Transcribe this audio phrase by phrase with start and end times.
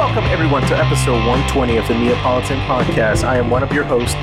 [0.00, 3.22] Welcome, everyone, to episode 120 of the Neopolitan Podcast.
[3.22, 4.14] I am one of your hosts,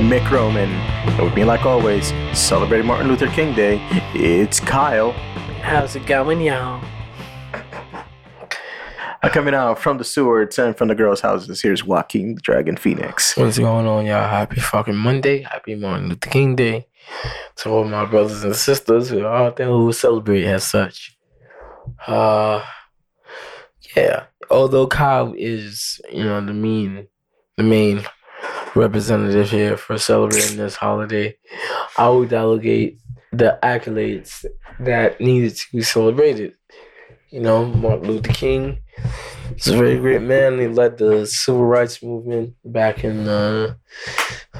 [0.00, 0.70] Mick Roman.
[0.70, 3.78] And with me, like always, celebrating Martin Luther King Day,
[4.14, 5.12] it's Kyle.
[5.60, 6.82] How's it going, y'all?
[9.24, 13.36] Coming out from the sewers and from the girls' houses, here's Joaquin the Dragon Phoenix.
[13.36, 14.26] What's going on, y'all?
[14.26, 15.42] Happy fucking Monday.
[15.42, 16.88] Happy Martin Luther King Day.
[17.56, 21.14] To all my brothers and sisters who are out there who celebrate as such.
[22.06, 22.64] Uh
[23.94, 24.24] yeah.
[24.50, 27.08] Although Kyle is, you know, the mean
[27.56, 28.04] the main
[28.74, 31.36] representative here for celebrating this holiday,
[31.96, 33.00] I will delegate
[33.32, 34.44] the accolades
[34.80, 36.54] that needed to be celebrated.
[37.30, 38.78] You know, Martin Luther King
[39.54, 40.58] He's a very great man.
[40.58, 43.76] He led the civil rights movement back in the,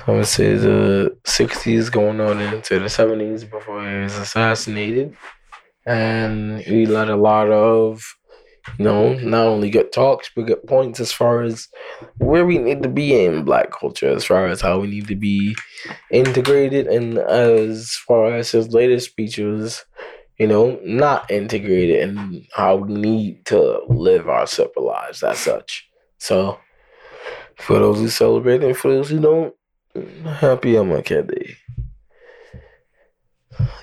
[0.07, 5.17] I would say, the 60s, going on into the 70s before he was assassinated.
[5.85, 8.03] And he led a lot of,
[8.79, 11.69] you know, not only good talks, but good points as far as
[12.19, 15.17] where we need to be in black culture, as far as how we need to
[15.17, 15.55] be
[16.11, 19.85] integrated, and as far as his latest speeches
[20.39, 25.89] you know, not integrated in how we need to live our separate lives as such.
[26.19, 26.59] So,
[27.57, 29.55] for those who celebrate and for those who don't,
[30.27, 31.57] happy MLK Day.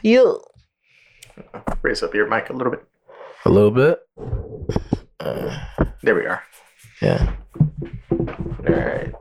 [0.03, 0.43] You.
[1.81, 2.85] Raise up your mic a little bit.
[3.45, 3.99] A little bit.
[5.19, 5.57] Uh,
[6.01, 6.43] There we are.
[7.01, 7.33] yeah.
[8.11, 9.13] All right.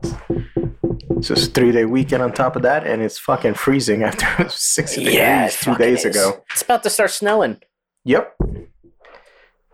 [1.21, 4.25] So it's a three day weekend on top of that, and it's fucking freezing after
[4.49, 6.15] 60 degrees Yeah, two days is.
[6.15, 6.43] ago.
[6.51, 7.59] It's about to start snowing.
[8.05, 8.35] Yep.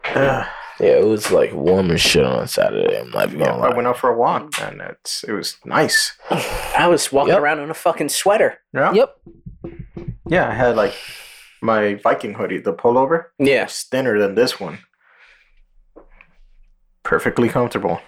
[0.06, 0.46] Uh,
[0.80, 3.00] Yeah, it was like warm as shit on Saturday.
[3.00, 6.14] I'm not yeah, I went out for a walk, and it's it was nice.
[6.78, 7.42] I was walking Yep.
[7.42, 8.60] around in a fucking sweater.
[8.74, 8.94] Yeah.
[8.94, 9.16] Yep.
[10.28, 10.94] Yeah, I had like
[11.62, 13.26] my Viking hoodie, the pullover.
[13.38, 13.64] Yeah.
[13.64, 14.80] It's thinner than this one.
[17.04, 18.02] Perfectly comfortable.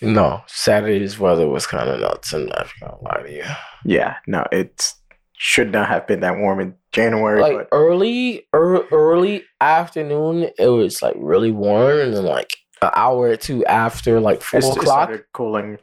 [0.00, 3.44] No, Saturday's weather was kind of nuts, and I'm not gonna lie to you.
[3.84, 4.94] Yeah, no, it
[5.36, 10.68] should not have been that warm in January, like but early ear early afternoon it
[10.68, 14.68] was like really warm and then like an hour or two after like four it's,
[14.68, 15.78] it o'clock started cooling.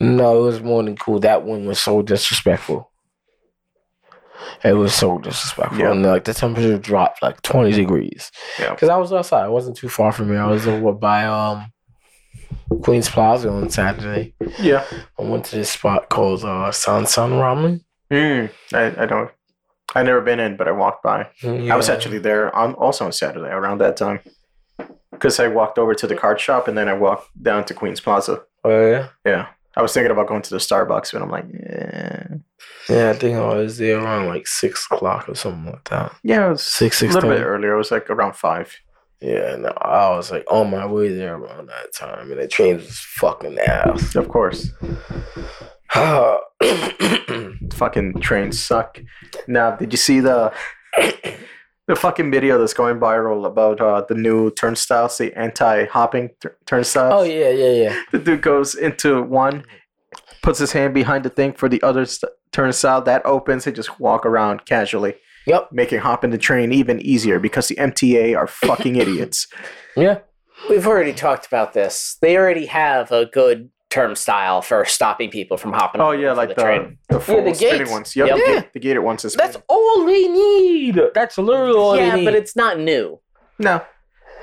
[0.00, 2.90] no it was more than cool that one was so disrespectful
[4.64, 5.90] it was so disrespectful Yeah.
[5.92, 8.70] and like the temperature dropped like 20 degrees Yeah.
[8.70, 11.72] because i was outside it wasn't too far from me i was over by um
[12.82, 14.84] queens plaza on saturday Yeah.
[15.18, 17.80] i went to this spot called uh san san ramen
[18.12, 19.30] Mm, I, I don't.
[19.94, 21.28] I never been in, but I walked by.
[21.44, 21.72] Yeah.
[21.72, 24.18] I was actually there on also on Saturday around that time.
[25.12, 28.00] Because I walked over to the card shop and then I walked down to Queens
[28.00, 28.42] Plaza.
[28.64, 29.46] oh yeah Yeah.
[29.76, 32.26] I was thinking about going to the Starbucks, but I'm like, yeah.
[32.88, 36.12] Yeah, I think I was there around like six o'clock or something like that.
[36.24, 37.74] Yeah, it was Six, a six little bit earlier.
[37.74, 38.76] It was like around five.
[39.20, 42.76] Yeah, no, I was like on my way there around that time, and the train
[42.76, 44.16] was fucking ass.
[44.16, 44.70] Of course.
[47.72, 49.00] Fucking trains suck.
[49.46, 50.52] Now, did you see the
[51.90, 57.12] the fucking video that's going viral about uh, the new turnstiles, the anti-hopping tur- turnstiles?
[57.14, 58.02] oh yeah, yeah, yeah.
[58.12, 59.64] The dude goes into one,
[60.42, 63.64] puts his hand behind the thing for the other st- turnstile that opens.
[63.64, 65.14] They just walk around casually,
[65.46, 65.70] Yep.
[65.72, 69.46] making hopping the train even easier because the MTA are fucking idiots.
[69.96, 70.18] Yeah.
[70.68, 72.16] We've already talked about this.
[72.22, 76.00] They already have a good term style for stopping people from hopping.
[76.00, 76.98] Oh on yeah, like the train.
[77.08, 77.90] the full the spinning gates.
[77.90, 78.16] ones.
[78.16, 78.36] Yep, Yep.
[78.36, 78.60] the, Yeah.
[78.60, 81.00] ga- the gated ones is That's all they need.
[81.14, 82.24] That's literally all yeah, they need.
[82.24, 83.20] but it's not new.
[83.58, 83.82] no.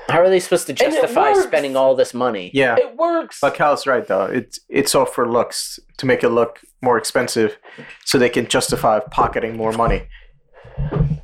[0.10, 2.50] How are they supposed to justify spending all this money?
[2.54, 3.40] Yeah, it works.
[3.42, 4.24] but Cal's right though.
[4.24, 7.58] It's it's all for looks to make it look more expensive,
[8.06, 10.08] so they can justify pocketing more money.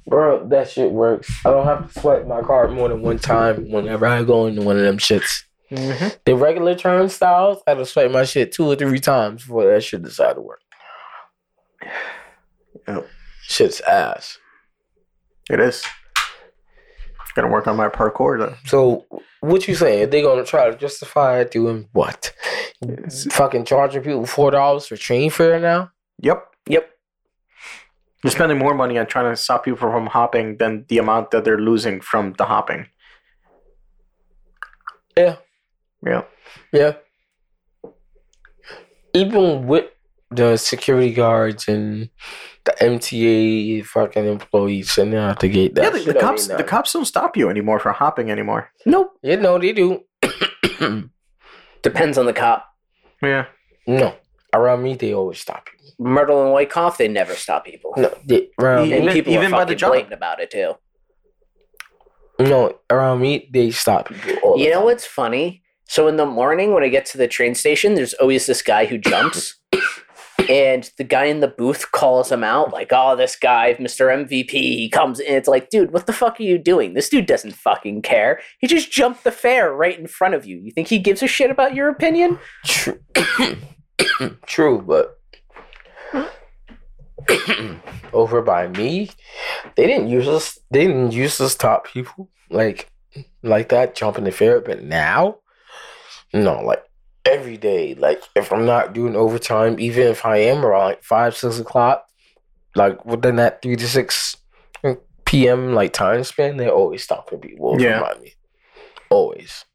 [0.05, 1.31] Bro, that shit works.
[1.45, 4.61] I don't have to swipe my card more than one time whenever I go into
[4.61, 5.43] one of them shits.
[5.73, 6.07] Mm-hmm.
[6.25, 9.83] The regular turnstiles, I had to swipe my shit two or three times before that
[9.83, 10.61] shit decided to work.
[12.87, 13.07] Yep.
[13.43, 14.37] Shit's ass.
[15.49, 15.83] It is.
[17.35, 18.55] Gotta work on my parkour though.
[18.65, 19.05] So
[19.39, 20.11] what you saying?
[20.11, 22.31] They're gonna try to justify doing what?
[23.31, 25.91] Fucking charging people four dollars for train fare now?
[26.21, 26.45] Yep.
[26.67, 26.89] Yep.
[28.23, 31.43] You're spending more money on trying to stop people from hopping than the amount that
[31.43, 32.87] they're losing from the hopping.
[35.17, 35.35] Yeah,
[36.05, 36.23] Yeah.
[36.71, 36.93] yeah.
[39.13, 39.85] Even with
[40.31, 42.09] the security guards and
[42.65, 45.75] the MTA fucking employees sitting there at the gate.
[45.75, 48.71] That yeah, the, the cops the cops don't stop you anymore for hopping anymore.
[48.85, 49.11] Nope.
[49.21, 50.01] Yeah, no, they do.
[51.83, 52.67] Depends on the cop.
[53.21, 53.45] Yeah.
[53.87, 54.15] no,
[54.53, 55.89] around me they always stop you.
[55.99, 57.93] Myrtle and Wyckoff, they never stop people.
[57.97, 58.95] No, they, around Yeah.
[58.95, 59.91] And Even- people even are by the fucking job.
[59.91, 60.73] blatant about it too.
[62.39, 64.35] no, around me they stop people.
[64.43, 64.85] all the You know time.
[64.85, 65.62] what's funny?
[65.87, 68.85] So in the morning when I get to the train station, there's always this guy
[68.85, 69.55] who jumps.
[70.49, 74.07] and the guy in the booth calls him out, like, oh, this guy, Mr.
[74.07, 75.33] MVP, he comes in.
[75.35, 76.93] It's like, dude, what the fuck are you doing?
[76.93, 78.41] This dude doesn't fucking care.
[78.59, 80.57] He just jumped the fare right in front of you.
[80.57, 82.39] You think he gives a shit about your opinion?
[82.65, 82.99] True,
[84.45, 85.19] true, but
[88.13, 89.09] over by me,
[89.75, 90.59] they didn't use us.
[90.71, 92.89] They didn't use us top people like
[93.41, 94.61] like that jumping the fair.
[94.61, 95.37] But now,
[96.33, 96.83] no, like
[97.25, 97.95] every day.
[97.95, 102.05] Like if I'm not doing overtime, even if I am around like five six o'clock,
[102.75, 104.35] like within that three to six
[105.25, 105.73] p.m.
[105.73, 107.99] like time span, they're always stopping people Yeah.
[108.01, 108.33] by me.
[109.09, 109.65] Always.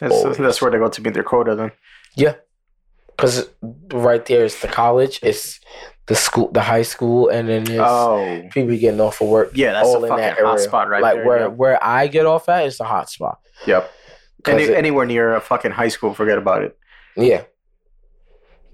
[0.00, 0.38] That's, Always.
[0.38, 1.70] that's where they go to meet their quota then.
[2.16, 2.34] Yeah.
[3.16, 3.48] Cause
[3.92, 5.60] right there is the college, it's
[6.06, 8.42] the school, the high school, and then there's Oh.
[8.50, 9.52] people getting off of work.
[9.54, 11.26] Yeah, that's all a in fucking that hot spot right like there.
[11.26, 11.46] where yeah.
[11.46, 13.38] where I get off at is the hot spot.
[13.66, 13.88] Yep.
[14.46, 16.76] Any, it- anywhere near a fucking high school, forget about it.
[17.16, 17.44] yeah.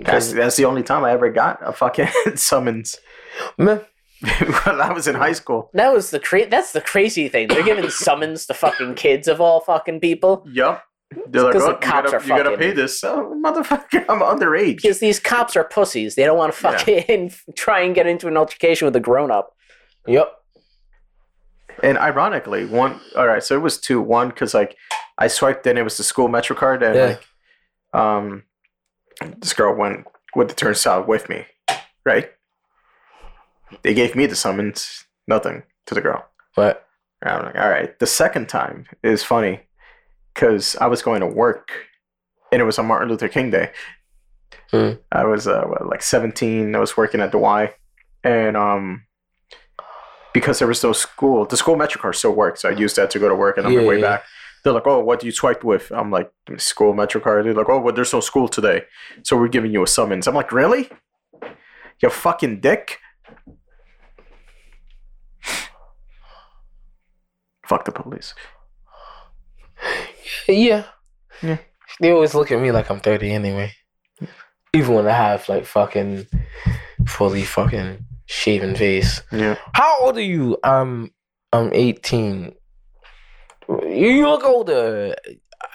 [0.00, 2.06] That's, that's the only time I ever got a fucking
[2.36, 2.94] summons
[3.58, 3.80] Man,
[4.22, 5.70] when I was in high school.
[5.74, 7.48] That was the cra- that's the crazy thing.
[7.48, 10.44] They're giving summons to fucking kids of all fucking people.
[10.52, 10.84] Yup.
[11.30, 13.02] They're like, oh, the oh, you, cops gotta, are you gotta pay this.
[13.02, 14.76] Oh, motherfucker, I'm underage.
[14.76, 16.14] Because these cops are pussies.
[16.14, 16.70] They don't want to Yeah.
[16.78, 19.52] fucking try and get into an altercation with a grown up.
[20.06, 20.32] yep.
[21.82, 23.00] And ironically, one.
[23.16, 24.00] All right, so it was two.
[24.00, 24.76] One because like
[25.18, 27.04] I swiped in, it was the school Metro card, and Yeah.
[27.04, 27.26] like,
[27.92, 28.42] um,
[29.38, 31.46] this girl went with the turnstile with me,
[32.04, 32.30] right?
[33.82, 36.24] They gave me the summons, nothing to the girl.
[36.56, 36.86] But
[37.20, 37.98] And I'm like, all right.
[37.98, 39.60] The second time is funny
[40.34, 41.70] because I was going to work,
[42.52, 43.72] and it was on Martin Luther King Day.
[44.70, 44.92] Hmm.
[45.10, 46.74] I was uh, what, like 17.
[46.74, 47.72] I was working at the Y,
[48.22, 49.02] and um,
[50.38, 52.62] because there was no school, the school metro card still works.
[52.62, 54.08] So I used that to go to work, and on my way yeah.
[54.08, 54.24] back,
[54.62, 57.68] they're like, "Oh, what do you swipe with?" I'm like, "School metro card." They're like,
[57.68, 58.84] "Oh, well, there's no school today,
[59.24, 60.90] so we're giving you a summons." I'm like, "Really?
[62.00, 62.98] You fucking dick."
[67.66, 68.32] Fuck the police.
[70.48, 70.84] yeah.
[71.42, 71.58] Yeah.
[72.00, 73.72] They always look at me like I'm 30 anyway.
[74.72, 76.28] Even when I have like fucking
[77.06, 79.22] fully fucking shaven face.
[79.32, 79.56] Yeah.
[79.72, 80.58] How old are you?
[80.62, 81.10] I'm
[81.52, 82.54] I'm 18.
[83.68, 85.16] You look older.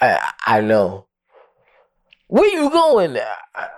[0.00, 1.06] I I know.
[2.28, 3.18] Where you going?
[3.54, 3.68] I,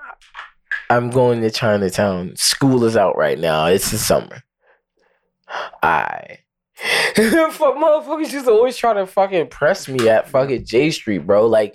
[0.88, 2.37] I'm going to Chinatown.
[2.37, 3.67] School is out right now.
[3.67, 4.43] It's the summer.
[5.82, 6.38] I.
[7.17, 11.46] Fuck motherfuckers just always try to fucking press me at fucking Jay Street, bro.
[11.46, 11.75] Like,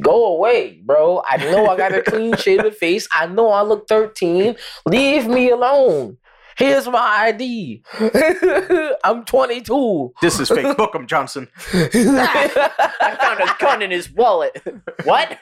[0.00, 1.22] go away, bro.
[1.28, 3.08] I know I got a clean shaven face.
[3.12, 4.56] I know I look 13.
[4.86, 6.18] Leave me alone.
[6.56, 7.82] Here's my ID.
[9.04, 10.14] I'm 22.
[10.22, 10.76] This is fake.
[10.76, 11.48] Book 'em, Johnson.
[11.72, 14.62] I found a gun in his wallet.
[15.02, 15.36] what?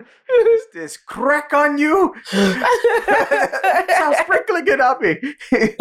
[0.00, 2.14] Is this crack on you?
[2.26, 5.16] Stop sprinkling it on me.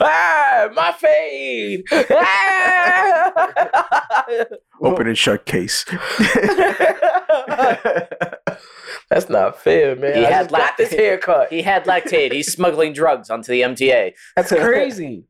[0.00, 1.84] ah, my fade.
[2.10, 3.32] Ah!
[4.82, 5.84] Open and shut case.
[9.08, 10.16] That's not fair, man.
[10.16, 11.50] He I had just got this haircut.
[11.50, 12.32] he had lactate.
[12.32, 14.12] He's smuggling drugs onto the MTA.
[14.36, 15.24] That's crazy.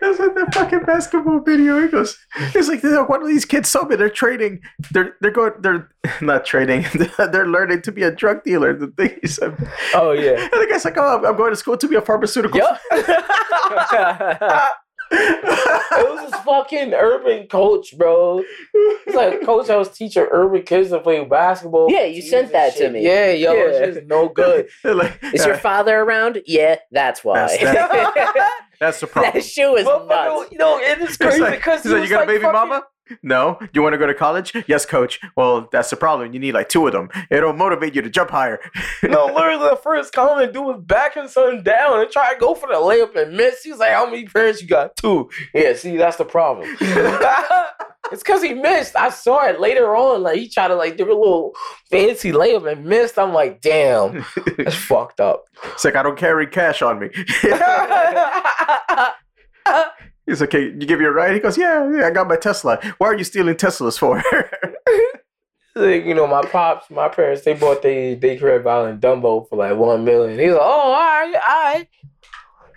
[0.00, 1.80] That's like that fucking basketball video.
[1.80, 3.96] He goes, it's like "Look, one of these kids saw me.
[3.96, 4.60] They're trading.
[4.90, 5.52] They're they're going.
[5.60, 5.88] They're
[6.20, 6.86] not trading.
[7.18, 8.74] they're learning to be a drug dealer.
[8.76, 9.56] The thing he said.
[9.94, 10.40] Oh yeah.
[10.40, 12.58] And the guy's like, oh, I'm- going to school to be a pharmaceutical.
[12.58, 12.80] Yup.
[15.10, 18.42] it was this fucking urban coach, bro.
[18.74, 21.90] It's like coach I was teaching urban kids to play basketball.
[21.90, 23.04] Yeah, you sent and that to me.
[23.04, 23.60] Yeah, yo, Yeah.
[23.64, 24.68] it's just no good.
[24.84, 26.42] Like, Is your "Uh, father around?
[26.46, 27.46] Yeah, that's why.
[27.46, 28.50] That's-
[28.80, 29.34] that's the problem.
[29.34, 30.08] that shoe is Motherfucker,
[30.40, 30.52] nuts.
[30.52, 32.82] you know, it is He's crazy like, because he's like, you got a baby mama?
[33.22, 33.58] No.
[33.72, 34.52] You want to go to college?
[34.66, 35.20] Yes, coach.
[35.36, 36.32] Well, that's the problem.
[36.32, 37.10] You need like two of them.
[37.30, 38.60] It'll motivate you to jump higher.
[39.02, 42.68] No, literally the first comment dude was backing something down and try to go for
[42.68, 43.62] the layup and miss.
[43.62, 44.96] He's like, "How many parents you got?
[44.96, 45.30] Two.
[45.54, 46.76] Yeah, see, that's the problem.
[46.80, 48.96] it's because he missed.
[48.96, 50.22] I saw it later on.
[50.22, 51.54] Like he tried to like do a little
[51.90, 53.18] fancy layup and missed.
[53.18, 54.24] I'm like, damn,
[54.56, 55.44] that's fucked up.
[55.72, 57.10] It's like I don't carry cash on me.
[60.30, 61.34] He's like, okay, you give you a ride?
[61.34, 62.78] He goes, yeah, yeah, I got my Tesla.
[62.98, 64.22] Why are you stealing Teslas for?
[65.74, 69.48] like, you know, my pops, my parents, they bought they they crib out in Dumbo
[69.48, 70.38] for like one million.
[70.38, 71.88] He's like, oh, all right, all right.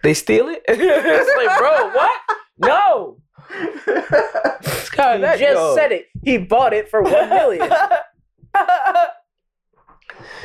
[0.02, 0.64] They steal it?
[0.68, 2.12] it's like, bro, what?
[2.58, 3.18] No.
[4.66, 5.76] It's He just yo.
[5.76, 6.08] said it.
[6.24, 7.70] He bought it for one million.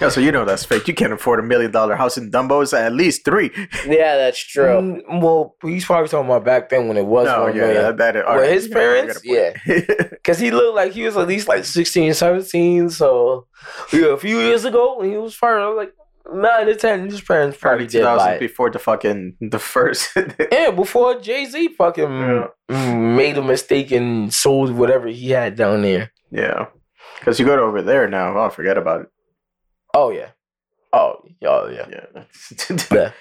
[0.01, 0.87] Yeah, so you know that's fake.
[0.89, 2.63] You can't afford a million dollar house in Dumbo.
[2.63, 3.51] It's at least three.
[3.87, 4.65] yeah, that's true.
[4.67, 7.97] Mm, well, he's probably talking about back then when it was No, one yeah, million.
[7.97, 8.53] that, that all With right.
[8.53, 9.21] his parents?
[9.25, 10.17] you gotta.
[10.25, 12.91] Cause he looked like he was at least like 16, 17.
[12.91, 13.47] So
[13.93, 15.95] yeah, a few years ago when he was fired, I was like,
[16.33, 18.41] nine to ten, his parents Probably probably did buy 2000 it.
[18.41, 20.11] before the fucking the first.
[20.53, 22.95] Yeah, before Jay Z fucking Yeah.
[22.95, 26.13] made a mistake and sold whatever he had down there.
[26.31, 26.67] yeah,
[27.19, 28.37] because you go to over there now.
[28.39, 29.09] Oh, forget about it.
[30.01, 30.31] Oh yeah.
[30.93, 31.15] Oh,
[31.45, 31.87] oh yeah.
[31.91, 32.23] Yeah,
[32.93, 33.13] Yeah.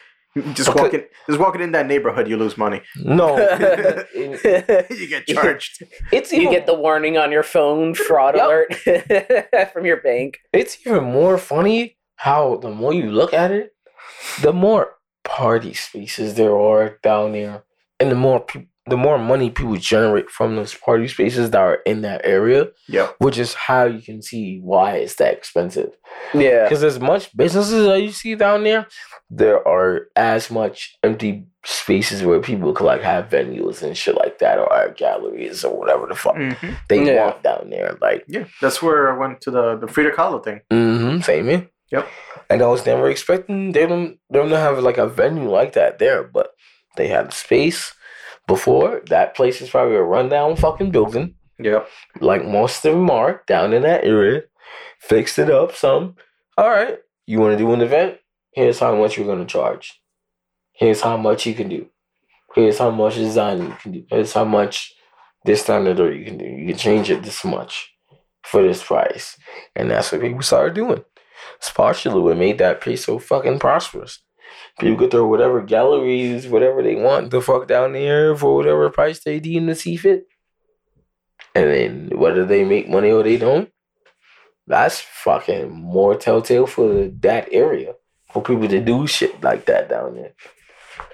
[0.53, 0.81] just Okay.
[0.81, 2.81] walking, just walking in that neighborhood, you lose money.
[2.97, 3.29] No.
[4.15, 5.81] you get charged.
[6.11, 8.45] it's you get the warning on your phone, fraud Yup.
[8.45, 10.37] alert from your bank.
[10.53, 13.73] it's even more funny how the more you look at it,
[14.41, 14.83] the more
[15.23, 17.63] party spaces there are down there,
[17.99, 21.79] and the more peop the more money people generate from those party spaces that are
[21.85, 23.15] in that area, Yep.
[23.19, 25.91] which is how you can see why it's that expensive.
[26.33, 26.63] Yeah.
[26.63, 28.87] Because as much businesses that you see down there,
[29.29, 34.39] there are as much empty spaces where people could like have venues and shit like
[34.39, 36.51] that, or art galleries or whatever the fuck hmm
[36.87, 37.25] they Yeah.
[37.25, 37.97] want down there.
[38.01, 40.61] Like, Yeah, that's where I went to the the Frida Kahlo thing.
[40.71, 41.67] mm-hmm, same here.
[41.91, 42.07] Yep.
[42.49, 46.51] And I was never expecting them don't have like a venue like that there, but
[46.95, 47.93] they had the space.
[48.47, 51.87] Before that place is probably a rundown fucking building, Yep.
[52.21, 54.43] like most of them are down in that area.
[54.99, 56.15] Fixed it up some.
[56.57, 58.19] All right, you want to do an event?
[58.53, 60.01] Here's how much you're gonna charge.
[60.73, 61.89] Here's how much you can do.
[62.55, 64.05] Here's how much design you can do.
[64.09, 64.93] Here's how much
[65.45, 66.45] this time of the you can do.
[66.45, 67.93] You can change it this much
[68.43, 69.37] for this price,
[69.75, 71.03] and that's what people started doing.
[71.57, 74.19] It's partially what made that place so fucking prosperous.
[74.79, 79.19] People could throw whatever galleries, whatever they want, the fuck down there for whatever price
[79.19, 80.27] they deem to see fit.
[81.55, 83.71] And then whether they make money or they don't,
[84.67, 87.93] that's fucking more telltale for that area
[88.31, 90.33] for people to do shit like that down there.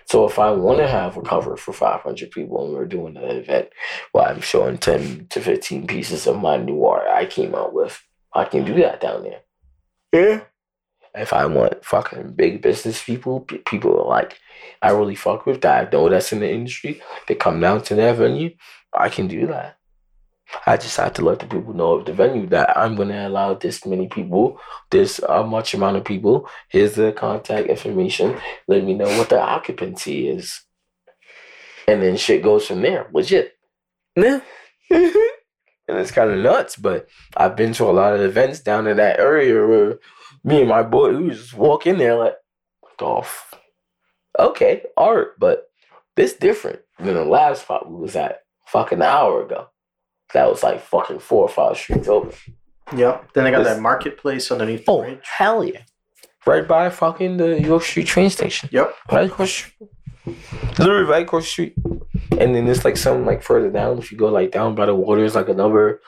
[0.06, 3.24] So if I want to have a cover for 500 people and we're doing an
[3.24, 3.70] event
[4.12, 8.02] where I'm showing 10 to 15 pieces of my new art I came out with,
[8.34, 9.42] I can do that down there.
[10.12, 10.42] Yeah.
[11.16, 14.40] If I want fucking big business people, people like
[14.82, 17.96] I really fuck with that I know that's in the industry, they come down to
[17.96, 18.56] that venue,
[18.94, 19.78] I can do that.
[20.68, 23.54] I just have to let the people know of the venue that I'm gonna allow
[23.54, 24.60] this many people,
[24.92, 26.48] this uh, much amount of people.
[26.70, 28.38] Here's the contact information.
[28.68, 30.62] Let me know what the occupancy is,
[31.88, 33.10] and then shit goes from there.
[33.14, 33.54] Legit.
[34.16, 34.42] Yeah.
[34.90, 38.98] and it's kind of nuts, but I've been to a lot of events down in
[38.98, 40.00] that area where
[40.44, 42.36] me and my boy we just walk in there like,
[42.98, 43.54] golf.
[44.38, 45.68] Okay, art, but
[46.16, 49.68] this different than the last spot we was at fucking an hour ago.
[50.34, 52.32] That was like fucking four or five streets over.
[52.96, 53.34] Yep.
[53.34, 55.20] Then they got This- that marketplace underneath the Oh, bridge.
[55.24, 55.82] hell yeah.
[56.46, 58.70] Right by fucking the York Street train station.
[58.72, 58.94] Yep.
[59.12, 59.90] Right across the street.
[60.80, 61.76] Literally right across the street.
[62.40, 64.00] And then it's like some like further down.
[64.00, 66.02] If you go like down by the water, it's like another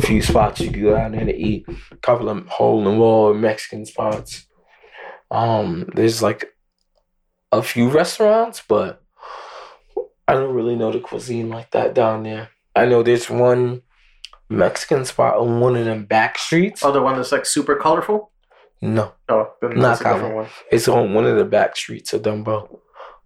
[0.00, 1.66] few spots you can go out there to eat.
[1.90, 4.46] A couple of hole in the wall Mexican spots.
[5.30, 6.46] Um, there's like
[7.52, 9.02] a few restaurants, but
[10.26, 12.50] I don't really know the cuisine like that down there.
[12.76, 13.82] I know there's one
[14.48, 16.82] Mexican spot on one of them back streets.
[16.84, 18.30] Oh, the one that's like super colorful.
[18.80, 20.34] No, Oh, Not a different colorful.
[20.36, 20.46] one.
[20.70, 22.78] it's on one of the back streets of Dumbo.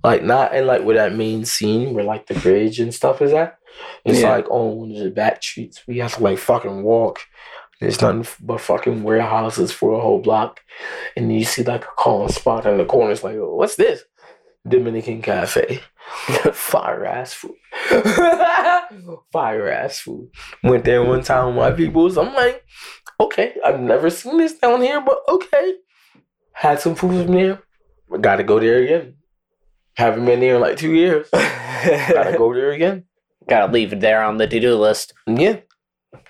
[0.04, 3.32] Like not in like where that main scene where like the bridge and stuff is
[3.32, 3.59] at.
[4.04, 4.30] It's Yeah.
[4.30, 5.82] like on one of the back streets.
[5.87, 7.21] We have to like fucking walk.
[7.80, 10.61] There's nothing but fucking warehouses for a whole block.
[11.16, 13.12] And you see like a calm spot in the corner.
[13.12, 14.04] It's like, oh, what's this?
[14.68, 15.80] Dominican Cafe.
[16.52, 17.56] Fire ass food.
[19.32, 20.30] Fire ass food.
[20.62, 22.16] Went there one time with my peoples.
[22.18, 22.64] I'm like,
[23.18, 25.75] okay, I've never seen this down here, but okay.
[26.52, 27.62] Had some food from there.
[28.21, 29.14] Gotta go there again.
[29.96, 31.28] Haven't been there in like two years.
[31.32, 33.04] Gotta go there again.
[33.49, 35.12] Gotta leave it there on the to do list.
[35.26, 35.61] Yeah.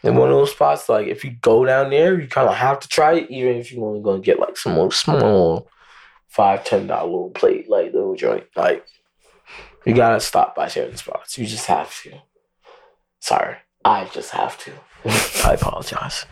[0.03, 2.81] And one of those spots, like if you go down there, you kind of have
[2.81, 5.69] to try it, even if you're only gonna get like some more small
[6.29, 8.45] five, ten dollar little plate, like little joint.
[8.57, 8.85] Like
[9.85, 11.39] you gotta stop by certain spots.
[11.39, 12.19] You just have to.
[13.21, 14.73] Sorry, I just have to.
[15.49, 16.27] I apologize.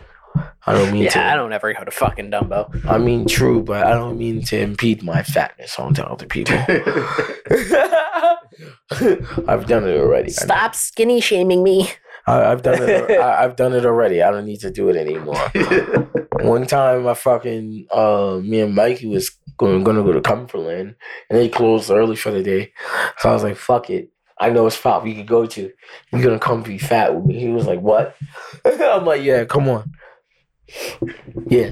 [0.65, 1.19] I don't mean to.
[1.19, 2.85] Yeah, I don't ever go to fucking Dumbo.
[2.85, 6.55] I mean, true, but I don't mean to impede my fatness onto other people.
[9.47, 10.29] I've done it already.
[10.29, 11.89] Stop skinny shaming me.
[12.27, 13.11] I, I've done it.
[13.19, 14.21] I, I've done it already.
[14.21, 15.51] I don't need to do it anymore.
[16.41, 20.95] One time, I fucking uh, me and Mikey was going gonna go to Cumberland,
[21.29, 22.71] and they closed early for the day.
[23.17, 24.11] So I was like, "Fuck it."
[24.41, 25.71] I know a spot we could go to.
[26.11, 27.39] You're gonna come be fat with me.
[27.39, 28.15] He was like, What?
[28.65, 29.91] I'm like, Yeah, come on.
[31.47, 31.71] Yeah.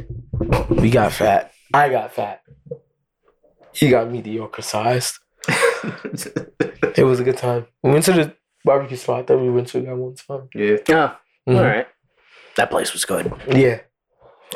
[0.70, 1.52] We got fat.
[1.74, 2.42] I got fat.
[3.74, 5.20] He got mediocre sized.
[6.98, 7.66] It was a good time.
[7.84, 10.50] We went to the barbecue spot that we went to that one time.
[10.54, 10.78] yeah.
[10.90, 11.16] Oh,
[11.48, 11.58] Mhm.
[11.58, 11.88] All right.
[12.58, 13.32] That place was good.
[13.48, 13.80] Yeah.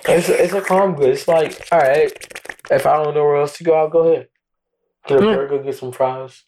[0.09, 1.09] It's a, it's a calm good.
[1.11, 2.11] It's like, all right,
[2.69, 4.27] if I don't know where else to go, I'll go here.
[5.07, 5.33] Get a Hmm.
[5.35, 6.43] burger, get some fries.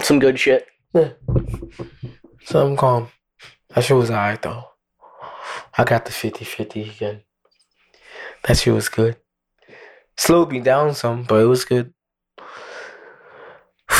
[0.00, 0.68] Some good shit.
[0.92, 1.10] Yeah.
[2.44, 3.08] Something calm.
[3.70, 4.64] That shit was alright though.
[5.76, 7.22] I got the 50 50 again.
[8.46, 9.16] That shit was good.
[10.16, 11.92] Slowed me down some, but it was good.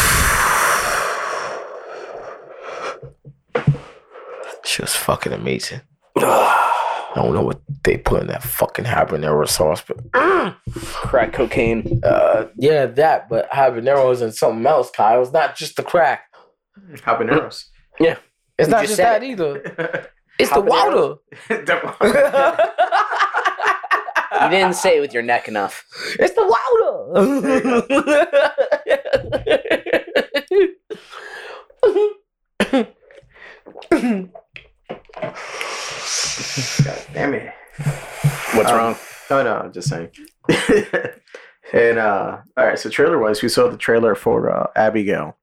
[4.65, 5.83] She was fucking amazing.
[6.17, 9.99] I don't know what they put in that fucking habanero sauce, but
[10.75, 12.01] Crack cocaine.
[12.03, 13.29] uh, yeah, that.
[13.29, 15.23] But habaneros and something else, Kyle.
[15.23, 16.23] It's not just the crack.
[16.97, 17.67] Habaneros.
[18.01, 18.17] Yeah,
[18.59, 20.11] it's You not just just, said that either.
[20.37, 20.67] It's the Habanero?
[20.69, 21.19] water.
[24.43, 25.85] You didn't say it with your neck enough.
[26.19, 28.35] It's the water.
[36.85, 37.53] God damn it.
[38.55, 38.97] What's Um, wrong?
[39.31, 40.11] Oh no, I'm just saying.
[41.73, 45.37] and uh all right, so trailer wise, we saw the trailer for uh, Abigail.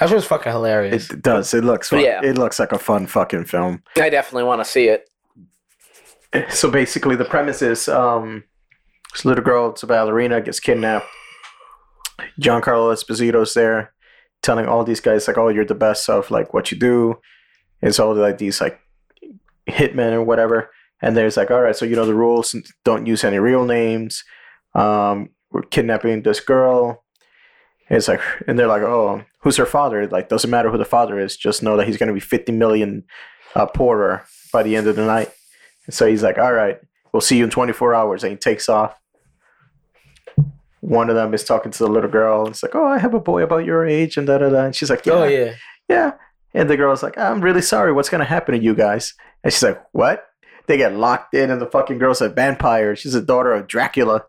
[0.00, 1.10] that was fucking hilarious.
[1.10, 1.52] It does.
[1.54, 2.00] It looks fun.
[2.00, 2.20] Yeah.
[2.22, 3.82] It looks like a fun fucking film.
[3.96, 5.08] I definitely want to see it.
[6.48, 8.44] So basically the premise is um
[9.12, 11.06] this little girl, it's a ballerina, gets kidnapped.
[12.40, 13.92] Giancarlo Esposito's there
[14.42, 17.18] telling all these guys like, Oh, you're the best of like what you do.
[17.82, 18.80] It's all like these like
[19.68, 20.70] hitmen or whatever.
[21.00, 22.54] And there's like, all right, so you know the rules.
[22.84, 24.22] Don't use any real names.
[24.74, 27.04] Um, we're kidnapping this girl.
[27.90, 30.06] It's like, and they're like, oh, who's her father?
[30.06, 31.36] Like, doesn't matter who the father is.
[31.36, 33.04] Just know that he's going to be 50 million
[33.56, 35.30] uh, poorer by the end of the night.
[35.92, 36.78] And so he's like, all right,
[37.12, 38.24] we'll see you in 24 hours.
[38.24, 38.98] And he takes off.
[40.80, 42.40] One of them is talking to the little girl.
[42.40, 44.64] And it's like, oh, I have a boy about your age, and da da da.
[44.64, 45.52] And she's like, oh, yeah, Oh yeah.
[45.88, 46.12] yeah.
[46.54, 47.92] And the girl's like, I'm really sorry.
[47.92, 49.12] What's going to happen to you guys?
[49.44, 50.24] And she's like, what?
[50.66, 52.96] They get locked in, and the fucking girl's a vampire.
[52.96, 54.24] She's a daughter of Dracula.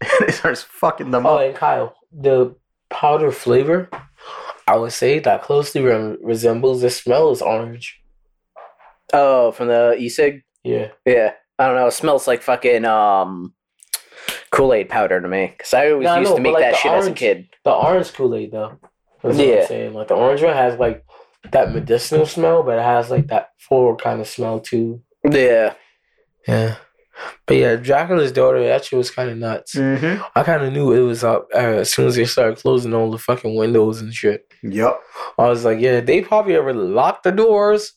[0.00, 1.40] And it starts fucking them Oh, up.
[1.46, 2.54] and Kyle, the
[2.90, 3.88] powder flavor,
[4.66, 8.00] I would say that closely re- resembles the smell is orange.
[9.12, 10.42] Oh, from the e-cig?
[10.64, 10.88] Yeah.
[11.04, 11.32] Yeah.
[11.58, 11.86] I don't know.
[11.88, 13.54] It smells like fucking um
[14.50, 15.52] Kool-Aid powder to me.
[15.56, 17.08] Because I always No, I used know, to make like that the shit as a
[17.08, 17.48] orange- kid.
[17.64, 18.78] The orange Kool Aid though.
[19.22, 19.60] That's what Yeah.
[19.60, 19.94] I'm saying.
[19.94, 21.04] Like the orange one has like
[21.52, 25.02] that medicinal smell, but it has like that forward kind of smell too.
[25.28, 25.74] Yeah.
[26.46, 26.76] Yeah.
[27.46, 29.74] But yeah, Dracula's daughter, that shit was kind of nuts.
[29.74, 30.22] Mm-hmm.
[30.36, 33.10] I kind of knew it was up uh, as soon as they started closing all
[33.10, 34.52] the fucking windows and shit.
[34.62, 35.00] Yep.
[35.36, 37.92] I was like, yeah, they probably ever locked the doors,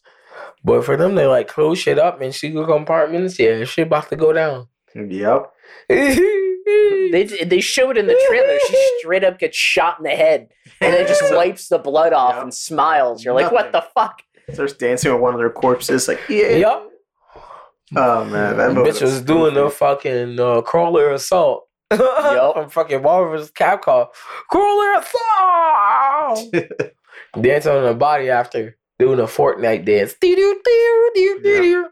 [0.63, 3.38] but for them, they like close shit up in secret compartments.
[3.39, 4.67] Yeah, shit about to go down.
[4.95, 5.52] Yep.
[7.12, 10.50] They they show it in the trailer she straight up gets shot in the head
[10.80, 12.43] and then just wipes the blood off Yep.
[12.43, 13.26] and smiles.
[13.26, 14.21] You're like, what the fuck?
[14.54, 16.08] Starts dancing with one of their corpses.
[16.08, 16.56] Like, yeah.
[16.56, 16.89] Yup.
[17.95, 18.58] Oh, man.
[18.58, 21.67] That That bitch was doing the fucking uh, crawler assault.
[21.91, 22.54] Yup.
[22.56, 24.08] From fucking Marvel's Capcom.
[24.50, 26.54] Crawler assault!
[27.41, 30.14] Dancing on the body after doing a Fortnite dance.
[30.22, 31.88] Doo-doo-doo-doo-doo-doo.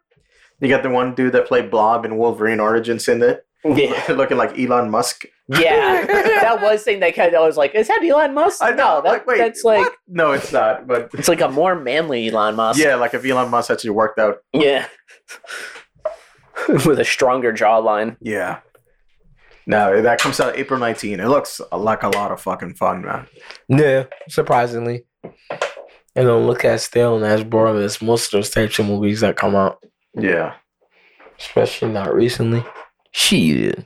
[0.61, 4.05] You got the one dude that played Blob in Wolverine Origins in it, Yeah.
[4.11, 5.25] looking like Elon Musk.
[5.47, 6.05] Yeah.
[6.05, 8.61] that was thing that kind of I was like, is that Elon Musk?
[8.61, 8.75] I know.
[8.75, 9.93] No, that, like, wait, that's like what?
[10.07, 10.85] no, it's not.
[10.87, 12.79] But it's like a more manly Elon Musk.
[12.79, 14.37] yeah, like if Elon Musk actually worked out.
[14.53, 14.87] Yeah.
[16.67, 18.17] With a stronger jawline.
[18.21, 18.59] Yeah.
[19.65, 21.19] No, that comes out April 19.
[21.19, 23.27] It looks like a lot of fucking fun, man.
[23.69, 25.05] Yeah, surprisingly.
[26.19, 29.21] And don't look at stale and as boring as most of those types of movies
[29.21, 29.81] that come out.
[30.13, 30.55] Yeah.
[31.39, 32.61] Especially not recently.
[33.11, 33.85] Shit.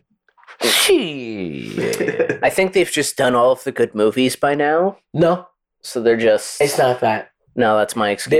[0.61, 2.39] Shit.
[2.43, 4.97] I think they've just done all of the good movies by now.
[5.13, 5.47] no,
[5.81, 7.29] So they're just it's not that.
[7.55, 8.31] No, that's my excuse.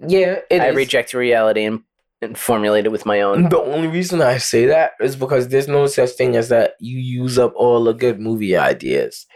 [0.00, 0.74] There's yeah, it I is.
[0.76, 1.82] reject reality and,
[2.20, 3.48] and formulate it with my own.
[3.50, 6.98] The only reason I say that is because there's no such thing as that you
[6.98, 9.26] use up all the good movie ideas.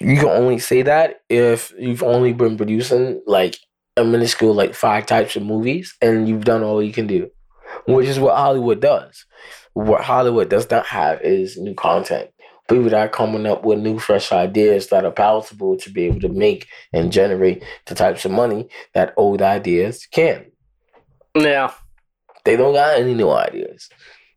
[0.00, 3.58] You can only say that if you've only been producing like
[3.96, 7.30] a minuscule like five types of movies and you've done all you can do.
[7.86, 9.24] Which is what Hollywood does.
[9.74, 12.30] What Hollywood does not have is new content.
[12.68, 16.20] People that are coming up with new fresh ideas that are palatable to be able
[16.20, 20.46] to make and generate the types of money that old ideas can.
[21.34, 21.72] Yeah.
[22.44, 23.88] They don't got any new ideas.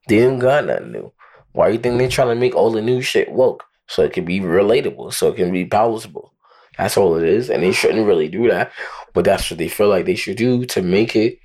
[0.08, 1.14] They don't got nothing new.
[1.52, 3.64] Why you think they're trying to make all the new shit woke?
[3.88, 6.34] So it can be relatable, so it can be palatable.
[6.78, 7.50] That's all it is.
[7.50, 8.72] And they shouldn't really do that.
[9.14, 11.40] But that's what they feel like they should do to make it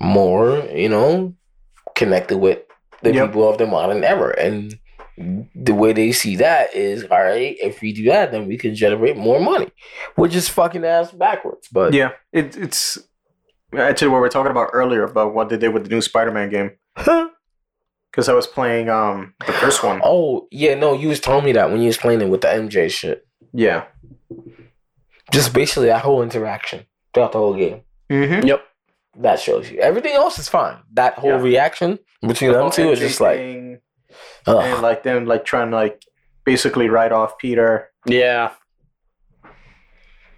[0.00, 1.34] more, you know,
[1.94, 2.58] connected with
[3.02, 3.28] the Yep.
[3.28, 4.34] people of the modern era.
[4.38, 4.78] And
[5.54, 8.74] the way they see that is, all right, if we do that, then we can
[8.74, 9.70] generate more money.
[10.16, 11.68] Which is fucking ass backwards.
[11.72, 12.10] But Yeah.
[12.32, 12.98] It, it's
[13.76, 16.50] actually what we are talking about earlier about what they did with the new Spider-Man
[16.50, 16.72] game.
[18.16, 20.00] Because I was playing um the first one.
[20.02, 22.48] oh yeah, no, you was telling me that when you was playing it with the
[22.48, 23.26] MJ shit.
[23.52, 23.84] Yeah.
[25.30, 27.82] Just basically that whole interaction throughout the whole game.
[28.10, 28.46] Mm-hmm.
[28.46, 28.62] Yep.
[29.18, 29.80] That shows you.
[29.80, 30.78] Everything else is fine.
[30.94, 31.40] That whole Yeah.
[31.42, 33.80] reaction between them two is just like, and
[34.46, 36.00] like them like trying to like
[36.46, 37.90] basically write off Peter.
[38.06, 38.52] Yeah.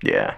[0.02, 0.34] Yeah.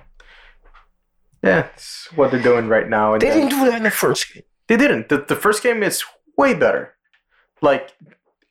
[1.43, 3.15] Yeah, it's what they're doing right now.
[3.15, 4.43] And they then- didn't do that in the first game.
[4.69, 5.09] They didn't.
[5.09, 6.05] The, the first game is
[6.37, 6.95] way better.
[7.63, 7.93] Like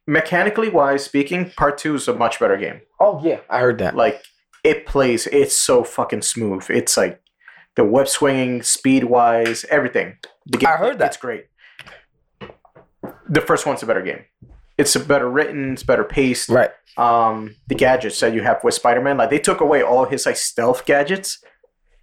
[0.08, 2.82] mechanically wise speaking, part two is a much better game.
[3.00, 3.96] Oh yeah, I heard that.
[3.96, 4.24] Like
[4.64, 6.66] it plays, it's so fucking smooth.
[6.70, 7.22] It's like
[7.76, 10.18] the web swinging, speed wise, everything.
[10.46, 11.08] The game, I heard that.
[11.08, 11.46] It's great.
[13.30, 14.24] The first one's a better game.
[14.78, 15.74] It's a better written.
[15.74, 16.50] It's better paced.
[16.50, 16.72] Right.
[16.98, 20.26] Um, the gadgets that you have with Spider Man, like they took away all his
[20.26, 21.44] like stealth gadgets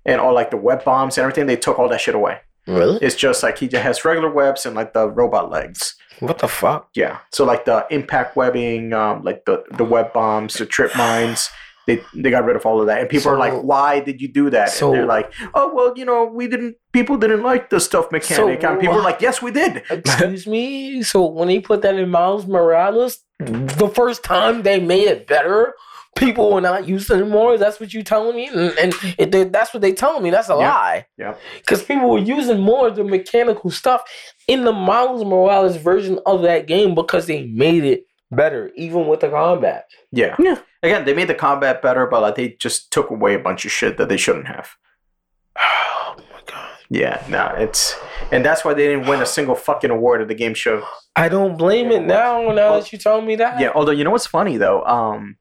[0.05, 1.47] and all like the web bombs and everything.
[1.47, 2.39] They took all that shit away.
[2.67, 2.99] Really?
[3.01, 5.97] It's just like he just has regular webs and like the robot legs.
[6.21, 6.89] What the fuck?
[6.95, 7.19] Yeah.
[7.33, 11.51] So like the impact webbing, um, like the the web bombs, the trip mines,
[11.87, 13.01] they they got rid of all of that.
[13.01, 15.93] And people are like, "Why did you do that?" so- and they're like, "Oh well,
[15.97, 16.77] you know, we didn't.
[16.93, 20.47] People didn't like the stuff mechanic." So and people are like, "Yes, we did." Excuse
[20.47, 21.03] me.
[21.03, 25.75] So when he put that in Miles Morales, the first time they made it better,
[26.17, 27.59] people were not used anymore.
[27.59, 30.31] That's what you're telling me, and, and it, they- that's what they telling me.
[30.31, 30.71] That's a Yeah.
[30.73, 31.07] lie.
[31.19, 31.35] Yeah.
[31.59, 34.03] Because people were using more of the mechanical stuff
[34.49, 39.21] in the Miles Morales version of that game because they made it better, even with
[39.21, 39.87] the combat.
[40.11, 40.35] Yeah.
[40.39, 40.59] Yeah.
[40.83, 43.71] Again, they made the combat better, but like they just took away a bunch of
[43.73, 44.71] shit that they shouldn't have.
[46.09, 46.69] Oh my god.
[46.89, 47.23] Yeah.
[47.29, 47.95] No, it's
[48.33, 50.83] and that's why they didn't win a single fucking award at the game show.
[51.15, 52.43] I don't blame it now.
[52.53, 53.61] Now that you told me that.
[53.61, 55.37] Yeah, although you know what's funny though, um,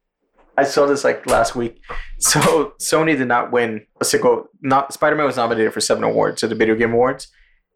[0.58, 1.82] I saw this like last week.
[2.20, 4.48] So Sony did not win a single.
[4.62, 7.28] Not Spider Man was nominated for seven awards at the Video Game Awards.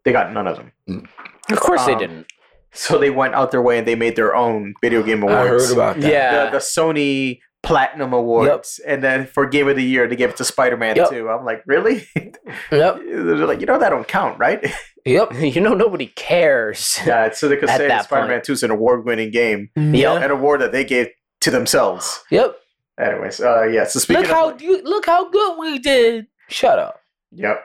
[0.04, 1.06] They got none of them.
[1.50, 2.26] Of course they Um, didn't.
[2.72, 5.36] So they went out their way and they made their own Video Game Awards.
[5.36, 5.66] I Awards.
[5.68, 6.10] heard about that.
[6.12, 6.44] Yeah.
[6.46, 10.36] the, the Sony Platinum Awards, and then for Game of the Year they gave it
[10.38, 11.10] to Spider Man Yep.
[11.10, 11.28] too.
[11.28, 12.06] I'm like, really?
[12.16, 12.32] Yep.
[12.70, 14.64] They're like, you know, that don't count, right?
[15.04, 15.32] Yep.
[15.40, 16.98] you know nobody cares.
[17.06, 20.22] yeah, so they could say that Spider Man Two is an award winning game, Yep.
[20.22, 21.08] an award that they gave
[21.42, 22.22] to themselves.
[22.30, 22.56] Yep.
[23.00, 23.84] Anyways, uh, yeah.
[23.84, 26.26] So speaking Look of, how like- you look how good we did.
[26.48, 27.00] Shut up.
[27.32, 27.64] Yep.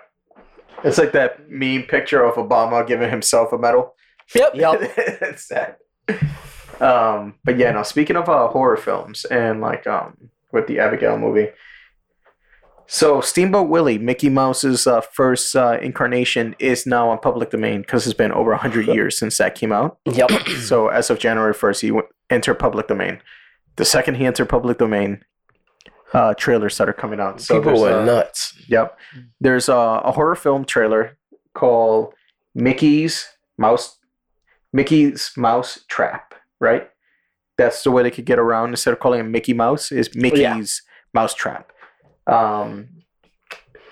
[0.84, 3.96] It's like that meme picture of Obama giving himself a medal.
[4.34, 4.56] Yep.
[4.56, 4.80] Yep.
[4.98, 5.80] it's that.
[6.80, 7.84] Um, but yeah, no.
[7.84, 10.16] Speaking of uh, horror films and like um,
[10.52, 11.50] with the Abigail movie,
[12.88, 18.06] so Steamboat Willie, Mickey Mouse's uh, first uh, incarnation, is now on public domain because
[18.06, 19.98] it's been over hundred years since that came out.
[20.06, 20.32] Yep.
[20.62, 23.22] So as of January first, he went, entered public domain.
[23.76, 25.24] The second he entered public domain,
[26.14, 27.42] uh, trailers started coming out.
[27.42, 28.54] So People were uh, nuts.
[28.68, 28.98] Yep.
[29.42, 31.18] There's a, a horror film trailer
[31.54, 32.14] called
[32.54, 33.98] Mickey's Mouse
[34.74, 36.90] Mickey's Mouse Trap, right?
[37.58, 40.82] That's the way they could get around instead of calling it Mickey Mouse is Mickey's
[41.14, 41.72] Mouse Trap.
[42.28, 42.90] Um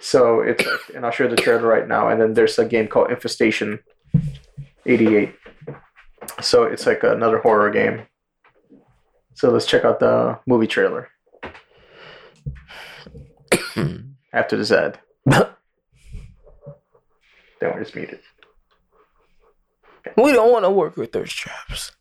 [0.02, 2.88] so it's and I'll show you the trailer right now and then there's a game
[2.88, 3.80] called Infestation
[4.86, 5.34] 88.
[6.42, 8.04] So it's like another horror game.
[9.36, 11.10] So let's check out the movie trailer
[14.34, 15.00] after this ad.
[15.26, 15.48] Then
[17.62, 18.20] we're just muted.
[20.18, 21.92] we don't want to work with thirst traps.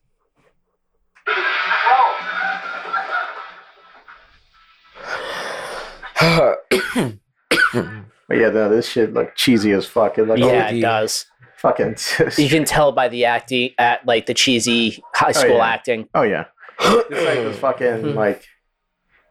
[8.29, 10.17] But yeah, no, this shit look cheesy as fuck.
[10.17, 10.75] It look yeah, OD.
[10.75, 11.27] it does.
[11.59, 11.97] fucking.
[12.39, 15.67] You can tell by the acting at like the cheesy high oh, school yeah.
[15.67, 16.09] acting.
[16.15, 16.47] oh yeah,
[16.81, 18.45] it's like those fucking like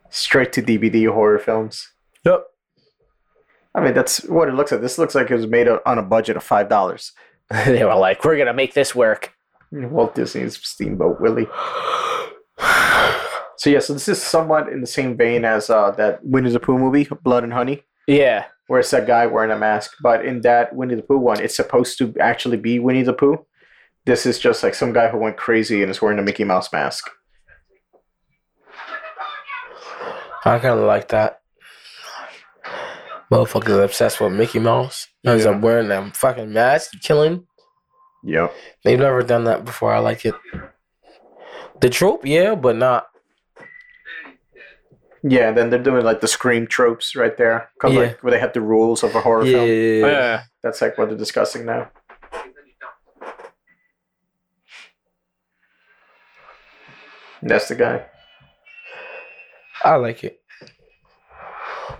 [0.09, 1.87] straight to DVD horror films.
[2.25, 2.43] Yep.
[3.73, 4.81] I mean, that's what it looks like.
[4.81, 7.13] This looks like it was made on a budget of five dollars.
[7.65, 9.33] they were like, "We're gonna make this work."
[9.71, 11.47] Walt Disney's Steamboat Willie.
[13.57, 16.59] So yeah, so this is somewhat in the same vein as uh, that Winnie the
[16.59, 18.45] Pooh movie, Blood and Honey, Yeah.
[18.67, 19.91] where it's that guy wearing a mask.
[20.01, 23.45] But in that Winnie the Pooh one, it's supposed to actually be Winnie the Pooh.
[24.05, 26.73] This is just like some guy who went crazy and is wearing a Mickey Mouse
[26.73, 27.11] mask.
[30.43, 31.41] I kind of like that.
[33.31, 35.07] Motherfuckers obsessed with Mickey Mouse.
[35.25, 35.51] Ends Yeah.
[35.51, 37.47] up wearing that fucking mask, killing.
[38.23, 38.53] Yep.
[38.83, 39.93] They've never done that before.
[39.93, 40.35] I like it.
[41.79, 43.07] The trope, yeah, but not.
[45.23, 47.99] Yeah, then they're doing like the scream tropes right there, 'cause, Yeah.
[47.99, 49.57] like where they have the rules of a horror Yeah.
[49.57, 49.67] film.
[50.11, 50.43] Yeah.
[50.63, 51.89] That's like what they're discussing now.
[57.41, 58.05] And that's the guy.
[59.83, 60.39] I like it.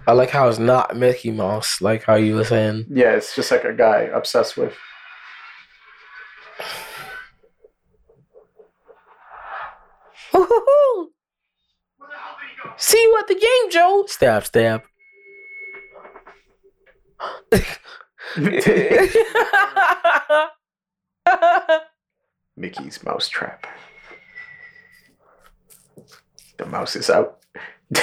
[0.08, 2.86] I like how it's not Mickey Mouse, like how you were saying.
[2.90, 4.74] Yeah, it's just like a guy obsessed with.
[12.78, 14.06] See you at the game, Joe.
[14.08, 14.84] Stab, stab.
[22.58, 23.68] Mickey's mouse trap.
[26.62, 27.40] The mouse is out.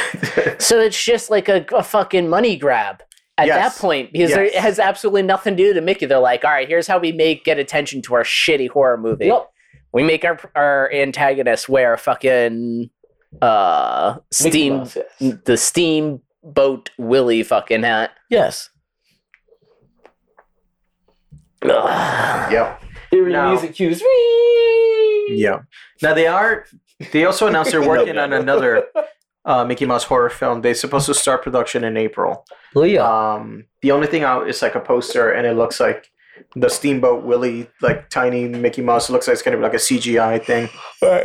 [0.58, 3.00] So it's just like a, a fucking money grab
[3.38, 3.74] at Yes.
[3.76, 6.04] that point because there, it has absolutely nothing to do to Mickey.
[6.06, 9.26] They're like, all right, here's how we make get attention to our shitty horror movie.
[9.26, 9.48] Yep.
[9.92, 12.90] We make our our antagonist wear a fucking
[13.40, 15.34] uh Mickey steam Mouse, yes.
[15.44, 18.10] the steamboat Willie fucking hat.
[18.28, 18.68] Yes.
[21.62, 22.52] Ugh.
[22.52, 22.78] yeah.
[23.12, 24.02] Eerie Now- music cues.
[25.30, 25.60] Yeah.
[26.02, 26.66] Now they are.
[27.12, 28.86] They also announced they're working on another
[29.44, 30.62] uh, Mickey Mouse horror film.
[30.62, 32.44] They're supposed to start production in April.
[32.74, 33.04] Leah.
[33.04, 36.10] Um, the only thing out is like a poster, and it looks like
[36.54, 39.08] the Steamboat Willie, like tiny Mickey Mouse.
[39.08, 40.68] It looks like it's gonna be like a CGI thing.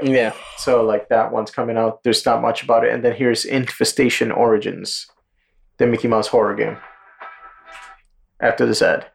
[0.04, 0.34] Yeah.
[0.58, 2.04] So like that one's coming out.
[2.04, 2.94] There's not much about it.
[2.94, 5.08] And then here's Infestation Origins,
[5.78, 6.78] the Mickey Mouse horror game.
[8.40, 9.06] After this ad.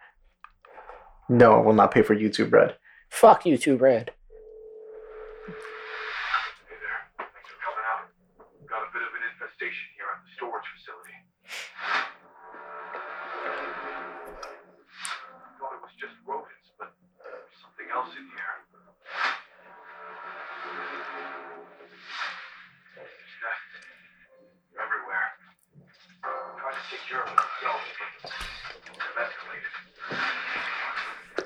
[1.28, 2.76] No, I will not pay for YouTube Red.
[3.10, 3.76] Fuck YouTube too,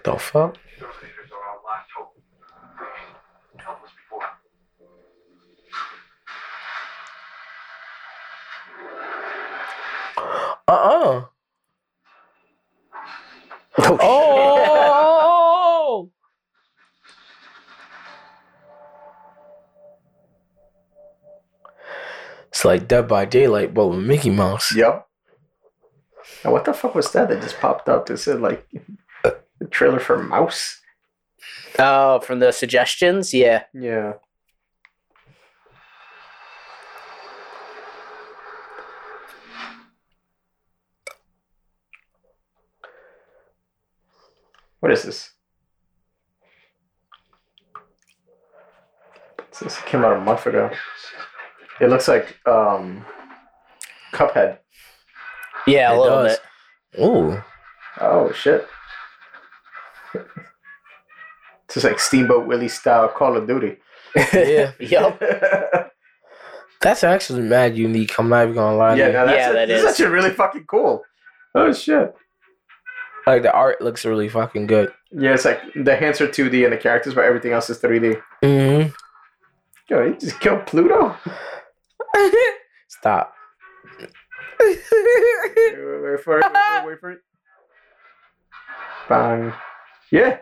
[0.04, 0.52] before.
[10.68, 11.24] Uh-uh.
[13.78, 16.10] Oh, Oh!
[22.48, 24.74] it's like Dead by Daylight, but with Mickey Mouse.
[24.74, 25.06] Yep.
[26.44, 28.08] Now, what the fuck was that that just popped up?
[28.10, 28.66] It said like
[29.62, 30.80] the trailer for Mouse.
[31.78, 33.64] oh, from the suggestions, yeah.
[33.72, 34.14] Yeah.
[44.80, 45.30] What is this?
[49.60, 50.70] This came out a month ago.
[51.80, 53.04] It looks like um,
[54.12, 54.58] Cuphead.
[55.66, 56.38] Yeah, a It little does.
[56.92, 57.00] bit.
[57.04, 57.42] Ooh.
[58.00, 58.66] Oh shit!
[61.72, 63.78] This is like Steamboat Willie style Call of Duty.
[64.14, 64.72] Yeah.
[64.80, 65.22] Yup.
[66.82, 68.18] That's actually mad unique.
[68.18, 68.96] I'm not even gonna lie.
[68.96, 69.12] yeah, you.
[69.12, 69.88] no, that's Yeah, that that's is.
[69.88, 71.02] actually really fucking cool.
[71.54, 72.12] Oh shit!
[73.24, 74.92] Like the art looks really fucking good.
[75.12, 78.20] Yeah, it's like the hands are 2D and the characters, but everything else is 3D.
[78.42, 78.90] Mm-hmm.
[79.88, 81.14] Yo, he just killed Pluto.
[82.88, 83.32] Stop.
[84.58, 86.44] Wait, wait, wait for it.
[86.44, 86.86] Wait for it.
[86.86, 87.20] Wait for it.
[89.08, 89.52] Bang.
[90.12, 90.38] Yeah.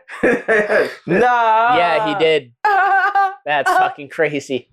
[1.06, 1.76] nah.
[1.76, 2.52] Yeah, he did.
[3.46, 4.68] That's fucking crazy.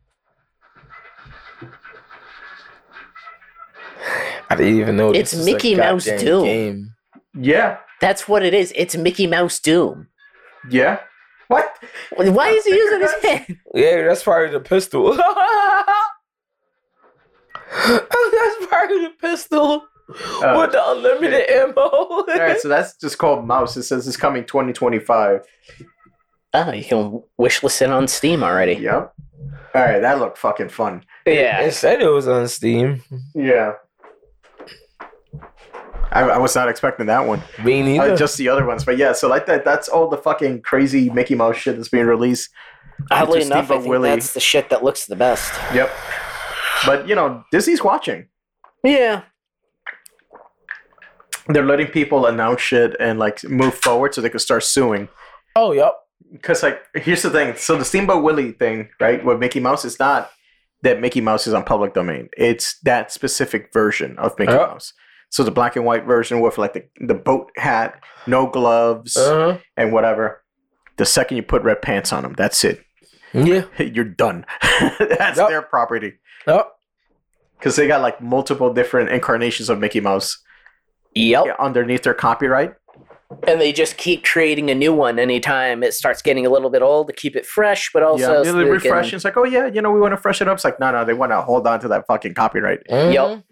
[4.50, 5.12] I didn't even know.
[5.12, 6.44] It's this was a Mickey Mouse Doom.
[6.44, 6.94] Game.
[7.34, 7.78] yeah.
[8.02, 8.74] That's what it is.
[8.76, 10.08] It's Mickey Mouse Doom.
[10.70, 11.00] Yeah.
[11.48, 11.70] What?
[12.16, 13.58] Why is he using his hand?
[13.74, 15.16] Yeah, that's probably the pistol.
[15.16, 15.26] that's
[18.68, 21.82] probably the pistol Oh, with the unlimited ammo.
[21.82, 23.76] All right, so that's just called Mouse.
[23.76, 25.42] It says it's coming 2025.
[26.54, 28.74] Oh, you can wish list it on Steam already.
[28.76, 29.14] Yep.
[29.76, 31.04] All right, that looked fucking fun.
[31.26, 31.60] Yeah.
[31.62, 33.04] It said it was on Steam.
[33.36, 33.74] Yeah.
[36.12, 37.42] I, I was not expecting that one.
[37.64, 38.14] Me neither.
[38.14, 39.12] Uh, just the other ones, but yeah.
[39.12, 42.50] So like that, that's all the fucking crazy Mickey Mouse shit that's being released.
[43.12, 44.10] Oddly Just enough, I Steamboat think Willie.
[44.10, 45.54] that's the shit that looks the best.
[45.74, 45.92] Yep.
[46.86, 48.28] But you know, Disney's watching.
[48.84, 49.24] Yeah.
[51.50, 55.08] They're letting people announce shit and like move forward so they can start suing.
[55.56, 55.94] oh, yep.
[56.32, 57.56] Because like, here's the thing.
[57.56, 60.30] So the Steamboat Willie thing, right, with Mickey Mouse, is not
[60.82, 62.28] that Mickey Mouse is on public domain.
[62.38, 64.58] It's that specific version of Mickey Yeah.
[64.68, 64.92] Mouse.
[65.30, 69.58] So the black and white version with like the, the boat hat, no gloves, Uh-huh.
[69.78, 70.44] and whatever.
[70.98, 72.82] The second you put red pants on them, that's it.
[73.34, 73.64] Yeah.
[73.80, 74.46] You're done.
[75.00, 75.48] that's Yep.
[75.50, 76.14] their property.
[76.46, 76.68] Yep.
[77.58, 80.38] Because they got like multiple different incarnations of Mickey Mouse
[81.18, 81.56] Yep.
[81.60, 82.74] underneath their copyright.
[83.46, 86.82] And they just keep creating a new one anytime it starts getting a little bit
[86.82, 89.10] old to keep it fresh, but also yeah, so they they refresh.
[89.10, 90.56] can- It's like, oh yeah, you know, we want to freshen it up.
[90.56, 92.88] It's like, no, no, they want to hold on to that fucking copyright.
[92.90, 93.14] Mhm.
[93.14, 93.44] Yep.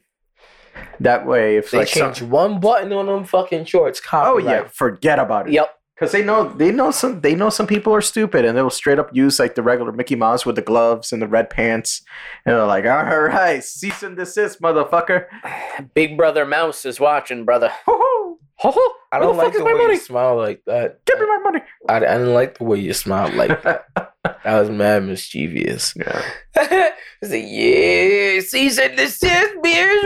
[1.01, 3.99] That way, if They like some, change one button on them fucking shorts.
[3.99, 4.45] Copyright.
[4.45, 5.53] Oh yeah, forget about it.
[5.53, 5.69] Yep.
[5.95, 8.99] Because they know they know some they know some people are stupid and they'll straight
[8.99, 12.03] up use like the regular Mickey Mouse with the gloves and the red pants
[12.45, 15.27] and they're like, all right, cease and desist, motherfucker.
[15.93, 17.71] Big brother mouse is watching, brother.
[17.85, 18.39] Hoo-hoo!
[18.57, 18.93] Ho ho!
[19.11, 19.93] I don't the fuck like is the my way money?
[19.93, 21.05] you smile like that.
[21.05, 21.59] Give me my money.
[21.89, 23.85] I, I didn't like the way you smiled like that.
[23.95, 25.93] that was mad mischievous.
[25.95, 26.21] Yeah.
[26.57, 30.03] I said, yeah, cease and desist, beers.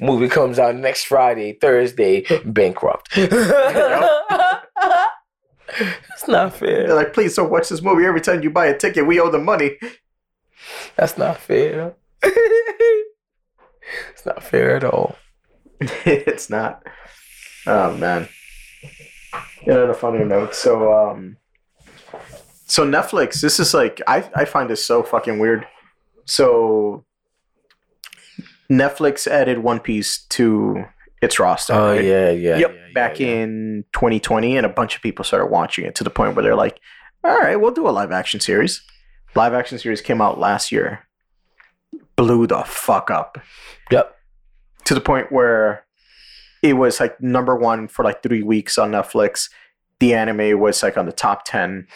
[0.00, 3.08] Movie comes out next Friday, Thursday, bankrupt.
[3.14, 3.30] That's
[6.26, 6.94] not They're fair.
[6.94, 9.06] like, please don't watch this movie every time you buy a ticket.
[9.06, 9.78] We owe the money.
[10.96, 11.94] That's not fair.
[12.22, 15.16] it's not fair at all.
[15.80, 16.86] it's not.
[17.66, 18.28] Oh man.
[19.66, 20.54] Yeah, on a funny note.
[20.54, 21.36] So um
[22.66, 25.66] so Netflix, this is like I, I find this so fucking weird.
[26.24, 27.04] So
[28.70, 30.84] Netflix added One Piece to
[31.22, 31.74] its roster.
[31.74, 32.04] Oh right?
[32.04, 32.56] yeah, yeah.
[32.58, 32.74] Yep.
[32.74, 33.42] yeah, Back yeah, yeah.
[33.42, 36.54] in 2020, and a bunch of people started watching it to the point where they're
[36.56, 36.78] like,
[37.24, 38.82] "All right, we'll do a live action series."
[39.36, 41.06] Live action series came out last year,
[42.16, 43.38] blew the fuck up
[43.90, 44.14] Yep.
[44.86, 45.84] to the point where
[46.62, 49.48] it was like number one for like three weeks on Netflix.
[50.00, 51.86] The anime was like on the top ten.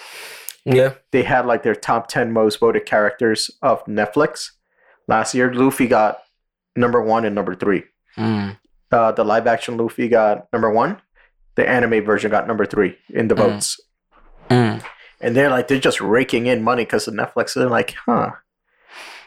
[0.65, 0.95] Yeah.
[1.11, 4.51] They had like their top ten most voted characters of Netflix
[5.09, 5.53] last year.
[5.53, 6.19] Luffy got
[6.77, 7.85] number one and number three.
[8.17, 8.57] Mm.
[8.93, 11.01] Uh, the live action Luffy got number one.
[11.57, 13.39] The anime version got number three in the Mm.
[13.39, 13.81] votes.
[14.51, 14.83] Mm.
[15.21, 17.55] And they're like, they're just raking in money because of Netflix.
[17.55, 18.31] They're like, huh.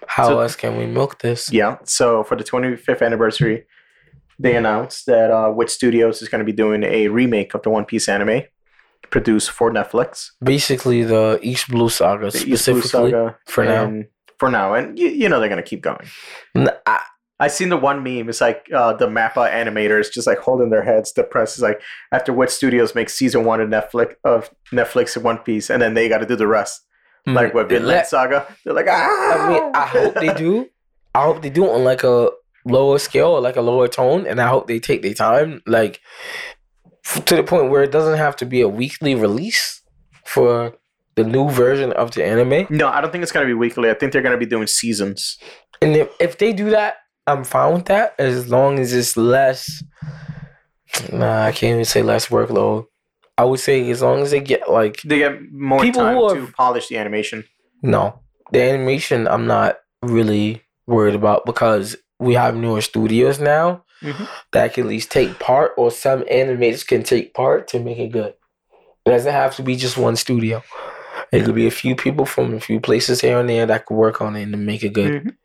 [0.08, 1.52] How So- else can we milk this?
[1.52, 1.78] Yeah.
[1.84, 3.66] So for the 25th anniversary,
[4.40, 7.70] they announced that uh, Wit Studios is going to be doing a remake of the
[7.72, 8.44] One Piece anime
[9.10, 10.30] produced for Netflix.
[10.44, 13.12] Basically, the East Blue Saga The East Blue specifically.
[13.12, 13.38] Saga.
[13.48, 13.84] for now.
[13.86, 14.06] and
[14.38, 14.74] For now.
[14.76, 16.06] And you, you know they're going to keep going.
[16.86, 17.02] I-
[17.40, 18.30] I seen the one meme.
[18.30, 21.14] It's like uh, the Mappa animators just like holding their heads.
[21.14, 25.24] The press is like, after Wit Studios make season one of Netflix of Netflix and
[25.24, 26.82] One Piece, and then they got to do the rest.
[27.28, 28.48] Like what Mm, Vinland let- Saga.
[28.64, 29.34] They're like, ah.
[29.48, 30.68] I mean, I hope they do.
[31.14, 32.30] I hope they do on like a
[32.66, 36.00] lower scale or like a lower tone, and I hope they take their time, like
[37.06, 39.82] f- to the point where it doesn't have to be a weekly release
[40.26, 40.78] for
[41.16, 42.68] the new version of the anime.
[42.70, 43.90] No, I don't think it's going to be weekly.
[43.90, 45.38] I think they're going to be doing seasons.
[45.82, 46.96] And if, if they do that,
[47.28, 49.84] I'm fine with that as long as it's less.
[51.12, 52.86] Nah, I can't even say less workload.
[53.38, 56.48] I would say as long as they get like They get more People time who
[56.48, 57.44] to polish the animation.
[57.84, 64.28] No, the animation I'm not really worried about because we have newer studios now Mhm.
[64.54, 68.12] that can at least take part, or some animators can take part to make it
[68.12, 68.34] good.
[69.06, 70.64] It doesn't have to be just one studio.
[71.32, 73.96] It could be a few people from a few places here and there that could
[73.96, 75.12] work on it and make it good.
[75.26, 75.36] Mhm.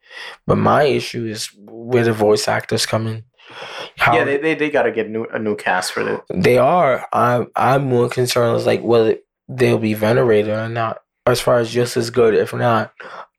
[0.47, 3.25] But my issue is where the voice actors come in.
[3.97, 6.21] How Yeah, they, they, they got to get new, a new cast for it.
[6.33, 7.07] they are.
[7.13, 9.17] I'm I'm more concerned as like whether
[9.49, 10.99] they'll be venerated or not.
[11.27, 12.93] As far as just as good, if not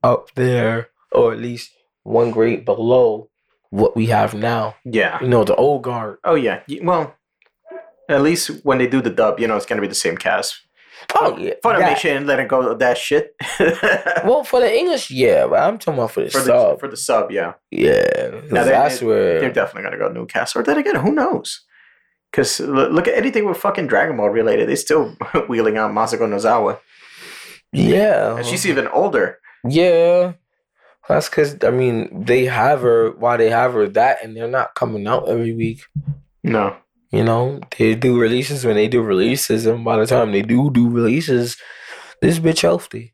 [0.04, 1.72] up there, or at least
[2.04, 3.30] one grade below
[3.72, 4.76] what we have now.
[4.86, 5.20] Yeah.
[5.22, 6.18] You know, the old guard.
[6.24, 6.62] Oh, yeah.
[6.82, 7.16] Well,
[8.08, 10.16] at least when they do the dub, you know, it's going to be the same
[10.16, 10.62] cast.
[11.26, 13.36] Oh yeah, that- Funimation let it go of that shit.
[14.26, 16.80] Well, for the English, yeah, but I'm talking about for the for, the, sub.
[16.80, 17.54] for the sub, yeah.
[17.72, 18.42] Yeah.
[18.52, 20.56] Now, they- that's they- where They're definitely going to go new cast.
[20.56, 21.62] Or then again, who knows?
[22.32, 24.68] Because look at anything with fucking Dragon Ball related.
[24.70, 25.16] They're still
[25.50, 26.80] wheeling out Masako Nozawa.
[27.72, 29.40] yeah, And she's even older.
[29.68, 30.34] yeah.
[31.10, 33.12] That's because I mean they have her.
[33.12, 35.82] Why they have her that, and they're not coming out every week.
[36.46, 36.78] No.
[37.13, 40.71] You know, they do releases when they do releases, and by the time they do
[40.71, 41.58] do releases,
[42.21, 43.13] this bitch healthy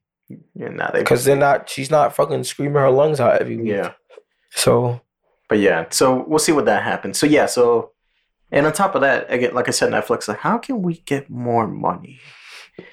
[0.56, 1.70] Yeah, nah, they, because they're not.
[1.70, 3.68] She's not fucking screaming her lungs out every week.
[3.68, 3.92] yeah.
[4.52, 5.02] So
[5.50, 7.20] But yeah, so we'll see what that happens.
[7.20, 7.92] So yeah, so
[8.52, 11.30] and on top of that, again, like I said, Netflix, like how can we get
[11.30, 12.22] more money?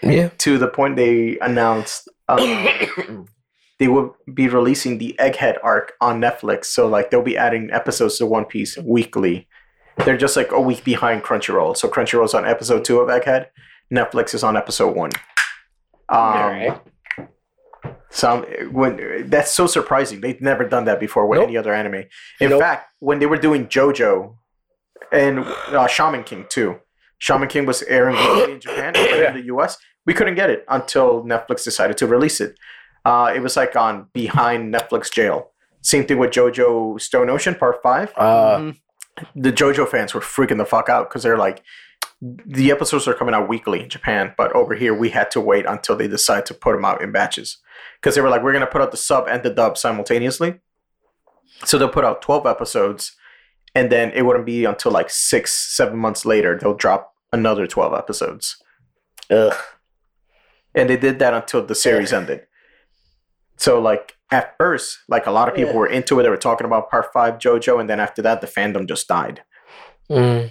[0.02, 2.66] yeah, To the point they announced um,
[3.78, 6.64] they will be releasing the Egghead arc on Netflix.
[6.64, 9.46] So like they'll be adding episodes to One Piece weekly.
[10.05, 11.76] They're just like a week behind Crunchyroll.
[11.76, 13.47] So Crunchyroll's on episode two of Egghead.
[13.92, 15.11] Netflix is on episode one.
[16.09, 16.80] Um, Alright.
[18.11, 21.49] So when that's so surprising, they've never done that before with Nope.
[21.49, 22.05] any other anime.
[22.40, 22.61] In Nope.
[22.61, 24.36] fact, when they were doing JoJo
[25.12, 26.76] and uh, Shaman King too,
[27.18, 29.76] Shaman King was airing weekly in Japan, but in the US,
[30.07, 32.57] we couldn't get it until Netflix decided to release it.
[33.05, 35.51] Uh, it was like on behind Netflix jail.
[35.82, 38.12] Same thing with JoJo Stone Ocean Part Five.
[38.16, 38.76] uh, Mhm.
[39.34, 41.62] The JoJo fans were freaking the fuck out because they're like,
[42.20, 45.66] the episodes are coming out weekly in Japan, but over here we had to wait
[45.66, 47.58] until they decide to put them out in batches
[48.00, 50.60] because they were like, we're gonna put out the sub and the dub simultaneously.
[51.64, 53.16] So they'll put out 12 episodes,
[53.74, 57.94] and then it wouldn't be until like six, seven months later they'll drop another 12
[57.94, 58.62] episodes.
[59.30, 59.54] Ugh.
[60.74, 62.46] And they did that until the series ended.
[63.56, 65.79] So like at first, like a lot of people Yeah.
[65.79, 66.24] were into it.
[66.24, 69.43] They were talking about part five JoJo, and then after that, the fandom just died.
[70.11, 70.51] Mm.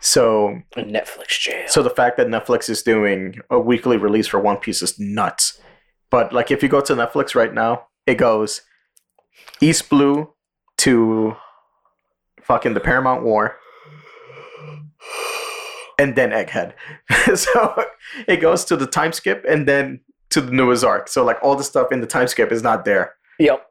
[0.00, 1.64] So Netflix jail.
[1.68, 5.60] So the fact that Netflix is doing a weekly release for One Piece is nuts.
[6.10, 8.62] But like if you go to Netflix right now, it goes
[9.60, 10.34] East Blue
[10.78, 11.36] to
[12.42, 13.56] fucking the Paramount War
[15.98, 16.72] and then Egghead.
[17.36, 17.84] so
[18.26, 20.00] it goes to the time skip and then
[20.32, 21.08] to the newest arc.
[21.08, 23.14] So like all the stuff in the time skip is not there.
[23.38, 23.66] Yep.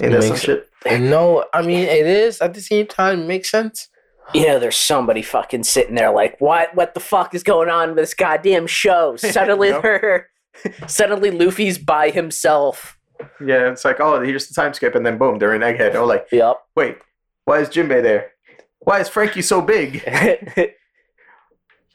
[0.00, 0.68] And that's some shit.
[0.86, 3.88] No, I mean it is at the same time makes sense.
[4.34, 6.74] You know, there's somebody fucking sitting there like, what?
[6.74, 9.16] What the fuck is going on with this goddamn show?
[9.16, 10.26] Suddenly, Yep.
[10.86, 12.98] suddenly Luffy's by himself.
[13.44, 15.94] Yeah, it's like, oh, here's the time skip, and then boom, they're in Egghead.
[15.94, 16.56] Oh, like, Yep.
[16.76, 16.98] wait,
[17.46, 18.32] why is Jinbei there?
[18.80, 20.02] Why is Frankie so big?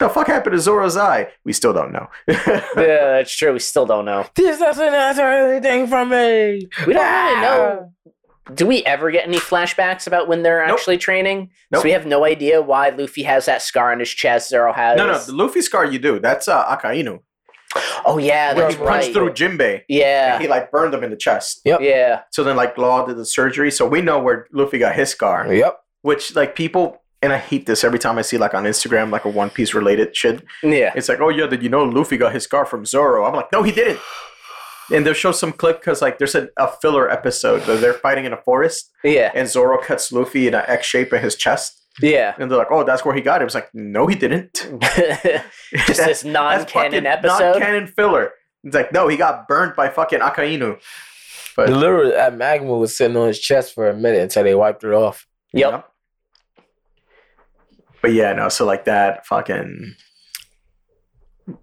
[0.00, 1.28] The fuck happened to Zoro's eye?
[1.44, 2.08] We still don't know.
[2.28, 3.52] yeah, that's true.
[3.52, 4.26] We still don't know.
[4.34, 6.68] This doesn't answer anything from me.
[6.86, 7.92] We don't really know.
[8.52, 10.78] Do we ever get any flashbacks about when they're Nope.
[10.78, 11.50] actually training?
[11.70, 11.80] Nope.
[11.80, 14.50] So we have no idea why Luffy has that scar on his chest.
[14.50, 14.98] Zoro has.
[14.98, 16.18] no, no, the Luffy scar you do.
[16.18, 17.20] That's uh, Akainu.
[18.04, 19.12] Oh yeah, When that's he punched right.
[19.14, 21.60] through Jinbei, Yeah, he like burned him in the chest.
[21.64, 21.80] Yep.
[21.80, 22.20] yeah.
[22.30, 23.70] So then like Law did the surgery.
[23.70, 25.52] So we know where Luffy got his scar.
[25.52, 25.78] Yep.
[26.02, 29.24] Which like people and I hate this every time I see like on Instagram like
[29.24, 30.44] a One Piece related shit.
[30.62, 30.92] Yeah.
[30.94, 33.24] It's like, oh yeah, did you know Luffy got his scar from Zoro?
[33.24, 34.00] I'm like, no, he didn't.
[34.92, 38.26] And they'll show some clip because like there's a, a filler episode where they're fighting
[38.26, 39.32] in a forest Yeah.
[39.34, 41.80] and Zoro cuts Luffy in an X shape in his chest.
[42.02, 42.34] Yeah.
[42.38, 43.46] And they're like, oh, that's where he got it.
[43.46, 44.68] It's like, no, he didn't.
[45.86, 47.38] Just this non-canon episode.
[47.52, 48.32] Non-canon filler.
[48.64, 50.78] It's like, no, he got burned by fucking Akainu.
[51.56, 54.82] But Literally, that magma was sitting on his chest for a minute until they wiped
[54.84, 55.26] it off.
[55.52, 55.88] Yep.
[58.04, 59.94] But yeah, no, so like that fucking
[61.46, 61.56] But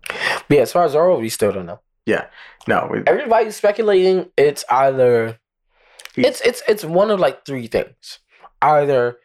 [0.49, 1.79] yeah, as far as Zoro, we still don't know.
[2.07, 2.25] Yeah,
[2.67, 2.87] no.
[2.91, 5.37] We, Everybody's speculating it's either
[6.15, 8.19] He- it's it's it's one of like three things.
[8.61, 9.17] Either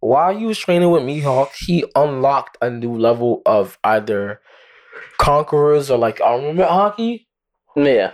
[0.00, 4.40] while he was training with Mihawk, he unlocked a new level of either
[5.18, 7.26] conquerors or like armament haki,
[7.76, 8.12] Yeah.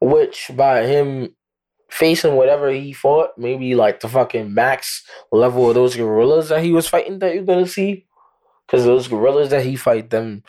[0.00, 1.34] which by him
[1.92, 6.72] facing whatever he fought, maybe like the fucking max level of those gorillas that he
[6.72, 8.06] was fighting that you're gonna see.
[8.68, 10.42] Cause those gorillas that he fight them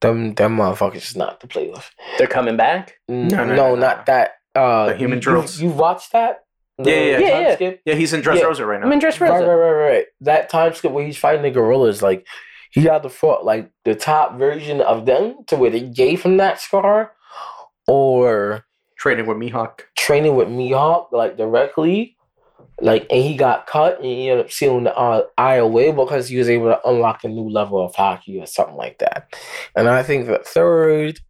[0.00, 1.90] them them motherfuckers is not to play with.
[2.18, 2.94] They're coming back.
[3.08, 3.80] N- No, No, no, no, no.
[3.80, 4.34] not that.
[4.54, 5.60] Uh, The human drills?
[5.60, 6.44] You, you watched that?
[6.78, 7.30] The Yeah, yeah, yeah.
[7.30, 7.80] time Yeah, skip?
[7.84, 8.86] yeah, he's in Dressrosa right now.
[8.86, 9.30] I'm in Dressrosa.
[9.30, 10.06] Right, right, right, right.
[10.20, 12.24] That time skip where he's fighting the gorillas, like
[12.70, 16.60] he either fought like the top version of them to where they gave him that
[16.60, 17.12] scar,
[17.88, 18.65] or
[18.98, 19.80] Training with Mihawk.
[19.96, 22.16] training with Mihawk like directly,
[22.80, 26.28] like and he got cut and he ended up sealing the uh, eye away because
[26.28, 29.34] he was able to unlock a new level of haki or something like that.
[29.76, 31.20] And I think the third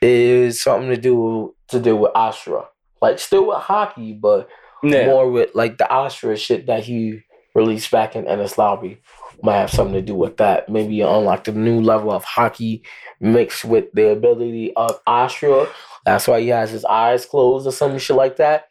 [0.00, 2.66] is something to do to do with Ashura,
[3.02, 4.48] like still with haki, but
[4.82, 5.06] Yeah.
[5.06, 7.22] more with like the Ashura shit that he
[7.54, 9.00] released back in Enies Lobby.
[9.42, 10.68] Might have something to do with that.
[10.68, 12.82] Maybe you unlocked a new level of haki
[13.20, 15.68] mixed with the ability of Ashura.
[16.04, 18.68] That's why he has his eyes closed or some shit like that.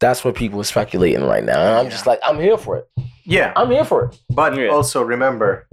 [0.00, 1.60] That's what people are speculating right now.
[1.60, 2.88] And I'm just like, I'm here for it.
[3.24, 4.18] Yeah, I'm here for it.
[4.30, 4.68] but Yeah.
[4.68, 5.68] also remember,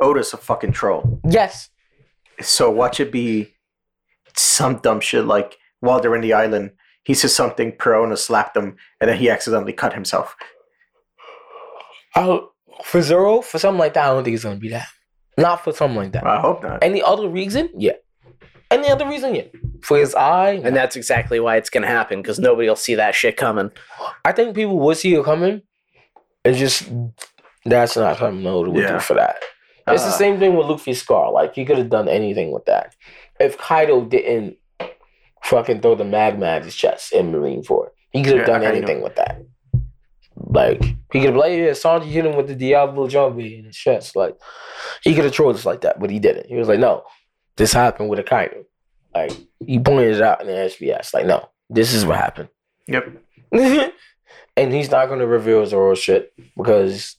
[0.00, 1.20] Oda's a fucking troll.
[1.28, 1.70] Yes.
[2.40, 3.54] So watch it be
[4.36, 6.72] some dumb shit like while they're in the island,
[7.04, 10.36] he says something, Perona slapped him, and then he accidentally cut himself.
[12.14, 12.54] I'll,
[12.84, 14.86] for Zoro, for something like that, I don't think it's gonna be that.
[15.36, 16.26] Not for something like that.
[16.26, 16.82] I hope not.
[16.82, 17.70] Any other reason?
[17.76, 17.92] Yeah.
[18.70, 19.34] Any other reason?
[19.34, 19.44] Yeah.
[19.82, 20.60] For his eye?
[20.64, 23.70] And that's exactly why it's gonna happen because nobody will see that shit coming.
[24.24, 25.62] I think people would see it coming.
[26.44, 26.90] It's just
[27.64, 28.92] that's not something Oda would Yeah.
[28.94, 29.36] do for that.
[29.86, 31.30] It's the Uh, same thing with Luffy's scar.
[31.32, 32.94] Like he could have done anything with that.
[33.40, 34.56] If Kaido didn't
[35.44, 38.64] fucking throw the magma at his chest in Marineford, he could have Yeah, done I
[38.64, 38.70] know.
[38.76, 39.40] anything with that.
[40.46, 43.76] Like he could have like yeah, Sanji hit him with the Diablo Jump in his
[43.76, 44.16] chest.
[44.16, 44.36] Like
[45.02, 46.46] he could have trolled us like that, but he didn't.
[46.46, 47.04] He was like, no,
[47.56, 48.64] this happened with a Kaido.
[49.14, 49.32] Like
[49.66, 51.12] he pointed it out in the SBS.
[51.12, 52.48] Like no, this is what happened.
[52.86, 53.22] Yep.
[53.52, 57.16] and he's not going to reveal Zoro shit because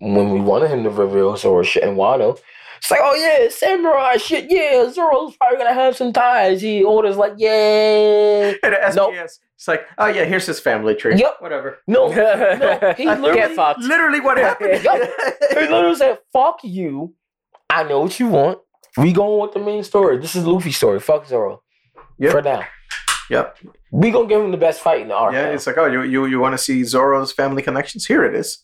[0.00, 2.38] when we wanted him to reveal Zoro shit in Wano,
[2.78, 6.62] it's like, oh yeah, samurai shit, yeah, Zoro's probably gonna have some ties.
[6.62, 9.14] He orders like, yeah, And Nope.
[9.14, 11.16] It's like, oh yeah, here's his family tree.
[11.16, 11.36] Yep.
[11.40, 11.78] Whatever.
[11.86, 13.56] no, no, he literally.
[13.86, 14.82] Literally what happened.
[14.84, 15.10] Yup.
[15.50, 17.14] he literally said, fuck you.
[17.68, 18.58] I know what you want.
[18.96, 20.18] We going with the main story.
[20.18, 21.00] This is Luffy's story.
[21.00, 21.62] Fuck Zoro
[22.18, 22.32] Yep.
[22.32, 22.64] for now.
[23.30, 23.58] Yep.
[23.90, 25.34] We gonna give him the best fight in the arc.
[25.34, 25.50] Yeah, now.
[25.50, 28.06] it's like, oh, you you, you want to see Zoro's family connections?
[28.06, 28.62] Here it is.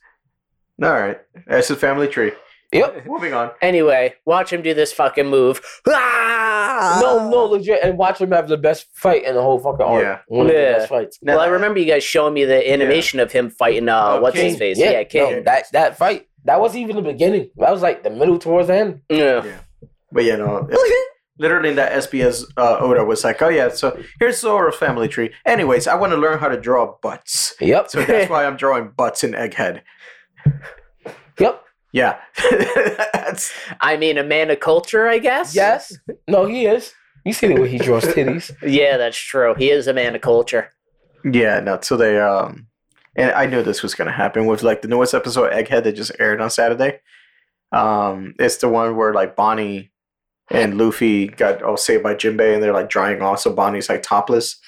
[0.82, 2.32] All right, that's his family tree.
[2.74, 3.06] Yep.
[3.06, 3.50] Moving on.
[3.62, 5.60] Anyway, watch him do this fucking move.
[5.88, 6.98] Ah!
[7.00, 10.02] No, no, legit, and watch him have the best fight in the whole fucking arc.
[10.02, 10.18] Yeah.
[10.26, 10.72] One of the Yeah.
[10.78, 11.18] best fights.
[11.22, 13.88] Well, I remember you guys showing me the animation of him fighting.
[13.88, 14.58] Uh, Oh, what's his King.
[14.58, 14.78] face?
[14.78, 15.30] Yeah, Yeah, King.
[15.36, 17.50] no, that that fight that wasn't even the beginning.
[17.56, 19.00] That was like the middle towards the end.
[19.08, 19.42] Yeah.
[20.12, 20.68] But yeah, no.
[21.38, 25.32] Literally, in that SBS uh, Oda was like, oh yeah, so here's Zoro's family tree.
[25.44, 27.90] Anyways, I want to learn how to draw butts, Yep.
[27.90, 29.80] so that's why I'm drawing butts in Egghead.
[31.40, 31.63] Yep.
[31.94, 32.18] Yeah,
[33.12, 35.54] that's I mean, a man of culture, I guess.
[35.54, 35.96] Yes.
[36.26, 36.92] No, he is.
[37.24, 38.50] You see the way he draws titties.
[38.68, 39.54] Yeah, that's true.
[39.56, 40.70] He is a man of culture.
[41.24, 41.60] yeah.
[41.60, 42.66] No, so they um,
[43.14, 46.10] and I knew this was gonna happen with like the newest episode Egghead that just
[46.18, 46.98] aired on Saturday.
[47.70, 49.92] Um, it's the one where like Bonnie
[50.50, 54.02] and Luffy got all saved by Jinbei, and they're like drying off, so Bonnie's like
[54.02, 54.58] topless,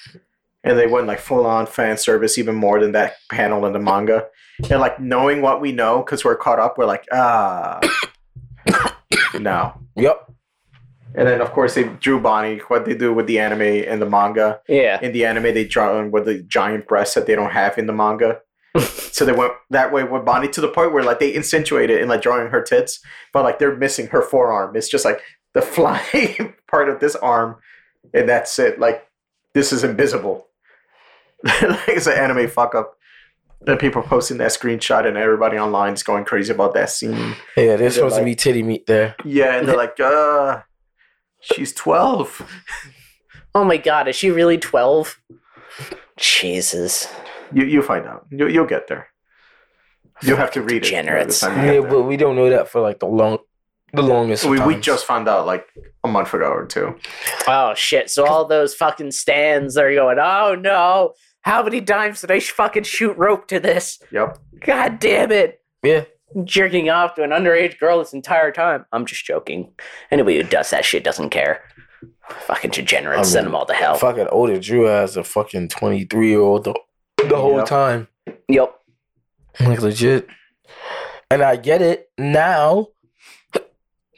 [0.63, 3.79] and they went like full on fan service, even more than that panel in the
[3.79, 4.25] manga.
[4.69, 7.79] And like knowing what we know because we're caught up, we're like, ah,
[9.39, 9.73] no.
[9.95, 10.31] Yep.
[11.15, 12.59] And then of course they drew Bonnie.
[12.67, 14.61] What they do with the anime and the manga.
[14.67, 14.99] Yeah.
[15.01, 17.93] In the anime, they draw with the giant breasts that they don't have in the
[17.93, 18.41] manga.
[18.79, 22.01] so they went that way with Bonnie to the point where like they accentuate it
[22.01, 22.99] in like drawing her tits,
[23.33, 24.75] but like they're missing her forearm.
[24.75, 25.21] It's just like
[25.53, 27.57] the flying part of this arm,
[28.13, 28.79] and that's it.
[28.79, 29.07] Like
[29.53, 30.47] this is invisible.
[31.43, 32.96] like it's an anime fuck up.
[33.65, 37.35] And people posting that screenshot, and everybody online is going crazy about that scene.
[37.57, 39.15] Yeah, there's supposed like- to be titty meat there.
[39.25, 40.61] Yeah, and they're like, uh,
[41.41, 42.41] she's twelve.
[43.55, 45.19] Oh my god, is she really 12?
[46.17, 47.07] Jesus.
[47.51, 48.27] You you find out.
[48.29, 49.07] You you'll get there.
[50.21, 50.91] You'll have to read it.
[50.91, 51.41] by Degenerates.
[51.41, 53.39] Yeah, but we don't know that for like the long,
[53.93, 54.43] the longest.
[54.43, 54.51] there.
[54.51, 55.65] we we just found out like
[56.03, 56.97] a month ago or two.
[57.47, 58.09] Oh shit.
[58.11, 61.13] So all those fucking stands are going, oh no.
[61.47, 63.99] How many times did I fucking shoot rope to this?
[64.11, 64.37] Yep.
[64.65, 65.61] God damn it.
[65.81, 66.03] yeah.
[66.43, 68.85] Jerking off to an underage girl this entire time.
[68.91, 69.71] I'm just joking.
[70.11, 71.63] Anybody who does that shit doesn't care.
[72.41, 73.29] Fucking degenerates.
[73.29, 73.95] I Send them all to hell.
[73.95, 76.73] Fucking older Drew as a fucking twenty three year old the,
[77.29, 77.65] the whole Yep.
[77.65, 78.07] time.
[78.49, 78.75] Yep.
[79.61, 80.27] Like legit.
[81.31, 82.87] And I get it now.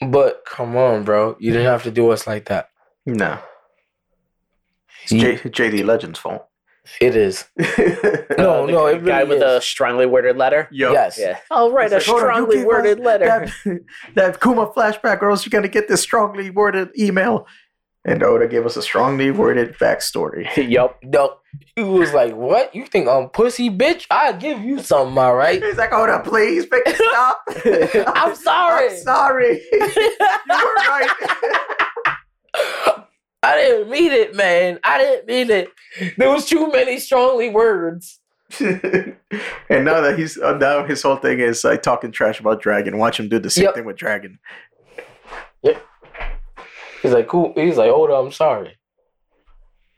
[0.02, 1.38] But come on, bro.
[1.40, 2.70] You didn't have to do us like that.
[3.06, 3.38] No.
[5.04, 6.48] It's You- J- JD Legend's fault.
[7.02, 7.46] It is.
[8.38, 9.44] No, Uh, the no, it guy really with is.
[9.44, 10.68] a strongly worded letter.
[10.72, 10.92] Yo.
[10.94, 11.18] Yes.
[11.20, 11.38] Yeah.
[11.52, 13.26] I'll write a like, hold on, you strongly worded letter.
[13.66, 13.80] That,
[14.16, 17.46] that Kuma flashback, girls, you're gonna get this strongly worded email.
[18.06, 20.48] And Oda gave us a strongly worded backstory.
[20.70, 20.98] yup.
[21.04, 21.36] No,
[21.76, 22.74] he was like, "What?
[22.74, 24.06] You think I'm pussy, bitch?
[24.10, 25.62] I give you something, all right?
[25.62, 27.44] He's like, Oda, please make it stop.
[28.16, 28.88] I'm sorry.
[28.92, 29.62] I'm sorry.
[29.70, 29.80] you
[30.50, 31.10] were right.
[33.42, 34.80] I didn't mean it, man.
[34.84, 35.70] I didn't mean it.
[36.18, 38.20] There was too many strongly words.
[38.60, 39.16] and
[39.70, 42.98] now that he's uh, now his whole thing is like talking trash about Dragon.
[42.98, 43.76] Watch him do the same Yep.
[43.76, 44.40] thing with Dragon.
[45.62, 45.86] Yep.
[47.02, 47.54] He's like, cool.
[47.56, 48.78] He's like, hold I'm sorry.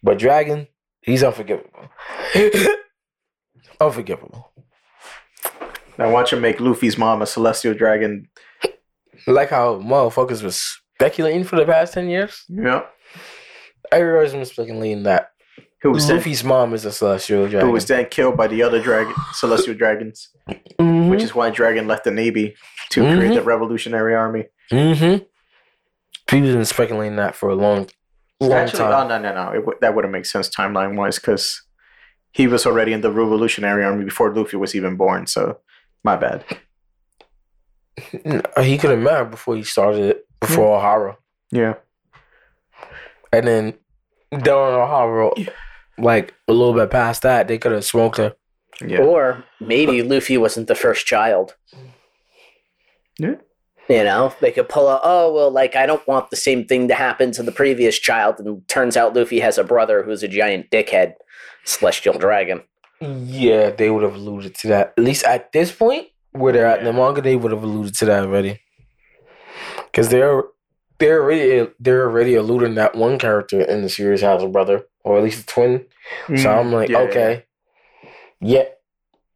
[0.03, 0.67] But Dragon,
[1.01, 1.89] he's unforgivable.
[3.79, 4.51] unforgivable.
[5.97, 8.27] Now watch him make Luffy's mom a celestial dragon.
[9.27, 12.43] Like how motherfuckers was speculating for the past 10 years.
[12.49, 12.83] Yeah.
[13.91, 15.31] Everybody's been speculating that
[15.81, 17.67] Who was Luffy's mom is a celestial dragon.
[17.67, 20.29] who was then killed by the other dragon celestial dragons,
[20.79, 21.09] Mhm.
[21.09, 22.55] which is why Dragon left the navy
[22.91, 23.17] to Mhm.
[23.17, 24.45] create the Revolutionary Army.
[24.71, 25.23] Mm-hmm.
[26.27, 27.87] People been speculating that for a long,
[28.39, 29.07] long Actually, oh time.
[29.09, 31.63] no, no, no, it, w- that wouldn't make sense timeline wise because
[32.31, 35.25] he was already in the Revolutionary Army before Luffy was even born.
[35.27, 35.57] So
[36.03, 36.45] my bad.
[38.61, 41.17] He could have met before he started it, before Ohara.
[41.51, 41.73] Yeah.
[43.33, 43.73] And then
[44.31, 45.49] down Ohara,
[45.97, 48.33] like a little bit past that, they could have smoked her.
[48.85, 49.01] Yeah.
[49.01, 51.55] Or maybe Luffy wasn't the first child.
[53.19, 53.35] Yeah.
[53.89, 56.87] You know, they could pull out, oh, well, like, I don't want the same thing
[56.87, 58.39] to happen to the previous child.
[58.39, 61.15] And turns out Luffy has a brother who's a giant dickhead,
[61.65, 62.61] celestial dragon.
[63.01, 64.93] Yeah, they would have alluded to that.
[64.97, 67.93] At least at this point, where they're at in the manga, they would have alluded
[67.95, 68.61] to that already.
[69.85, 70.43] Because they're
[71.01, 75.17] they're already they're already alluding that one character in the series has a brother, or
[75.17, 75.85] at least a twin.
[76.27, 77.45] So Mm, I'm like, yeah, okay,
[78.39, 78.63] yeah.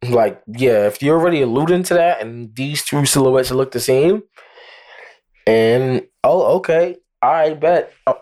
[0.08, 0.86] like yeah.
[0.86, 4.22] If you're already alluding to that, and these two silhouettes look the same,
[5.46, 8.14] and oh, okay, I bet Uh,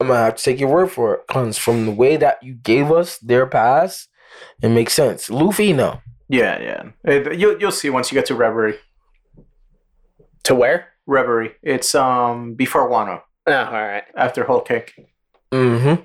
[0.00, 1.26] I'm gonna have to take your word for it.
[1.26, 4.08] Cause from the way that you gave us their past,
[4.62, 5.28] it makes sense.
[5.28, 6.00] Luffy, no.
[6.28, 7.32] Yeah, yeah.
[7.32, 8.78] You'll you'll see once you get to Reverie.
[10.44, 10.89] To where?
[11.10, 11.52] Reverie.
[11.62, 14.04] It's um before Wano, Oh, all right.
[14.16, 14.94] after Whole Cake.
[15.52, 16.02] Mm-hmm.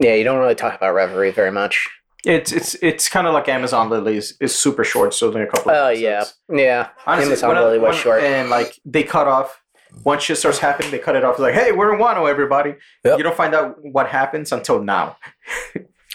[0.00, 1.88] Yeah, you don't really talk about Reverie very much.
[2.24, 5.70] It's it's it's kind of like Amazon Lilies is super short, so only a couple.
[5.72, 6.38] Oh of yeah, episodes.
[6.52, 6.88] yeah.
[7.06, 8.22] Honestly, Amazon when I- Lily was when- short.
[8.22, 9.62] and like they cut off.
[10.04, 11.38] Once shit starts happening, they cut it off.
[11.38, 12.74] Like, hey, we're in Wano, everybody.
[13.04, 13.16] Yep.
[13.16, 15.16] You don't find out what happens until now.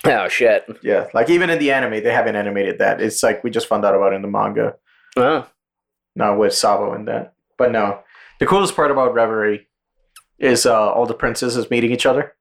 [0.03, 0.65] Oh shit.
[0.81, 2.99] Yeah, like even in the anime, they haven't animated that.
[2.99, 4.73] It's like we just found out about it in the manga.
[5.15, 5.47] Oh.
[6.15, 7.33] Now with Sabo and that.
[7.61, 7.99] But no,
[8.39, 9.67] the coolest part about Reverie
[10.39, 12.33] is uh, all the princesses meeting each other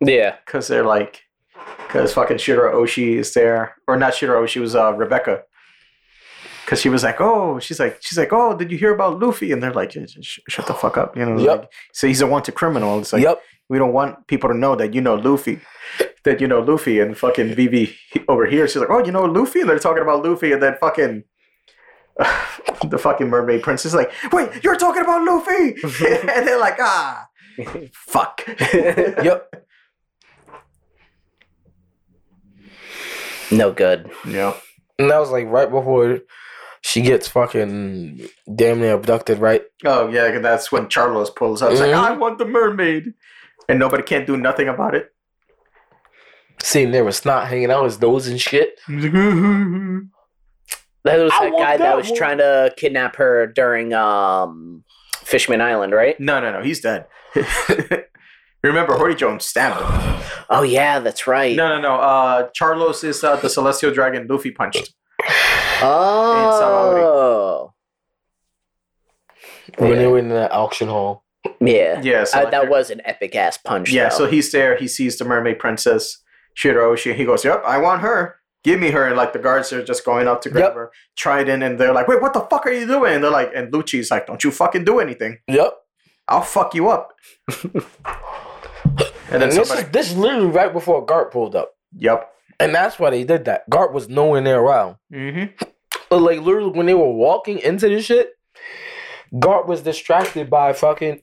[0.00, 0.36] Yeah.
[0.46, 1.20] because they're like,
[1.86, 5.42] because fucking Shirahoshi is there, or not Shirahoshi, was uh, Rebecca.
[6.64, 9.52] Because she was like, oh, she's like, she's like, oh, did you hear about Luffy?
[9.52, 11.38] And they're like, "Sh- sh- shut the fuck up, you know.
[11.38, 11.58] Yep.
[11.58, 13.00] Like, so he's a wanted criminal.
[13.00, 13.38] It's like yep.
[13.68, 15.60] we don't want people to know that you know Luffy,
[16.24, 17.94] that you know Luffy, and fucking Vivi
[18.28, 18.66] over here.
[18.66, 21.24] She's like, oh, you know Luffy, and they're talking about Luffy, and then fucking.
[22.88, 25.74] the fucking mermaid princess is like, wait, you're talking about Luffy,
[26.28, 27.28] and they're like, ah,
[27.92, 28.42] fuck.
[28.72, 29.66] Yep.
[33.50, 34.10] No good.
[34.26, 34.54] yeah.
[34.98, 36.20] And that was like right before
[36.82, 39.62] she gets fucking damn near abducted, right?
[39.84, 41.72] Oh yeah, that's when Charlos pulls up.
[41.72, 41.92] It's like.
[41.92, 43.14] I want the mermaid,
[43.68, 45.10] and nobody can't do nothing about it.
[46.62, 48.78] Seeing there was snot hanging out his nose and shit.
[51.04, 51.12] He's.
[51.12, 52.16] That was I that guy that that was one.
[52.16, 54.84] trying to kidnap her during um
[55.24, 56.18] Fishman Island, right?
[56.20, 57.06] no, no, no, he's dead.
[58.64, 60.22] Remember, Hody Jones stabbed him.
[60.48, 61.56] Oh yeah, that's right.
[61.56, 61.94] No, no, no.
[61.96, 64.94] Uh, Charlos is uh, the celestial dragon Luffy punched.
[65.82, 67.72] Oh.
[69.78, 71.24] When they were in the auction hall.
[71.60, 72.00] Yeah.
[72.02, 73.90] Yeah, so Uh, like- that was an epic ass punch.
[73.90, 74.16] Yeah, though.
[74.18, 74.76] so he's there.
[74.76, 76.18] He sees the mermaid princess
[76.56, 77.14] Shirahoshi.
[77.14, 78.36] He goes, "Yep, I want her.
[78.64, 80.74] Give me her." And like the guards are just going up to grab Yep.
[80.74, 80.90] her.
[81.16, 83.72] Trident, and they're like, "Wait, what the fuck are you doing?" And they're like, and
[83.72, 85.38] Lucci's like, "Don't you fucking do anything.
[85.48, 85.74] Yep.
[86.28, 87.12] I'll fuck you up."
[87.72, 87.82] and
[89.30, 91.72] then And this somebody, is this is literally right before Garp pulled up.
[91.96, 92.28] "Yep."
[92.60, 93.68] And that's why they did that.
[93.70, 94.96] Garp was nowhere near around.
[95.12, 95.64] Mm-hmm.
[96.10, 98.30] But like literally when they were walking into this shit,
[99.34, 101.20] Garp was distracted by fucking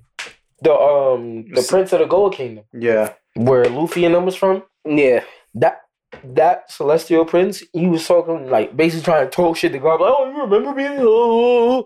[0.61, 3.13] the um the Prince of the Gold Kingdom, Yeah.
[3.35, 4.63] where Luffy and them was from.
[4.85, 5.23] yeah.
[5.55, 5.81] That
[6.23, 9.99] that celestial prince, he was talking like basically trying to talk shit to Garp.
[9.99, 10.87] Like, oh, you remember me?
[10.99, 11.85] Oh.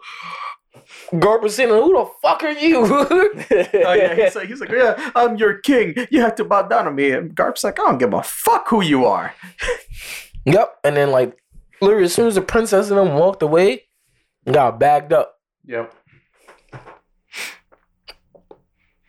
[1.14, 2.86] Garp was saying, "Who the fuck are you?"
[3.86, 5.96] Oh yeah, he's like, he's like, yeah, I'm your king.
[6.10, 7.12] You have to bow down to me.
[7.12, 9.34] And Garp's like, I don't give a fuck who you are.
[10.46, 10.76] yep.
[10.84, 11.38] And then like
[11.82, 13.84] literally, as soon as the princess and them walked away,
[14.52, 15.36] got bagged up.
[15.66, 15.94] Yep.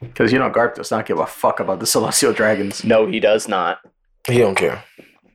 [0.01, 2.85] Because you know, Garp does not give a fuck about the celestial dragons.
[2.85, 3.79] No, he does not.
[4.27, 4.83] He don't care.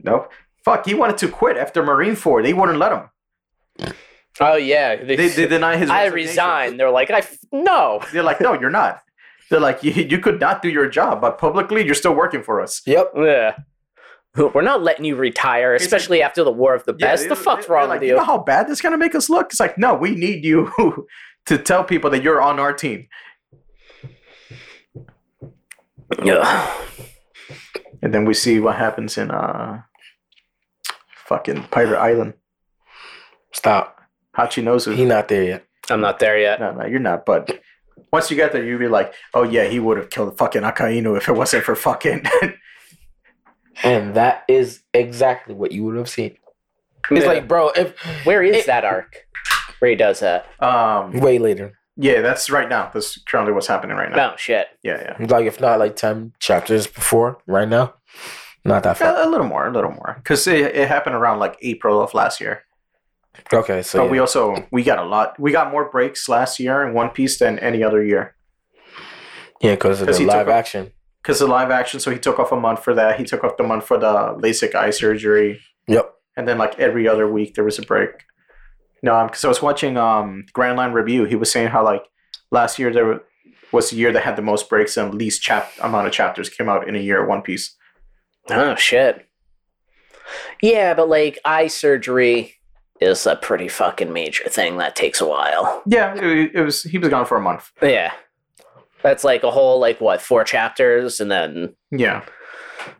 [0.03, 0.31] Nope.
[0.65, 2.43] Fuck, he wanted to quit after Marineford.
[2.43, 3.93] They wouldn't let him.
[4.39, 4.95] Oh yeah.
[4.95, 5.89] They, They, they deny his.
[5.89, 6.29] I resignation.
[6.29, 6.77] resign.
[6.77, 8.01] They're like, I f- no.
[8.13, 9.01] They're like, no, you're not.
[9.49, 12.61] They're like, you, you could not do your job, but publicly, you're still working for
[12.61, 12.81] us.
[12.85, 13.11] Yep.
[13.15, 13.55] Yeah.
[14.35, 17.23] We're not letting you retire, It's especially after the War of the Yeah, Best.
[17.23, 18.19] they- the fuck's they're wrong like, with You you?
[18.19, 19.47] know how bad this is gonna make us look?
[19.49, 20.71] It's like, no, we need you
[21.47, 23.07] to tell people that you're on our team.
[26.23, 26.73] Yeah.
[28.01, 29.81] And then we see what happens in uh,
[31.25, 32.33] fucking Pirate Island.
[33.53, 33.99] Stop.
[34.37, 34.95] Hachinosu.
[34.95, 35.65] He not there yet.
[35.89, 36.59] I'm not there yet.
[36.59, 37.25] No, no, you're not.
[37.25, 37.59] But
[38.13, 41.17] once you get there, you'll be like, oh yeah, he would have killed fucking Akainu
[41.17, 42.25] if it wasn't for fucking.
[43.81, 46.35] And that is exactly what you would have seen.
[47.09, 47.27] It's Yeah.
[47.31, 49.25] like, bro, if where is it- that arc?
[49.79, 50.45] Where he does that?
[50.61, 51.78] um, way later.
[52.01, 52.89] Yeah, that's right now.
[52.93, 54.31] That's currently what's happening right now.
[54.31, 54.67] No shit.
[54.83, 55.27] Yeah, yeah.
[55.27, 57.93] Like if not like ten chapters before, right now.
[58.65, 59.15] Not that far.
[59.15, 62.13] A, a little more, a little more, because it, it happened around like April of
[62.13, 62.63] last year.
[63.53, 64.11] Okay, so but yeah.
[64.11, 65.39] we also we got a lot.
[65.39, 68.35] We got more breaks last year in One Piece than any other year.
[69.61, 70.91] yeah, because of 'Cause the live off- action.
[71.21, 73.17] Because the live action, so he took off a month for that.
[73.19, 75.59] He took off the month for the LASIK eye surgery.
[75.87, 76.13] Yep.
[76.37, 78.11] and then like every other week there was a break.
[79.01, 81.25] No, because I was watching um Grand Line Review.
[81.25, 82.03] He was saying how like
[82.51, 83.21] last year there
[83.71, 86.67] was the year that had the most breaks and least chap amount of chapters came
[86.69, 87.25] out in a year.
[87.25, 87.75] One Piece.
[88.49, 89.25] Oh shit.
[90.61, 92.55] Yeah, but like eye surgery
[92.99, 95.81] is a pretty fucking major thing that takes a while.
[95.85, 96.83] Yeah, it, it was.
[96.83, 97.71] He was gone for a month.
[97.81, 98.11] Yeah.
[99.01, 102.25] That's like a whole like what, four chapters and then Yeah.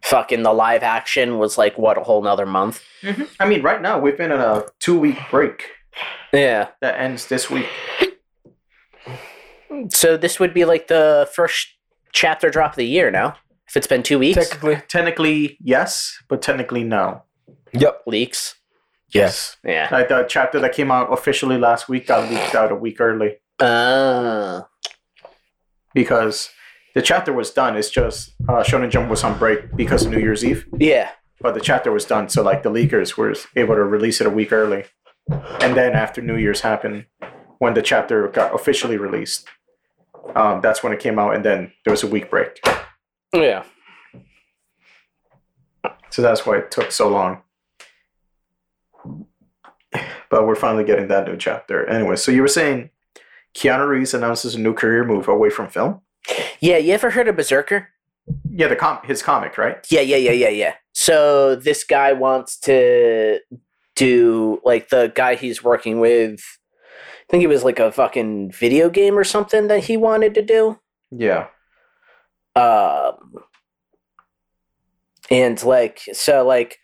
[0.04, 2.82] fucking the live action was like what, a whole nother month?
[3.40, 5.66] I mean, right now we've been in a two week break
[6.34, 6.70] Yeah.
[6.82, 7.68] that ends this week.
[9.90, 11.68] So this would be like the first
[12.12, 13.36] chapter drop of the year now.
[13.68, 14.36] If it's been two weeks.
[14.50, 14.82] Technically.
[14.88, 17.24] Technically, yes, but technically, no.
[17.74, 18.02] Yep.
[18.08, 18.56] Leaks.
[19.14, 19.58] Yes.
[19.64, 19.88] Yeah.
[19.92, 23.38] Like the chapter that came out officially last week got leaked out a week early
[23.60, 24.62] Uh,
[25.94, 26.50] because
[26.96, 27.78] The chapter was done.
[27.78, 31.12] It's just uh, Shonen Jump was on break because of New Year's Eve, Yeah.
[31.42, 32.30] but the chapter was done.
[32.30, 34.86] So like the leakers were able to release it a week early,
[35.30, 37.06] and then after New Year's happened,
[37.60, 39.48] when the chapter got officially released,
[40.36, 42.60] um, that's when it came out, and then there was a week break.
[43.34, 43.64] Yeah.
[46.10, 47.42] So that's why it took so long.
[50.30, 51.86] But we're finally getting that new chapter.
[51.88, 52.90] Anyway, so you were saying
[53.56, 56.02] Keanu Reeves announces a new career move away from film?
[56.60, 57.90] Yeah, you ever heard of Berserker?
[58.52, 59.86] Yeah, the com- his comic, right?
[59.90, 60.74] Yeah, yeah, yeah, yeah, yeah.
[60.94, 63.40] So this guy wants to
[64.00, 66.40] do like the guy he's working with.
[66.42, 70.42] I think it was like a fucking video game or something that he wanted to
[70.42, 70.80] do.
[71.12, 71.48] Yeah.
[72.56, 73.14] Um,
[75.30, 76.80] and like so, like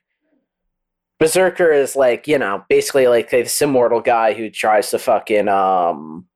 [1.19, 6.27] Berserker is like you know basically like this immortal guy who tries to fucking um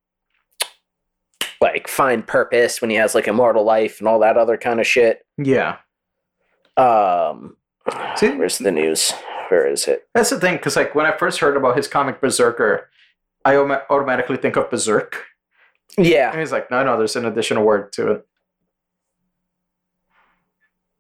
[1.62, 4.88] like find purpose when he has like immortal life and all that other kind of
[4.88, 5.20] shit.
[5.38, 5.78] Yeah.
[6.78, 7.58] Um,
[8.16, 9.12] See- where's the news?
[9.50, 10.08] Where is it?
[10.14, 12.90] That's the thing, because like when I first heard about his comic Berserker,
[13.46, 15.26] I automatically think of Berserk.
[15.98, 18.28] Yeah, And he's like, no, no, there's an additional word to it.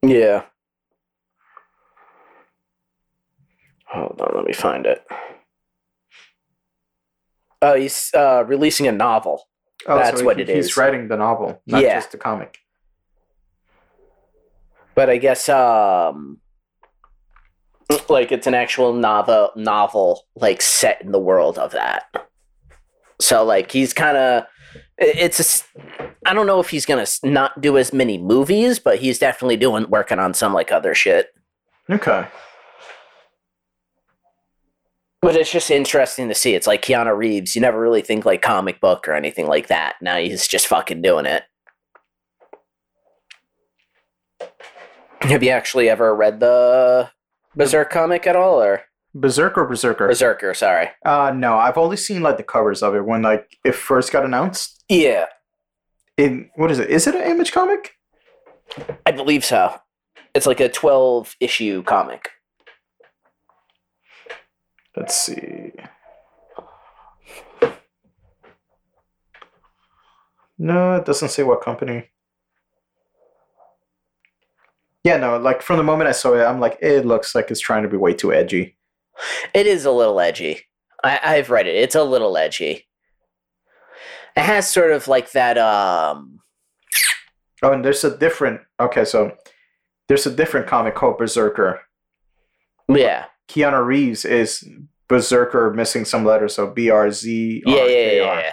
[0.02, 0.44] yeah.
[3.86, 5.06] Hold on, let me find it.
[7.62, 9.48] Oh, he's uh, releasing a novel.
[9.88, 10.78] Oh, That's so what he- it He's is.
[10.78, 11.96] writing the novel, not Yeah.
[11.96, 12.60] just the comic.
[14.96, 16.42] but I guess um
[18.10, 22.04] like it's an actual novel novel like set in the world of that.
[23.20, 24.44] So like he's kind of
[24.98, 25.80] it's a
[26.26, 29.58] I don't know if he's going to not do as many movies, but he's definitely
[29.58, 31.30] doing working on some like other shit.
[31.90, 32.28] Okay.
[35.22, 36.56] But it's just interesting to see.
[36.56, 37.56] It's like Keanu Reeves.
[37.56, 39.96] You never really think like comic book or anything like that.
[40.02, 41.44] Now he's just fucking doing it.
[45.22, 47.10] Have you actually ever read the
[47.56, 48.82] Berserk comic at all, or
[49.14, 50.08] Berserk or Berserker?
[50.08, 50.54] Berserker?
[50.54, 50.90] Sorry.
[51.06, 54.24] Uh, no, I've only seen like the covers of it when like it first got
[54.26, 54.84] announced.
[54.90, 55.26] Yeah,
[56.18, 56.90] In what is it?
[56.90, 57.92] Is it an image comic?
[59.06, 59.76] I believe so.
[60.36, 62.30] It's like a twelve issue comic.
[64.96, 65.72] Let's see.
[70.58, 72.09] No, it doesn't say what company.
[75.04, 77.60] Yeah, no, like from the moment I saw it, I'm like, it looks like it's
[77.62, 78.78] trying to be way too edgy.
[79.54, 80.62] It is a little edgy.
[81.04, 81.76] I, I've read it.
[81.76, 82.88] It's a little edgy.
[84.36, 85.58] It has sort of like that.
[85.58, 86.40] Um,
[87.62, 88.62] Oh, and there's a different.
[88.80, 89.36] Okay, so
[90.08, 91.82] there's a different comic called Berserker.
[92.88, 94.64] yeah, Keanu Reeves is
[95.10, 97.64] Berserker missing some letters, so B R Z.
[97.66, 98.52] yeah, yeah, yeah.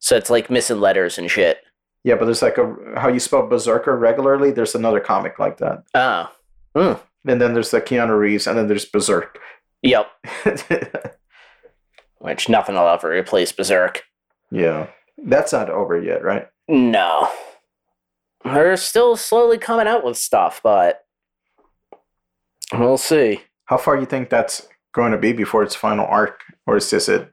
[0.00, 1.58] So it's like missing letters and shit.
[2.04, 4.50] Yeah, but there's like a how you spell Berserker regularly.
[4.50, 8.84] There's another comic like that, Oh, and then there's the Keanu Reeves, and then there's
[8.84, 9.38] Berserk.
[9.82, 10.08] yep.
[12.18, 14.02] Which nothing will ever replace Berserk.
[14.50, 14.88] yeah,
[15.24, 16.48] that's not over yet, right?
[16.68, 17.28] No.
[18.44, 21.04] They're still slowly coming out with stuff, but
[22.72, 23.42] we'll see.
[23.66, 27.08] How far you think that's going to be before its final arc, or is this
[27.08, 27.32] it?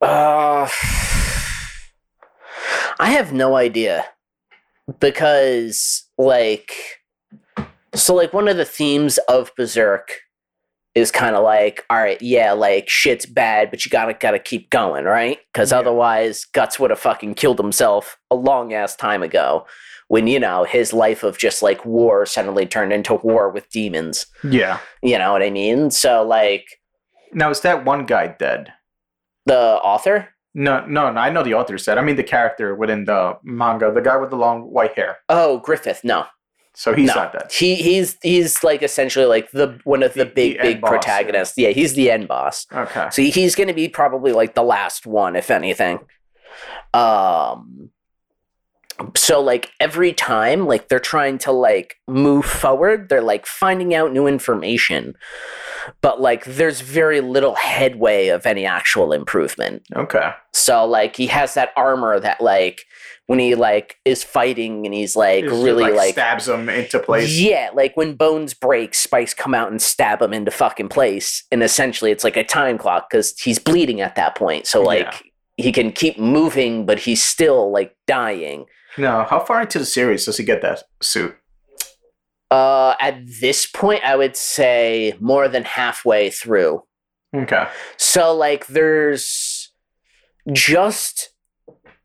[0.00, 0.68] Uh,
[2.98, 4.04] I have no idea
[5.00, 6.72] because, like,
[7.94, 10.20] so like one of the themes of Berserk
[10.94, 14.70] is kind of like, all right, yeah, like shit's bad, but you gotta gotta keep
[14.70, 15.38] going, right?
[15.52, 15.78] Because Yeah.
[15.80, 19.66] otherwise, Guts would have fucking killed himself a long ass time ago.
[20.08, 24.26] When you know his life of just like war suddenly turned into war with demons.
[24.44, 24.78] Yeah.
[25.02, 25.90] You know what I mean?
[25.90, 26.64] So like
[27.32, 28.72] Now is that one guy dead?
[29.46, 30.28] the author.
[30.58, 31.20] No, no, no.
[31.20, 31.98] I know the author said.
[31.98, 35.18] I mean the character within the manga, the guy with the long white hair.
[35.28, 36.00] Oh, Griffith.
[36.02, 36.24] No,
[36.74, 37.14] So he's no.
[37.16, 37.52] not dead.
[37.52, 40.88] He he's he's like essentially like the one of the, The- big the big boss,
[40.88, 40.98] yeah.
[40.98, 41.58] protagonists.
[41.58, 41.70] Yeah.
[41.70, 42.66] he's the end boss.
[42.72, 43.08] Okay.
[43.12, 45.98] So he's going to be probably like the last one, if anything.
[46.94, 47.90] Um.
[49.14, 54.12] So like every time, like they're trying to like move forward, they're like finding out
[54.12, 55.14] new information,
[56.00, 59.82] but like there's very little headway of any actual improvement.
[59.94, 60.30] Okay.
[60.52, 62.82] So like he has that armor that like
[63.26, 67.38] when he like is fighting and he's like It's really like stabs him into place.
[67.38, 71.42] yeah, like when bones break, spikes come out and stab him into fucking place.
[71.50, 74.66] And essentially, it's like a time clock because he's bleeding at that point.
[74.66, 75.64] So like Yeah.
[75.64, 78.64] he can keep moving, but he's still like dying.
[78.98, 81.36] No, how far into the series does he get that suit?
[82.50, 86.82] Uh, at this point, I would say more than halfway through.
[87.34, 87.66] Okay.
[87.96, 89.72] So like, there's
[90.52, 91.30] just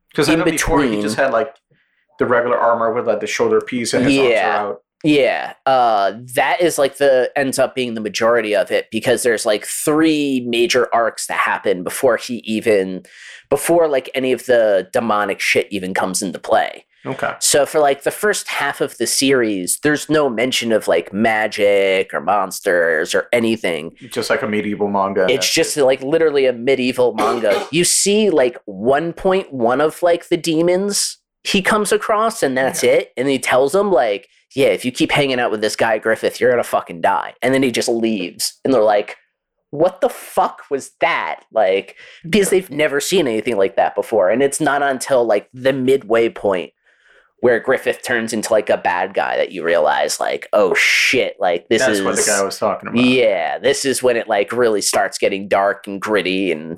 [0.09, 1.55] Because In before he just had like
[2.19, 4.23] the regular armor with like the shoulder piece and his Yeah.
[4.23, 4.81] arms are out.
[5.03, 9.45] Yeah, uh, that is like the ends up being the majority of it because there's
[9.45, 13.03] like three major arcs that happen before he even
[13.49, 16.85] before like any of the demonic shit even comes into play.
[17.05, 17.33] Okay.
[17.39, 22.13] So for like the first half of the series, there's no mention of like magic
[22.13, 23.95] or monsters or anything.
[24.11, 25.25] Just like a medieval manga.
[25.27, 27.65] It's just like literally a medieval manga.
[27.71, 33.11] You see like 1.1 of like the demons he comes across and that's it.
[33.17, 36.39] And he tells them like, yeah, if you keep hanging out with this guy Griffith,
[36.39, 37.33] you're gonna fucking die.
[37.41, 38.59] And then he just leaves.
[38.63, 39.17] And they're like,
[39.71, 41.45] what the fuck was that?
[41.51, 44.29] Like, because they've never seen anything like that before.
[44.29, 46.73] And it's not until like the midway point
[47.39, 51.69] where Griffith turns into like a bad guy that you realize like, oh shit, like
[51.69, 53.03] this That's is what the guy was talking about.
[53.03, 56.77] yeah, this is when it like really starts getting dark and gritty and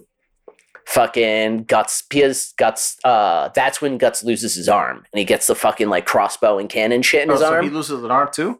[0.88, 5.56] fucking guts because guts uh that's when guts loses his arm and he gets the
[5.56, 8.30] fucking like crossbow and cannon shit in Oh, his so arm he loses an arm
[8.34, 8.60] too?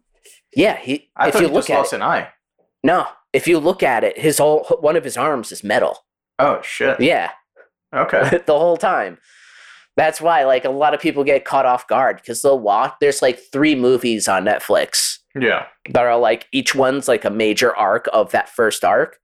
[0.56, 2.30] yeah he I if thought you he look just at lost it an eye.
[2.84, 5.98] no if you look at it his whole one of his arms is metal
[6.40, 7.00] Oh shit.
[7.00, 7.32] yeah
[7.94, 8.40] Okay.
[8.46, 9.18] the whole time
[9.96, 13.22] that's why like a lot of people get caught off guard because they'll watch there's
[13.22, 15.66] like three movies on netflix Yeah.
[15.90, 19.20] that are like each one's like a major arc of that first arc.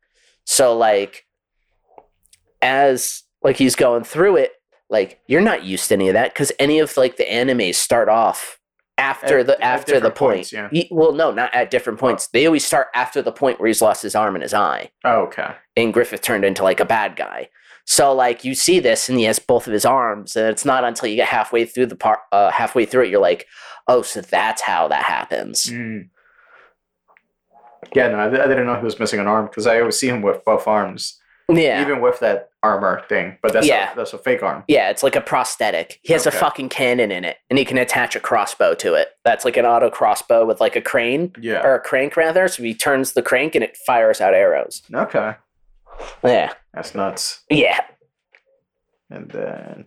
[0.46, 1.26] So like
[2.62, 4.52] as like he's going through it,
[4.90, 8.10] like you're not used to any of that because any of like the animes start
[8.10, 8.60] off
[8.98, 10.38] after At- the after the point.
[10.38, 10.68] points, yeah.
[10.72, 12.28] Ye- well, no, not at different points.
[12.28, 15.22] They always start after the point where he's lost his arm and his eye, Oh,
[15.28, 15.56] okay.
[15.78, 17.50] and Griffith turned into like a bad guy.
[17.86, 20.84] So like you see this, and he has both of his arms, and it's not
[20.84, 23.46] until you get halfway through the part, uh, halfway through it, you're like,
[23.88, 25.66] oh, so that's how that happens.
[25.68, 26.10] Mm.
[27.96, 30.10] Yeah, no, I, I didn't know he was missing an arm because I always see
[30.10, 31.18] him with both arms,
[31.52, 31.82] Yeah.
[31.82, 33.38] even with that armor thing.
[33.42, 33.94] But that's Yeah.
[33.94, 34.64] a, that's a fake arm.
[34.68, 36.00] Yeah, it's like a prosthetic.
[36.04, 36.36] He has Okay.
[36.36, 39.10] a fucking cannon in it, and he can attach a crossbow to it.
[39.24, 41.62] That's like an auto crossbow with like a crane Yeah.
[41.66, 42.48] or a crank rather.
[42.48, 44.82] So he turns the crank and it fires out arrows.
[44.94, 45.36] Okay.
[46.24, 47.42] Yeah, That's nuts.
[47.50, 47.82] yeah.
[49.10, 49.86] And then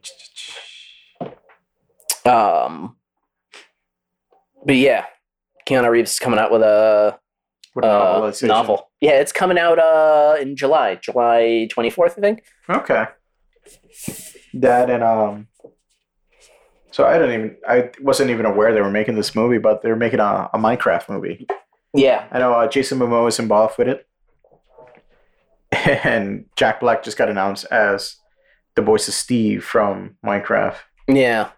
[2.25, 2.97] Um,
[4.65, 5.07] but yeah,
[5.67, 7.19] Keanu Reeves is coming out with a a
[7.83, 8.91] uh, novel.
[9.01, 12.45] Yeah, it's coming out uh in July, July twenty fourth, I think.
[12.69, 13.07] Okay.
[14.55, 15.49] That and um.
[16.91, 19.89] So I didn't even I wasn't even aware they were making this movie, but they
[19.89, 21.47] were making a, a Minecraft movie.
[21.95, 24.07] Yeah, I know uh, Jason Momoa is involved with it,
[26.05, 28.17] and Jack Black just got announced as
[28.77, 30.77] the voice of Steve from Minecraft.
[31.09, 31.51] yeah.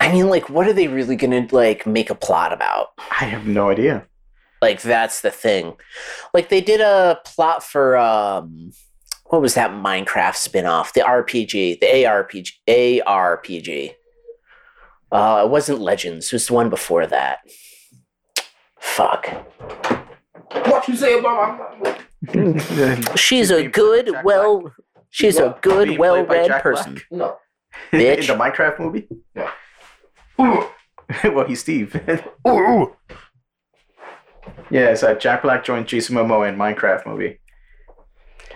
[0.00, 2.88] I mean, like, what are they really gonna like make a plot about?
[2.98, 4.06] I have no idea.
[4.62, 5.74] Like that's the thing.
[6.32, 8.70] Like they did a plot for um
[9.26, 10.92] what was that Minecraft spin-off?
[10.94, 13.94] The RPG, the ARPG ARPG.
[15.10, 17.40] Uh it wasn't Legends, it was the one before that.
[18.78, 19.26] Fuck.
[20.66, 21.98] What you say about my
[23.18, 24.72] She's She's a being played by good, well
[25.10, 26.94] she's a good, Being played by well-read person.
[26.94, 27.06] Black?
[27.10, 27.36] no?
[27.92, 28.26] in Bitch.
[28.28, 29.08] the Minecraft movie?
[29.34, 29.50] Yeah.
[30.40, 30.64] Ooh.
[31.32, 31.94] well, he's Steve.
[32.48, 32.94] Ooh.
[34.70, 37.38] Yeah, it's uh, Jack Black joined Jason Momoa in Minecraft movie.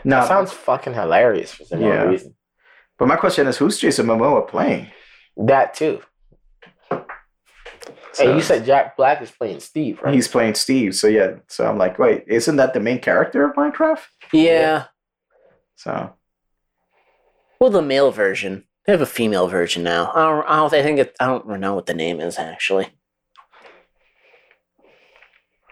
[0.04, 2.02] No, That sounds fucking hilarious for some Yeah.
[2.04, 2.34] reason.
[2.98, 4.88] but my question is, who's Jason Momoa playing?
[5.36, 6.00] That too.
[8.12, 10.14] So, hey, you said Jack Black is playing Steve, right?
[10.14, 10.94] he's playing Steve.
[10.94, 14.00] So yeah, so I'm like, wait, isn't that the main character of Minecraft?
[14.32, 14.84] Yeah.
[15.74, 16.14] So
[17.60, 18.64] Well the male version.
[18.86, 20.10] They have a female version now.
[20.14, 22.88] I don't I don't I think it I don't know what the name is actually.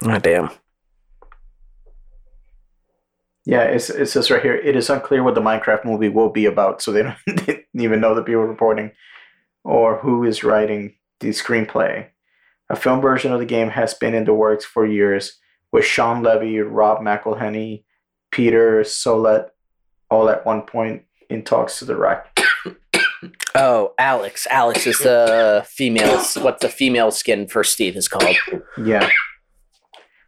[0.04, 0.50] Oh damn.
[3.46, 6.46] yeah, it's it says right here, it is unclear what the Minecraft movie will be
[6.46, 6.80] about.
[6.82, 8.92] So they don't, they didn't even know the people reporting
[9.64, 12.08] or who is writing the screenplay.
[12.70, 15.38] A film version of the game has been in the works for years
[15.72, 17.84] with Shawn Levy, Rob McElhenney,
[18.30, 19.50] Peter Sollett,
[20.10, 22.40] all at one point in talks to the direct.
[23.56, 24.46] Oh, Alex.
[24.50, 26.22] Alex is the female.
[26.42, 28.36] What the female skin for Steve is called.
[28.76, 29.08] Yeah.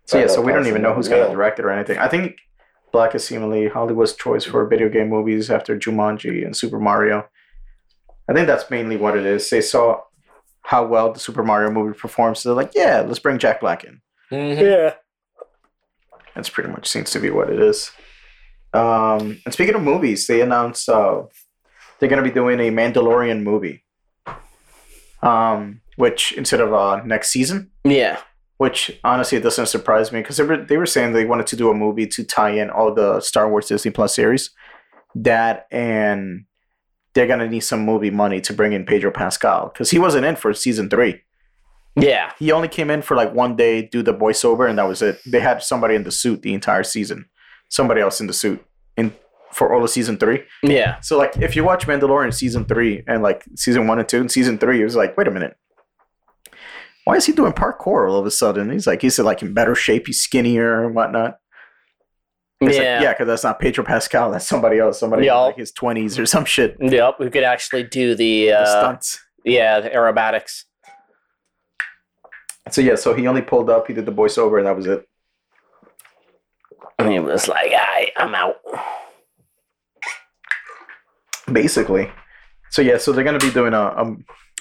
[0.07, 1.99] So yeah, so we don't even know who's gonna direct it or anything.
[1.99, 2.37] I think
[2.93, 7.27] Black is seemingly Hollywood's choice for video game movies after Jumanji and Super Mario.
[8.29, 9.49] I think that's mainly what it is.
[9.51, 10.01] They saw
[10.63, 13.85] how well the Super Mario movie performs, so they're like, yeah, let's bring Jack Black
[13.85, 14.01] in.
[14.33, 14.61] Mhm.
[14.61, 14.95] Yeah.
[16.35, 17.91] That's pretty much seems to be what it is.
[18.75, 21.23] Um, and speaking of movies, they announced uh,
[21.99, 23.85] they're going to be doing a Mandalorian movie,
[25.23, 28.19] um, which instead of uh, next season, Yeah.
[28.59, 31.71] Which honestly doesn't surprise me because they were, they were saying they wanted to do
[31.71, 34.51] a movie to tie in all the Star Wars Disney Plus series.
[35.15, 36.45] That and
[37.15, 40.37] they're gonna need some movie money to bring in Pedro Pascal because he wasn't in
[40.37, 41.23] for season three.
[41.97, 42.33] Yeah.
[42.39, 45.19] He only came in for like one day, do the voiceover, and that was it.
[45.27, 47.27] They had somebody in the suit the entire season,
[47.71, 48.63] somebody else in the suit
[48.97, 49.15] in
[49.53, 50.43] for all of season three.
[50.63, 51.01] Yeah.
[51.01, 54.31] So like, if you watch Mandalorian season three and like season one and two and
[54.31, 55.57] season three, it was like, wait a minute,
[57.07, 58.71] why is he doing parkour all of a sudden?
[58.71, 61.39] He's like, he's like in better shape, he's skinnier and whatnot.
[62.61, 63.03] It's like, Yeah.
[63.03, 64.31] yeah, because that's not Pedro Pascal.
[64.33, 64.99] That's somebody else.
[64.99, 65.39] Somebody in Yeah.
[65.39, 66.77] like his twenties or some shit.
[66.81, 67.15] Yep.
[67.21, 69.19] We could actually do the, The uh, stunts.
[69.45, 70.65] yeah, the aerobatics.
[72.71, 73.87] So yeah, so he only pulled up.
[73.87, 75.07] He did the voiceover, and that was it.
[76.99, 78.57] And he was like, I, I'm out.
[81.53, 82.11] Basically.
[82.71, 84.17] So yeah, so they're gonna be doing a a,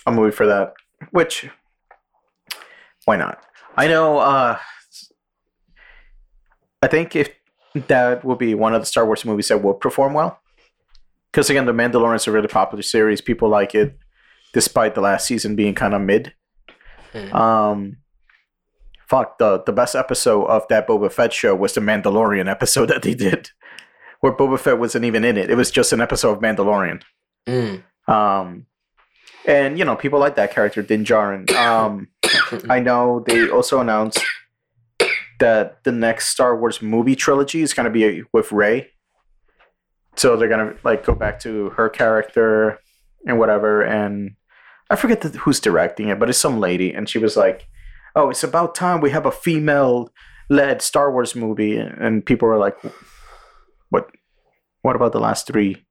[0.07, 0.73] a movie for that,
[1.11, 1.49] which
[3.05, 3.43] why not?
[3.77, 4.17] I know.
[4.19, 4.57] uh
[6.81, 7.29] I think if
[7.87, 10.39] that will be one of the Star Wars movies that will perform well,
[11.31, 13.21] because again, The Mandalorian is a really popular series.
[13.21, 13.97] People like it,
[14.53, 16.33] despite the last season being kind of mid.
[17.11, 17.33] Hmm.
[17.35, 17.97] Um,
[19.07, 23.01] fuck the the best episode of that Boba Fett show was the Mandalorian episode that
[23.01, 23.49] they did,
[24.19, 25.49] where Boba Fett wasn't even in it.
[25.49, 27.01] It was just an episode of Mandalorian.
[27.47, 27.83] Mm.
[28.07, 28.67] Um,
[29.45, 31.49] and you know, people like that character, Din Djarin.
[31.51, 32.09] Um,
[32.69, 34.19] I know they also announced
[35.39, 38.91] that the next Star Wars movie trilogy is going to be with Rey.
[40.15, 42.79] So they're gonna like go back to her character
[43.27, 43.81] and whatever.
[43.81, 44.35] And
[44.89, 47.67] I forget the, who's directing it, but it's some lady, and she was like,
[48.15, 52.77] "Oh, it's about time we have a female-led Star Wars movie." And people were like,
[53.89, 54.09] "What?
[54.83, 55.84] What about the last three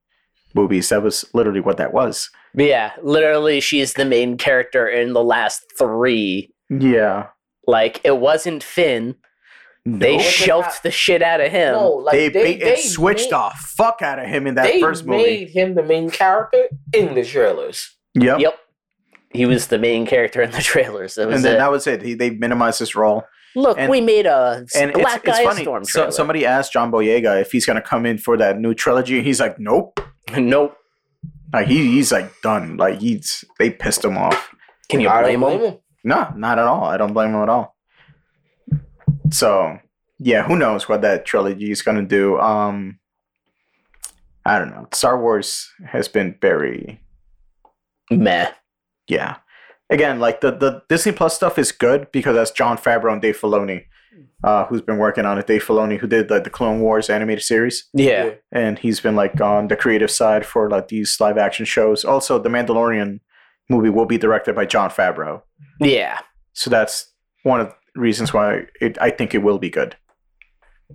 [0.55, 0.89] movies?
[0.89, 5.65] That was literally what that was." Yeah, literally, she's the main character in the last
[5.79, 6.53] three.
[6.71, 7.27] Yeah.
[7.67, 9.17] Like, it wasn't Finn.
[9.87, 11.75] They shelved the shit out of him.
[11.75, 15.05] No, like they, they, they switched made, the fuck out of him in that first
[15.05, 15.23] movie.
[15.23, 17.95] They made him the main character in the trailers.
[18.15, 18.39] Yep.
[18.41, 18.59] Yep.
[19.35, 21.17] He was the main character in the trailers.
[21.17, 21.59] That was And then it.
[21.59, 22.01] that was it.
[22.03, 23.25] He, they minimized his role.
[23.57, 25.63] Look, and- we made a And black it's, it's guy funny.
[25.63, 28.73] storm So, somebody asked John Boyega if he's going to come in for that new
[28.73, 29.23] trilogy.
[29.23, 30.01] He's like, nope.
[30.37, 30.77] nope.
[31.53, 32.77] Like he, he's like done.
[32.77, 34.55] Like he's they pissed him off.
[34.89, 35.79] Can you I blame don't him?
[36.03, 36.85] No, not at all.
[36.85, 37.77] I don't blame him at all.
[39.31, 39.79] So
[40.19, 42.39] yeah, who knows what that trilogy is going to do?
[42.39, 42.99] Um,
[44.45, 44.87] I don't know.
[44.93, 47.01] Star Wars has been very
[48.11, 48.51] Meh.
[49.09, 49.37] yeah.
[49.91, 53.39] Again, like the the Disney Plus stuff is good because that's Jon Favreau and Dave
[53.39, 53.85] Filoni,
[54.43, 55.47] uh, who's been working on it.
[55.47, 58.31] Dave Filoni, who did like the Clone Wars animated series, Yeah.
[58.53, 62.05] and he's been like on the creative side for like these live action shows.
[62.05, 63.21] Also, the Mandalorian
[63.71, 65.43] movie will be directed by Jon Favreau,
[65.81, 66.19] Yeah.
[66.53, 67.13] so that's
[67.45, 69.97] one of the reasons why it, I think it will be good.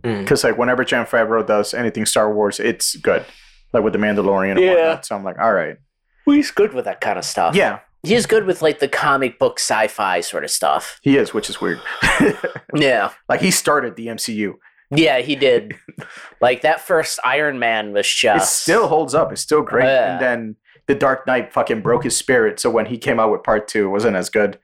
[0.01, 0.21] Mm.
[0.21, 3.25] Because like whenever Jon Favreau does anything Star Wars, it's good.
[3.73, 4.73] Like with the Mandalorian and Yeah.
[4.73, 5.05] whatnot.
[5.05, 5.77] So I'm like, all right,
[6.25, 7.55] Well, he's good with that kind of stuff.
[7.55, 10.99] yeah, He's good with like the comic book sci-fi sort of stuff.
[11.03, 11.81] he is, which is weird.
[12.75, 13.11] Yeah.
[13.27, 14.53] like he started the MCU.
[14.91, 15.75] Yeah, he did.
[16.41, 19.31] like that first Iron Man was just it still holds up.
[19.31, 19.85] It's still great.
[19.85, 20.13] Yeah.
[20.13, 20.55] And then
[20.87, 22.59] the Dark Knight fucking broke his spirit.
[22.59, 24.59] So when he came out with part two, it wasn't as good.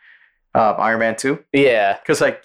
[0.54, 1.98] Uh, Iron Man two, Yeah.
[1.98, 2.42] because like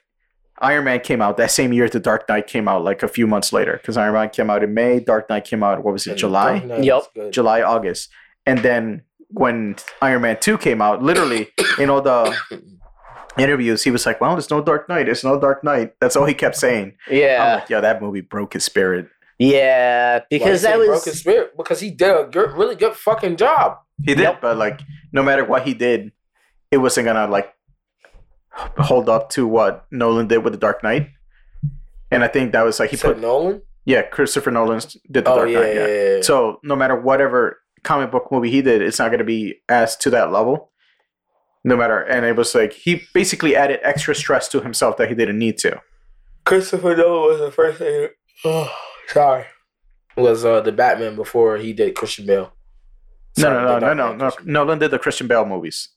[0.61, 1.88] Iron Man came out that same year.
[1.88, 3.76] The Dark Knight came out like a few months later.
[3.76, 5.01] Because Iron Man came out in May.
[5.01, 5.82] Dark Knight came out.
[5.84, 6.11] What was it?
[6.11, 6.55] And July.
[6.82, 7.32] Yep.
[7.32, 8.11] July, August.
[8.47, 9.03] And then
[9.33, 12.37] when Iron Man two came out, literally in all the
[13.39, 15.07] interviews, he was like, "Well, there's no Dark Knight.
[15.07, 16.95] There's no Dark Knight." That's all he kept saying.
[17.09, 17.55] I'm Yeah.
[17.61, 19.09] like, "Yo, that movie broke his spirit."
[19.39, 20.20] Yeah.
[20.28, 23.37] Because he that was broke his spirit because he did a good, really good fucking
[23.37, 23.78] job.
[24.05, 24.41] He did, Yep.
[24.43, 24.81] but like
[25.12, 26.12] no matter what he did,
[26.70, 27.55] it wasn't gonna like
[28.78, 31.09] hold up to what Nolan did with the Dark Knight.
[32.11, 33.62] And I think that was like he He said put Nolan.
[33.85, 35.74] yeah, Christopher Nolan did the Oh Dark yeah, Knight.
[35.74, 35.87] yeah, Yeah.
[35.87, 36.22] yeah, yeah.
[36.22, 40.11] So no matter whatever comic book movie he did, it's not gonna be as to
[40.11, 40.70] that level.
[41.62, 45.14] No matter, and it was like he basically added extra stress to himself that he
[45.14, 45.81] didn't need to.
[46.47, 48.09] Christopher Nolan was the first thing.
[48.45, 48.72] Oh,
[49.09, 49.45] sorry.
[50.16, 52.53] Was uh the Batman before he did Christian Bale?
[53.37, 54.64] No, Sorry, no, the no, no, no, Knight no.
[54.64, 55.91] Nolan did the Christian Bale movies.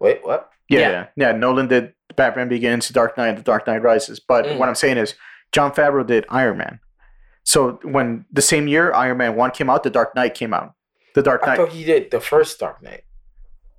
[0.00, 0.50] Wait, what?
[0.68, 0.90] Yeah, Yeah.
[0.90, 1.32] yeah, yeah.
[1.32, 4.20] Nolan did Batman Begins, Dark Knight, The Dark Knight Rises.
[4.20, 4.58] But Mm.
[4.58, 5.14] what I'm saying is,
[5.52, 6.80] Jon Favreau did Iron Man.
[7.44, 10.72] So when the same year Iron Man one came out, The Dark Knight came out.
[11.14, 11.52] The Dark Knight.
[11.52, 13.02] I thought he did the first Dark Knight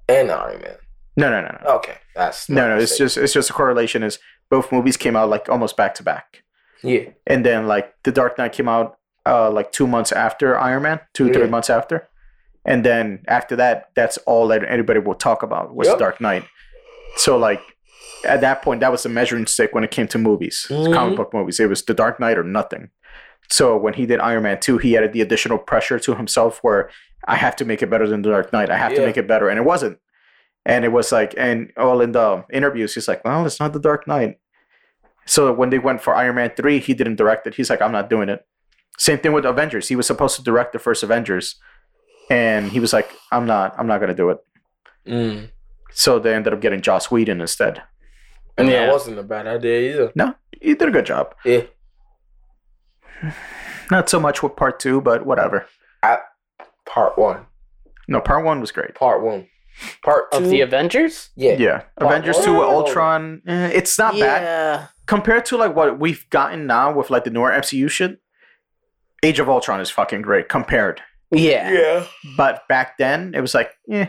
[0.08, 0.76] and Iron Man.
[1.18, 2.78] No, no, no, no, Okay, that's no, no.
[2.78, 4.04] It's just it's just a correlation.
[4.04, 4.20] Is
[4.50, 6.44] both movies came out like almost back to back,
[6.84, 7.10] yeah.
[7.26, 11.00] and then like The Dark Knight came out uh like two months after Iron Man,
[11.14, 12.10] two three months after,
[12.66, 16.00] and then after that, that's all that anybody will talk about was Yep.
[16.00, 16.44] Dark Knight.
[17.18, 17.62] So like.
[18.24, 20.94] At that point, that was the measuring stick when it came to movies, Mhm.
[20.94, 21.60] comic book movies.
[21.60, 22.90] It was The Dark Knight or nothing.
[23.52, 26.90] So when he did Iron Man 2, he added the additional pressure to himself where
[27.26, 28.70] I have to make it better than the Dark Knight.
[28.70, 29.98] I have to make it better, and it wasn't.
[30.66, 33.80] And it was like, and all in the interviews, he's like, well, it's not the
[33.80, 34.40] Dark Knight.
[35.26, 37.56] So when they went for Iron Man three, he didn't direct it.
[37.56, 38.46] He's like, I'm not doing it.
[38.98, 39.88] Same thing with Avengers.
[39.88, 41.56] He was supposed to direct the first Avengers,
[42.30, 43.76] and he was like, I'm not.
[43.78, 44.38] I'm not gonna do it.
[45.08, 45.50] Mm.
[45.92, 47.82] So they ended up getting Joss Whedon instead.
[48.58, 48.86] And Yeah.
[48.86, 50.12] that wasn't a bad idea either.
[50.16, 51.36] No, he did a good job.
[51.44, 51.64] Yeah.
[53.92, 55.68] Not so much with part two, but whatever.
[56.96, 57.46] Part one.
[58.08, 58.96] No, part one was great.
[58.96, 59.48] Part one.
[60.04, 60.38] Part two.
[60.38, 61.30] Of the Avengers?
[61.36, 61.56] yeah.
[61.60, 62.46] Yeah, Part Avengers one?
[62.46, 63.42] two with Ultron.
[63.46, 67.52] eh, it's not bad compared to like what we've gotten now with like the newer
[67.52, 68.20] MCU shit.
[69.22, 71.70] Age of Ultron is fucking great compared, Yeah.
[71.72, 72.06] Yeah.
[72.38, 74.06] but back then it was like, eh,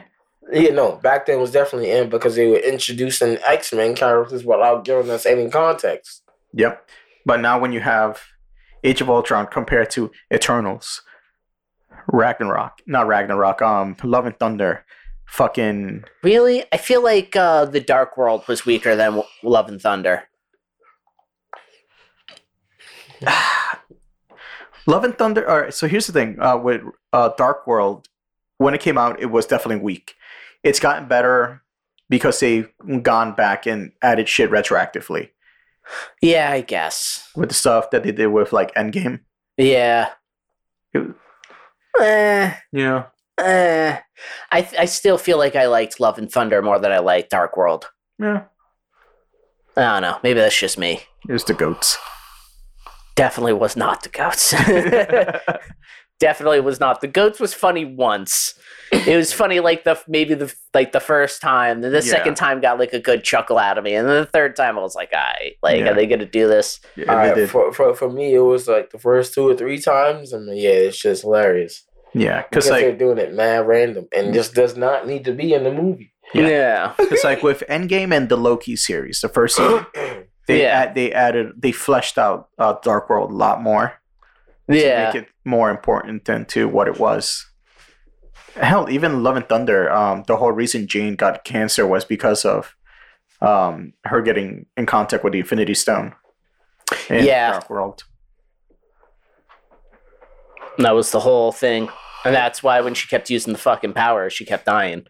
[0.53, 4.85] Yeah, no, back then was definitely in because they were introducing X Men characters without
[4.85, 6.23] giving us any context.
[6.53, 6.89] yep.
[7.25, 8.23] But now when you have
[8.85, 11.03] Age of Ultron compared to Eternals,
[12.09, 14.85] Ragnarok, not Ragnarok, um, Love and Thunder,
[15.27, 16.65] fucking Really?
[16.73, 20.25] I feel like uh, the Dark World was weaker than W- Love and Thunder.
[24.87, 25.49] Love and Thunder.
[25.49, 26.83] All right, so here's the thing uh, with
[27.13, 28.09] uh, Dark World.
[28.59, 30.15] When it came out, it was definitely weak.
[30.63, 31.63] It's gotten better
[32.09, 32.71] because they've
[33.03, 35.31] gone back and added shit retroactively
[36.23, 37.29] Yeah, I guess.
[37.37, 39.21] with the stuff that they did with like Endgame.
[39.57, 40.11] Yeah.
[40.95, 41.15] It-
[42.01, 43.05] Eh, Yeah,
[43.39, 43.99] eh.
[44.51, 47.31] I th- I still feel like I liked Love and Thunder more than I liked
[47.31, 47.91] Dark World.
[48.19, 48.45] yeah.
[49.79, 50.19] I don't know.
[50.23, 51.01] Maybe that's just me.
[51.29, 51.99] It was the goats.
[53.15, 54.53] Definitely was not the goats.
[56.19, 57.39] Definitely was not the goats.
[57.39, 58.55] Was funny once.
[58.91, 61.83] It was funny like the maybe the like the first time.
[61.83, 62.11] Then the Yeah.
[62.11, 64.79] second time got like a good chuckle out of me, and then the third time
[64.79, 65.91] I was like, "I like, Yeah.
[65.91, 67.51] are they gonna do this?" Yeah, All right, did.
[67.51, 70.33] for, for for me, it was like the first two or three times.
[70.33, 71.83] I mean, yeah, it's just hilarious
[72.19, 75.53] yeah, because because they're doing it mad random and this does not need to be
[75.55, 76.13] in the movie.
[76.35, 76.95] Yeah.
[76.99, 77.07] yeah.
[77.25, 79.87] like with Endgame and the Loki series, the first season,
[80.47, 80.81] they Yeah.
[80.81, 83.95] add, they added they fleshed out uh, Dark World a lot more.
[84.71, 85.07] to Yeah.
[85.13, 87.47] make it more important than to what it was.
[88.57, 92.75] Hell, even Love and Thunder, um, the whole reason Jane got cancer was because of
[93.43, 96.15] um, her getting in contact with the Infinity Stone.
[97.11, 97.51] In Yeah.
[97.53, 98.05] Dark World.
[100.79, 101.89] That was the whole thing.
[102.27, 105.07] And that's why when she kept using the fucking power, she kept dying.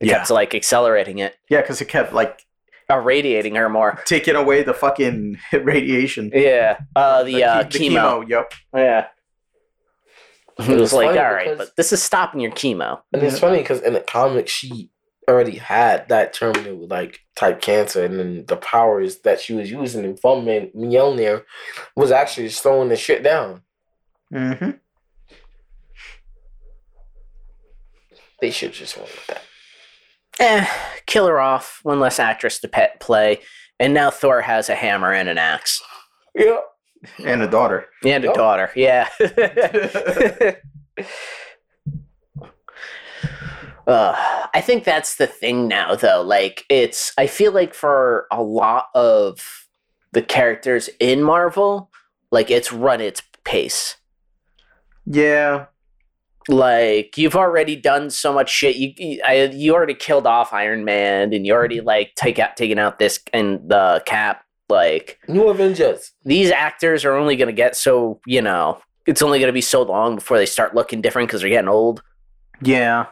[0.00, 0.18] It Yeah.
[0.18, 2.44] kept like accelerating it, Yeah, because it kept like
[2.90, 4.00] irradiating her more.
[4.04, 6.30] taking away the fucking radiation.
[6.34, 6.78] Yeah.
[6.96, 8.28] Uh the, uh the chemo.
[8.28, 8.52] Yep.
[8.74, 9.06] Yeah.
[10.58, 13.00] It It's was like, all funny right, because- but this is stopping your chemo.
[13.12, 13.40] And it's Yeah.
[13.40, 14.90] funny because in the comic, she
[15.28, 20.16] already had that terminal like type cancer, and then the powers that she was using
[20.16, 21.44] from M- Mjolnir
[21.94, 23.62] was actually slowing the shit down.
[24.32, 24.70] Mm-hmm.
[28.40, 29.42] They should just went with that.
[30.40, 30.66] Eh,
[31.06, 31.80] kill her off.
[31.82, 33.40] One less actress to pet play.
[33.80, 35.82] And now Thor has a hammer and an axe.
[36.34, 36.60] Yeah.
[37.24, 37.86] And a daughter.
[38.04, 38.34] And a Oh.
[38.34, 38.70] daughter.
[38.76, 39.08] Yeah.
[43.86, 46.22] uh, I think that's the thing now, though.
[46.22, 49.66] Like, it's, I feel like for a lot of
[50.12, 51.90] the characters in Marvel,
[52.30, 53.96] like, it's run its pace.
[55.06, 55.66] Yeah.
[56.48, 58.76] Like, you've already done so much shit.
[58.76, 61.86] You, you, I, you already killed off Iron Man, and you already, mm-hmm.
[61.86, 64.44] like, take out, taken out this and the cap.
[64.70, 66.12] Like, New Avengers.
[66.24, 69.62] these actors are only going to get so, you know, it's only going to be
[69.62, 72.02] so long before they start looking different because they're getting old.
[72.60, 73.06] Yeah.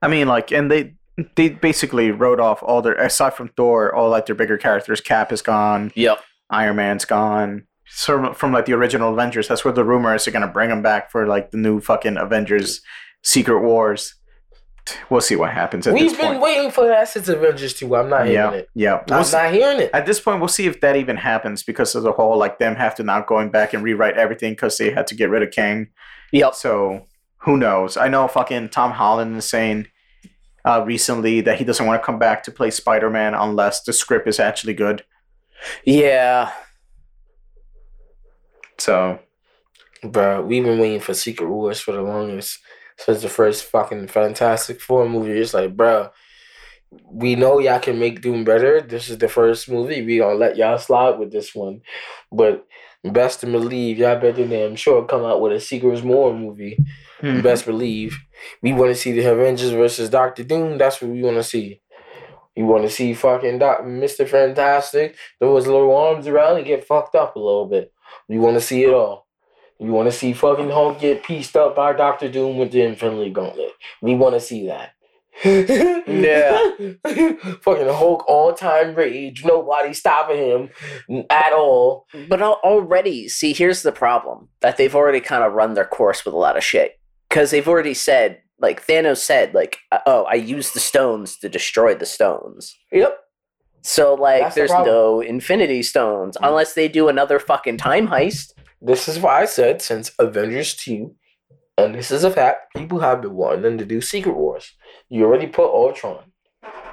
[0.00, 0.94] I mean, like, and they
[1.36, 5.00] they basically wrote off all their aside from Thor, all like their bigger characters.
[5.00, 5.92] Cap is gone.
[5.94, 6.20] Yep.
[6.50, 7.66] Iron Man's gone.
[7.88, 10.82] So from like the original Avengers, that's where the rumor is they're gonna bring them
[10.82, 12.80] back for like the new fucking Avengers
[13.22, 14.14] Secret Wars.
[15.08, 16.42] We'll see what happens at We've been point.
[16.42, 17.96] waiting for that since Avengers 2.
[17.96, 18.68] I'm not yeah, hearing it.
[18.74, 19.02] yeah.
[19.08, 19.90] We'll I'm see- not hearing it.
[19.94, 22.76] at this point, we'll see if that even happens because of the whole like them
[22.76, 25.52] have to now going back and rewrite everything because they had to get rid of
[25.52, 25.88] Kang.
[26.32, 26.54] Yep.
[26.54, 27.06] So
[27.38, 27.96] who knows?
[27.96, 29.86] I know fucking Tom Holland is saying
[30.66, 33.92] uh, recently that he doesn't want to come back to play Spider Man unless the
[33.94, 35.02] script is actually good.
[35.84, 36.52] Yeah.
[38.84, 39.18] So
[40.02, 42.58] Bro, we've been waiting for Secret Wars for the longest.
[42.98, 45.40] Since the first fucking Fantastic Four movie.
[45.40, 46.10] It's like, bro,
[47.10, 48.82] we know y'all can make Doom better.
[48.82, 50.04] This is the first movie.
[50.04, 51.80] We gonna let y'all slide with this one.
[52.30, 52.66] But
[53.02, 56.76] best to believe, y'all better damn sure come out with a Secret War movie.
[57.20, 57.40] hmm.
[57.40, 58.18] Best believe.
[58.60, 60.76] We want to see the Avengers versus Doctor Doom.
[60.76, 61.80] That's what we want to see.
[62.54, 64.28] We want to see fucking Doc, Mr.
[64.28, 67.93] Fantastic throw his little arms around and get fucked up a little bit.
[68.28, 69.26] We want to see it all.
[69.78, 73.30] You want to see fucking Hulk get pieced up by Doctor Doom with the Infinity
[73.30, 73.72] Gauntlet.
[74.00, 74.92] We want to see that.
[75.44, 76.70] Yeah.
[77.60, 79.44] fucking Hulk all time rage.
[79.44, 82.06] Nobody stopping him at all.
[82.28, 86.34] But already, see, here's the problem that they've already kind of run their course with
[86.34, 87.00] a lot of shit.
[87.28, 91.48] Because they've already said, like Thanos said, like, uh, oh, I used the stones to
[91.48, 92.76] destroy the stones.
[92.92, 93.18] Yep.
[93.86, 94.94] So, like, That's the there's problem.
[94.94, 96.48] no Infinity Stones Mm.
[96.48, 98.54] unless they do another fucking time heist.
[98.80, 101.14] This is why I said since Avengers 2,
[101.76, 104.72] and this is a fact, people have been wanting them to do Secret Wars.
[105.10, 106.32] You already put Ultron.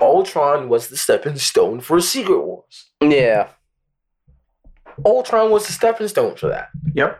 [0.01, 2.91] Ultron was the stepping stone for Secret Wars.
[3.01, 3.47] Yeah.
[5.05, 6.69] Ultron was the stepping stone for that.
[6.93, 7.19] Yep.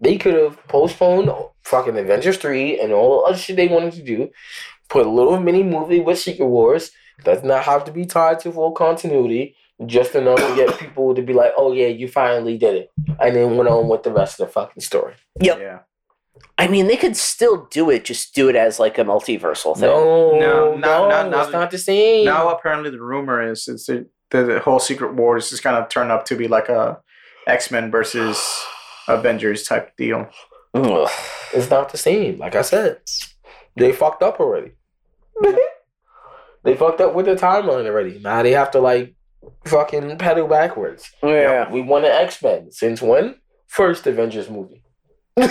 [0.00, 1.30] They could have postponed
[1.62, 4.30] fucking Avengers 3 and all the other shit they wanted to do.
[4.88, 6.90] Put a little mini movie with Secret Wars.
[7.24, 9.56] Does not have to be tied to full continuity.
[9.86, 12.90] Just enough to get people to be like, oh yeah, you finally did it.
[13.20, 15.14] And then went on with the rest of the fucking story.
[15.40, 15.58] Yep.
[15.60, 15.78] Yeah.
[16.58, 19.88] I mean, they could still do it, just do it as like a multiversal thing.
[19.88, 22.24] No, No, no, not- not- no, it's not- not the same.
[22.26, 25.88] Now apparently the rumor is is that the, the whole Secret Wars is kind of
[25.88, 27.00] turned up to be like a
[27.46, 28.38] X Men versus
[29.08, 30.28] Avengers type deal.
[30.74, 31.10] Ugh.
[31.54, 32.38] It's not the same.
[32.38, 32.98] Like I said,
[33.76, 34.72] they fucked up already.
[36.64, 38.18] They fucked up with the timeline already.
[38.18, 39.14] Now they have to like
[39.66, 41.10] fucking pedal backwards.
[41.22, 41.70] Yeah.
[41.70, 43.36] We won an X Men since when?
[43.68, 44.82] First Avengers movie.
[45.36, 45.50] and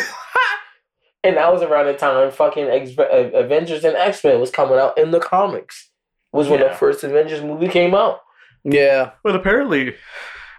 [1.38, 4.98] that was around the time fucking X- uh, Avengers and X Men was coming out
[4.98, 5.90] in the comics.
[6.34, 6.70] Was when Yeah.
[6.70, 8.20] the first Avengers movie came out.
[8.64, 9.12] Yeah.
[9.24, 9.96] Well, apparently,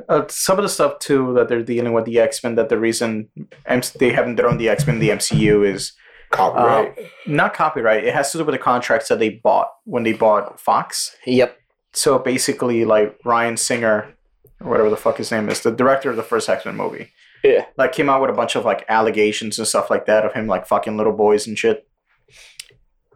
[0.09, 2.79] uh, some of the stuff too that they're dealing with the X Men that the
[2.79, 3.29] reason
[3.67, 5.93] M- they haven't thrown the X Men in the MCU is
[6.33, 6.99] Copyright.
[7.27, 8.05] not copyright.
[8.05, 11.15] It has to do with the contracts that they bought when they bought Fox.
[11.27, 11.57] Yep.
[11.93, 14.15] So basically, like Ryan Singer,
[14.61, 17.11] or whatever the fuck his name is, the director of the first X Men movie,
[17.45, 17.67] Yeah.
[17.77, 20.47] like came out with a bunch of like allegations and stuff like that of him
[20.47, 21.87] like fucking little boys and shit.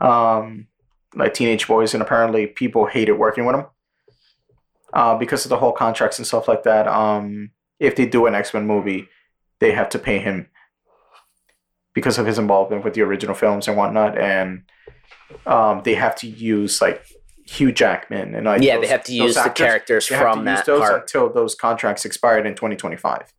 [0.01, 0.67] Um,
[1.15, 3.67] like teenage boys, and apparently people hated working with him.
[4.93, 6.87] Uh, because of the whole contracts and stuff like that.
[6.87, 9.09] Um, if they do an X Men movie,
[9.59, 10.49] they have to pay him
[11.97, 14.63] because of his involvement with the original films and whatnot, and
[15.47, 17.03] um, they have to use like
[17.47, 20.23] Hugh Jackman and like yeah, those- they have to those use the characters They have
[20.35, 21.01] from to use that those part.
[21.01, 23.33] until those contracts expired in 2025.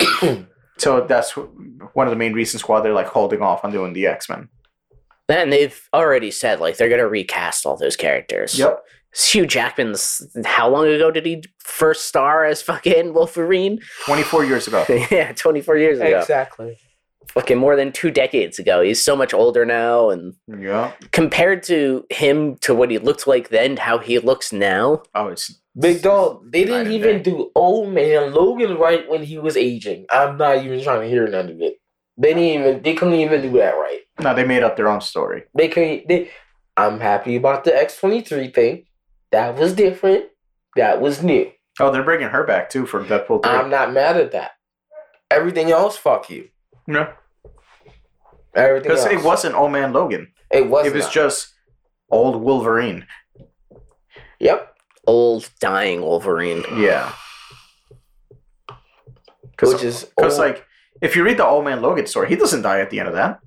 [0.78, 4.06] so that's one of the main reasons why they're like holding off on doing the
[4.06, 4.48] X Men.
[5.28, 8.56] And they've already said like they're gonna recast all those characters.
[8.58, 8.80] Yep.
[9.16, 13.80] Hugh Jackman's how long ago did he first star as fucking Wolverine?
[14.06, 14.84] 24 years ago.
[15.10, 16.18] yeah, twenty four years ago.
[16.20, 16.76] Exactly.
[17.34, 18.80] Fucking more than two decades ago.
[18.80, 20.92] He's so much older now, and yeah.
[21.10, 25.02] compared to him to what he looked like then, how he looks now.
[25.14, 27.22] Oh, it's Big dog, they didn't even day.
[27.30, 30.06] do old man Logan right when he was aging.
[30.08, 31.80] I'm not even trying to hear none of it.
[32.16, 34.00] They didn't even they couldn't even do that right.
[34.20, 35.42] no, they made up their own story.
[35.56, 36.30] They could they
[36.76, 38.84] I'm happy about the X twenty three thing.
[39.32, 40.26] That was different.
[40.76, 41.50] That was new.
[41.80, 43.50] Oh, they're bringing her back too for Deadpool 3.
[43.50, 44.52] I'm not mad at that.
[45.28, 46.50] Everything else, fuck you.
[46.86, 47.12] no,
[48.54, 50.32] Everything because it wasn't Old Man Logan.
[50.50, 50.86] It was.
[50.86, 51.12] it was not.
[51.12, 51.54] just
[52.10, 53.06] old Wolverine.
[54.38, 54.74] Yep.
[55.06, 56.64] Old dying Wolverine.
[56.76, 57.12] Yeah.
[59.60, 60.64] Which is Because like,
[61.00, 63.14] if you read the Old Man Logan story, he doesn't die at the end of
[63.14, 63.40] that.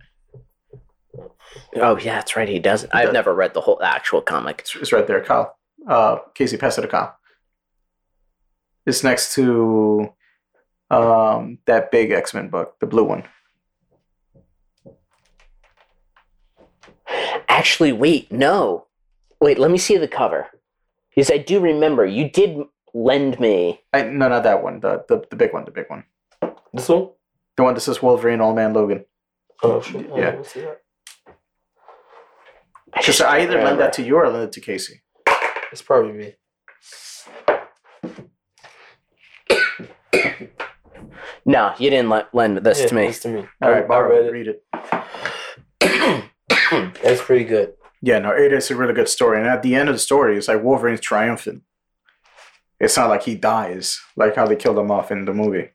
[1.75, 2.47] Oh yeah, that's right.
[2.47, 2.93] He doesn't.
[2.93, 3.13] I've does.
[3.13, 4.59] never read the whole actual comic.
[4.59, 5.57] It's, it's right there, Kyle.
[5.87, 7.17] Uh, Casey, pass it to Kyle.
[8.85, 10.13] It's next to
[10.89, 13.23] um, that big X Men book, the blue one.
[17.57, 18.85] Actually, wait, no.
[19.41, 20.45] Wait, let me see the cover.
[21.09, 22.59] Because I do remember you did
[22.93, 23.81] lend me.
[23.91, 24.79] I, no, not that one.
[24.79, 25.65] The, the the big one.
[25.65, 26.03] The big one.
[26.71, 27.09] this one.
[27.55, 29.05] The one that says Wolverine, Old Man Logan.
[29.63, 30.07] Oh shit.
[30.15, 30.35] Yeah.
[30.35, 30.81] Let's see that.
[32.93, 34.61] I Just just I don't either lend that to you or I lend it to
[34.61, 35.01] Casey.
[35.71, 36.35] It's probably me.
[41.43, 43.05] No, you didn't lend this Yeah, to me.
[43.07, 43.47] It's to me.
[43.61, 44.65] All right, I borrow read it.
[46.49, 46.71] It.
[46.71, 47.01] Read it.
[47.03, 47.73] That's pretty good.
[48.01, 49.39] Yeah, no, it is a really good story.
[49.39, 51.63] And at the end of the story, it's like Wolverine's triumphant.
[52.79, 55.69] It's not like he dies, like how they killed him off in the movie.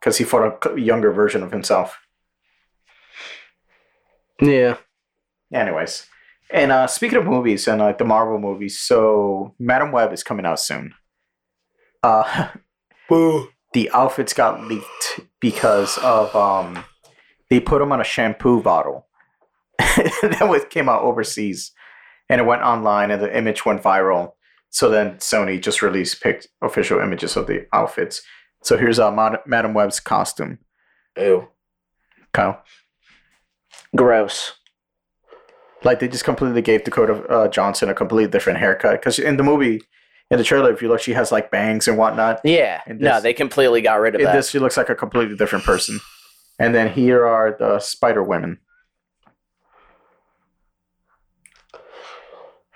[0.00, 1.98] Because he fought a younger version of himself.
[4.40, 4.78] Yeah.
[5.52, 6.06] Anyways.
[6.50, 10.46] And uh, speaking of movies and like the Marvel movies, so Madame Web is coming
[10.46, 10.94] out soon.
[12.02, 12.48] Uh,
[13.08, 13.48] Boo.
[13.72, 16.84] the outfits got leaked because of um,
[17.50, 19.06] they put them on a shampoo bottle
[20.22, 21.72] that was came out overseas,
[22.28, 24.32] and it went online, and the image went viral.
[24.70, 28.22] So then Sony just released picked official images of the outfits.
[28.62, 30.58] So here's uh, Mad- Madame Web's costume.
[31.16, 31.48] Ew.
[32.32, 32.62] Kyle.
[33.94, 34.52] Gross.
[35.84, 39.42] Like they just completely gave Dakota uh, Johnson a completely different haircut because in the
[39.42, 39.82] movie,
[40.30, 42.40] in the trailer, if you look, she has like bangs and whatnot.
[42.44, 42.80] Yeah.
[42.86, 44.32] And no, they completely got rid of that.
[44.32, 46.00] this, she looks like a completely different person.
[46.58, 48.58] And then here are the Spider Women.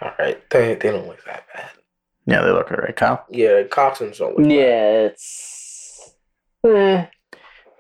[0.02, 1.70] All right, they they don't look that bad.
[2.26, 3.24] Yeah, they look alright, Kyle.
[3.30, 4.46] Yeah, the costumes don't look.
[4.46, 4.52] bad.
[4.52, 6.14] yeah, it's.
[6.66, 7.06] Eh,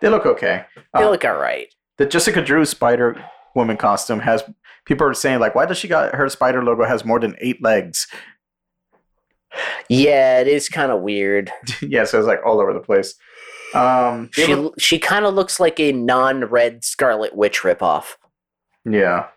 [0.00, 0.64] They look okay.
[0.94, 1.74] they Uh, look alright.
[1.98, 3.22] the Jessica Drew Spider
[3.54, 4.44] Woman costume has
[4.84, 7.62] people are saying like, why does she got her spider logo has more than eight
[7.62, 8.06] legs?
[9.88, 11.50] Yeah, it is kind of weird.
[11.82, 13.14] yeah, so it's like all over the place.
[13.74, 18.14] Um, they She look- she kind of looks like a non-red Scarlet Witch ripoff.
[18.84, 19.28] yeah,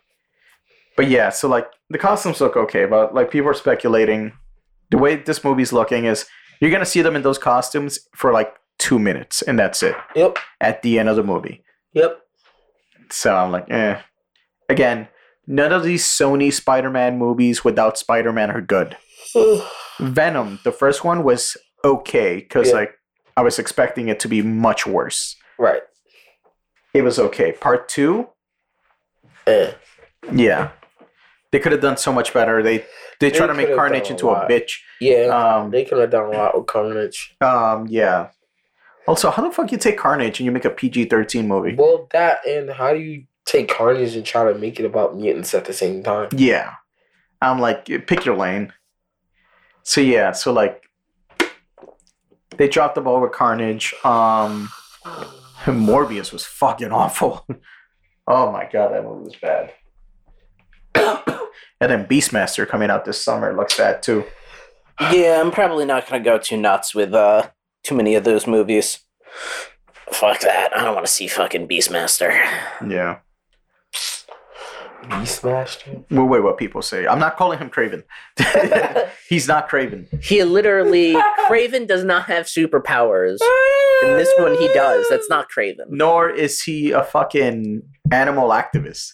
[0.99, 4.33] but yeah, so like the costumes look okay, but like people are speculating
[4.91, 6.25] the way this movie's looking is
[6.59, 10.37] you're gonna see them in those costumes for like two minutes and that's it Yep.
[10.59, 11.63] at the end of the movie.
[11.93, 12.19] Yep.
[13.11, 14.01] So I'm like, eh.
[14.67, 15.07] Again,
[15.47, 18.97] none of these Sony Spider-Man movies without Spider-Man are good.
[19.99, 21.55] Venom, the first one was
[21.85, 22.75] okay because Yeah.
[22.75, 22.91] like
[23.37, 25.35] I was expecting it to be much worse.
[25.57, 25.81] right.
[26.93, 27.51] It was okay.
[27.53, 28.27] Part two,
[29.47, 29.71] Eh.
[30.33, 30.71] yeah,
[31.51, 32.61] they could have done so much better.
[32.61, 32.79] They
[33.19, 34.79] they, They try to make Carnage done a into a bitch.
[35.01, 35.27] Yeah.
[35.27, 37.35] Um, they could have done a lot with Carnage.
[37.41, 38.29] um, yeah.
[39.07, 41.73] Also, how the fuck you take Carnage and you make a PG thirteen movie?
[41.75, 45.55] Well, that and how do you take Carnage and try to make it about mutants
[45.55, 46.29] at the same time?
[46.35, 46.75] Yeah,
[47.41, 48.71] I'm like, pick your lane.
[49.81, 50.83] So yeah, so like,
[52.57, 53.95] they dropped the ball with Carnage.
[54.03, 54.69] Um,
[55.65, 57.47] Morbius was fucking awful.
[58.27, 59.73] oh my god, that movie was bad.
[61.81, 64.25] And then Beastmaster coming out this summer looks bad too.
[64.99, 67.49] Yeah, I'm probably not gonna go too nuts with uh
[67.83, 68.99] too many of those movies.
[70.11, 70.75] Fuck that.
[70.75, 72.31] I don't want to see fucking Beastmaster.
[72.87, 73.19] Yeah.
[75.03, 76.03] Beastmaster.
[76.11, 77.07] Well, wait, what people say.
[77.07, 78.03] I'm not calling him Kraven.
[79.29, 80.07] He's not Kraven.
[80.23, 81.13] He literally
[81.47, 83.37] Kraven does not have superpowers.
[84.03, 85.05] In this one he does.
[85.09, 85.85] That's not Kraven.
[85.89, 89.13] Nor is he a fucking animal activist.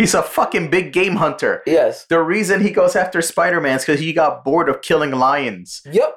[0.00, 1.62] He's a fucking big game hunter.
[1.66, 2.06] Yes.
[2.06, 5.82] The reason he goes after Spider-Man is because he got bored of killing lions.
[5.84, 6.16] Yep.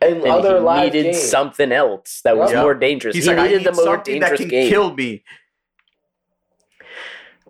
[0.00, 1.22] And, And other he live needed games.
[1.22, 2.62] something else that was Yeah.
[2.62, 3.14] more dangerous.
[3.14, 4.70] He's he like, I needed need the more something that dangerous can game.
[4.70, 5.22] kill me.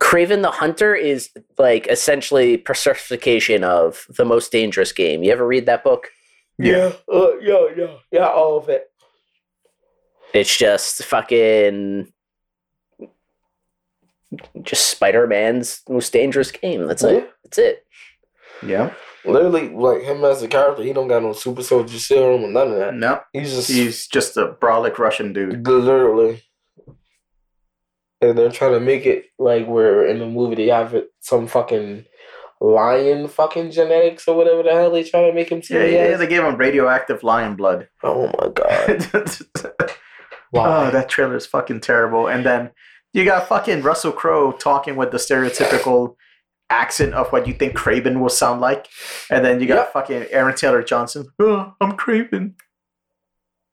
[0.00, 5.22] Kraven the Hunter is like essentially personification of the most dangerous game.
[5.22, 6.08] You ever read that book?
[6.58, 6.92] Yeah.
[7.10, 7.66] Uh, yeah.
[7.76, 7.94] Yeah.
[8.10, 8.26] Yeah.
[8.28, 8.90] All of it.
[10.34, 12.11] It's just fucking
[14.62, 16.86] just Spider-Man's most dangerous game.
[16.86, 17.10] That's Yeah.
[17.10, 17.30] it.
[17.44, 17.86] That's it.
[18.66, 18.92] Yeah.
[19.24, 22.72] Literally, like him as a character, he don't got no super soldier serum or none
[22.72, 22.94] of that.
[22.94, 23.20] No.
[23.32, 25.66] He's just He's just a brolic Russian dude.
[25.66, 26.42] literally.
[28.20, 31.46] And they're trying to make it like where in the movie they have it some
[31.48, 32.04] fucking
[32.60, 35.74] lion fucking genetics or whatever the hell they trying to make him see.
[35.74, 37.88] Yeah, he yeah, they gave him radioactive lion blood.
[38.04, 39.08] Oh my god!
[39.14, 39.96] oh,
[40.52, 40.90] Wow.
[40.90, 42.28] that trailer is fucking terrible.
[42.28, 42.70] And then
[43.12, 46.16] you got fucking Russell Crowe talking with the stereotypical
[46.70, 48.88] accent of what you think Kraven will sound like.
[49.30, 49.92] And then you got Yep.
[49.92, 51.26] fucking Aaron Taylor Johnson.
[51.38, 52.54] Oh, I'm Kraven.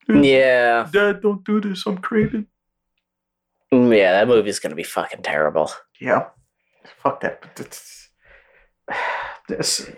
[0.09, 0.87] Yeah.
[0.91, 1.85] Dad, don't do this.
[1.85, 2.47] I'm Kraven.
[3.73, 5.71] Mm, Yeah, that movie's gonna be fucking terrible.
[6.01, 6.25] Yeah.
[6.97, 7.41] Fuck that.
[7.41, 8.09] But This,
[9.47, 9.91] this,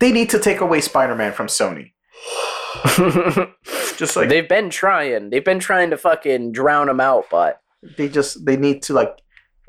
[0.00, 1.92] they need to take away Spider Man from Sony.
[3.96, 5.30] Just like They've been trying.
[5.30, 7.60] They've been trying to fucking drown him out, but
[7.96, 9.16] they just they need to like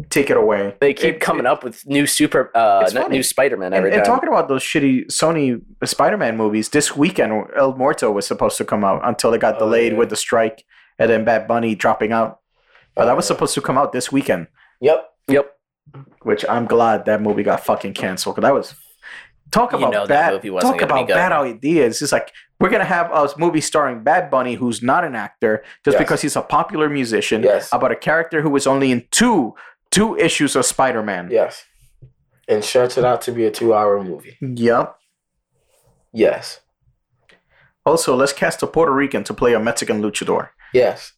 [0.10, 0.76] take it away.
[0.80, 3.18] they keep It- coming up with new super uh It's n- funny.
[3.18, 4.06] new Spider-Man And, every and time.
[4.16, 8.84] talking about those shitty Sony Spider-Man movies, this weekend El Muerto was supposed to come
[8.86, 9.98] out until it got Oh, delayed yeah.
[9.98, 10.64] with the strike
[10.98, 12.40] and then Bad Bunny dropping out.
[12.96, 14.48] But that was Uh, supposed to come out this weekend,
[14.82, 15.06] Yep.
[15.28, 15.52] yep.
[16.24, 18.76] which I'm glad that movie got fucking canceled because that was
[19.52, 21.14] talk You about know that bad movie wasn't talk gonna be about good.
[21.16, 22.02] bad ideas.
[22.02, 25.96] It's like we're gonna have a movie starring Bad Bunny, who's not an actor, just
[25.96, 26.02] Yes.
[26.04, 27.70] because he's a popular musician, Yes.
[27.72, 29.56] about a character who was only in two
[29.92, 31.30] two issues of Spider-Man.
[31.32, 31.66] Yes.
[32.48, 34.38] And stretch it out to be a two-hour movie.
[34.42, 34.96] Yep.
[36.14, 36.60] Yes.
[37.86, 40.50] Also, let's cast a Puerto Rican to play a Mexican luchador.
[40.74, 41.14] Yes.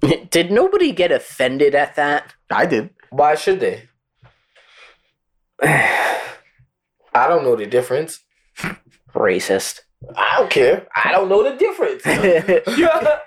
[0.30, 2.34] Did nobody get offended at that?
[2.50, 2.90] I did.
[3.10, 3.88] Why should they?
[7.14, 8.20] I don't know the difference.
[9.14, 9.80] Racist.
[10.16, 10.86] I don't care.
[10.96, 12.02] I don't know the difference.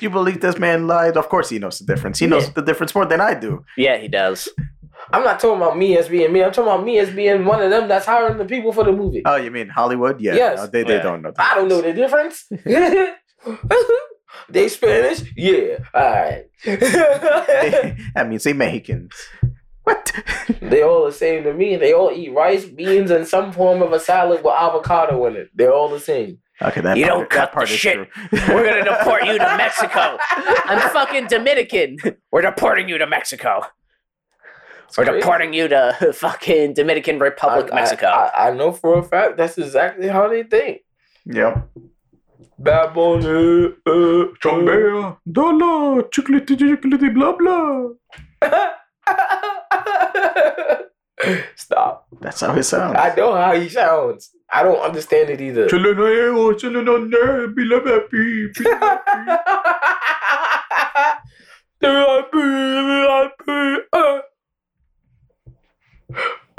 [0.00, 1.16] You believe this man lied?
[1.16, 2.18] Of course he knows the difference.
[2.18, 2.52] He knows Yeah.
[2.56, 3.64] the difference more than I do.
[3.78, 4.46] yeah, he does.
[5.14, 6.44] I'm not talking about me as being me.
[6.44, 8.92] I'm talking about me as being one of them that's hiring the people for the
[8.92, 9.22] movie.
[9.24, 10.20] Oh, you mean Hollywood?
[10.20, 10.34] Yeah.
[10.34, 10.58] Yes.
[10.58, 11.02] no, they, they Yeah.
[11.02, 11.30] don't know.
[11.32, 12.46] The I don't know the difference.
[14.48, 15.22] They Spanish?
[15.36, 15.78] Yeah.
[15.94, 16.44] All right.
[16.64, 19.12] that means they Mexicans.
[19.84, 20.12] What?
[20.60, 21.76] they all the same to me.
[21.76, 25.48] They all eat rice, beans, and some form of a salad with avocado in it.
[25.54, 26.38] They're all the same.
[26.60, 28.08] Okay, that You part, don't that cut part the shit.
[28.30, 30.16] We're gonna deport you to Mexico.
[30.30, 31.96] I'm fucking Dominican.
[32.30, 33.62] We're deporting you to Mexico.
[34.96, 35.20] We're crazy.
[35.20, 38.06] deporting you to fucking Dominican Republic, I- Mexico.
[38.06, 40.82] I, I, I know for a fact that's exactly how they think.
[41.26, 41.68] Yep.
[42.58, 47.88] Bad boy, uh, uh, Chambea, dollar, chocolate, chocolate, blah blah.
[51.56, 52.06] Stop.
[52.20, 52.96] That's how it sounds.
[52.98, 54.30] I know how he sounds.
[54.52, 55.68] I don't understand it either.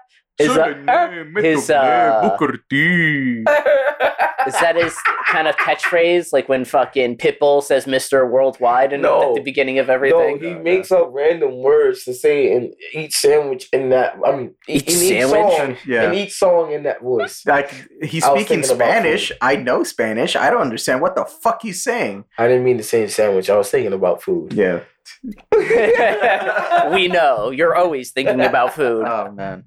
[0.48, 4.96] Chileno, chileno, be love happy, be Is that, his, uh, is that his
[5.26, 6.32] kind of catchphrase?
[6.32, 8.28] Like when fucking Pitbull says Mr.
[8.28, 9.30] Worldwide and No.
[9.30, 10.18] at the beginning of everything?
[10.18, 10.56] No, everything?
[10.58, 14.16] he makes up random words to say in each sandwich in that.
[14.24, 15.40] I mean, Each in sandwich?
[15.52, 16.08] each song, Yeah.
[16.10, 17.44] in each song in that voice.
[17.46, 17.70] Like
[18.02, 19.32] he's speaking thinking Spanish.
[19.40, 20.36] I know Spanish.
[20.36, 22.24] I don't understand what the fuck he's saying.
[22.38, 23.50] I didn't mean to say sandwich.
[23.50, 24.52] I was thinking about food.
[24.52, 24.80] Yeah.
[26.94, 29.04] we know you're always thinking about food.
[29.06, 29.64] Oh man.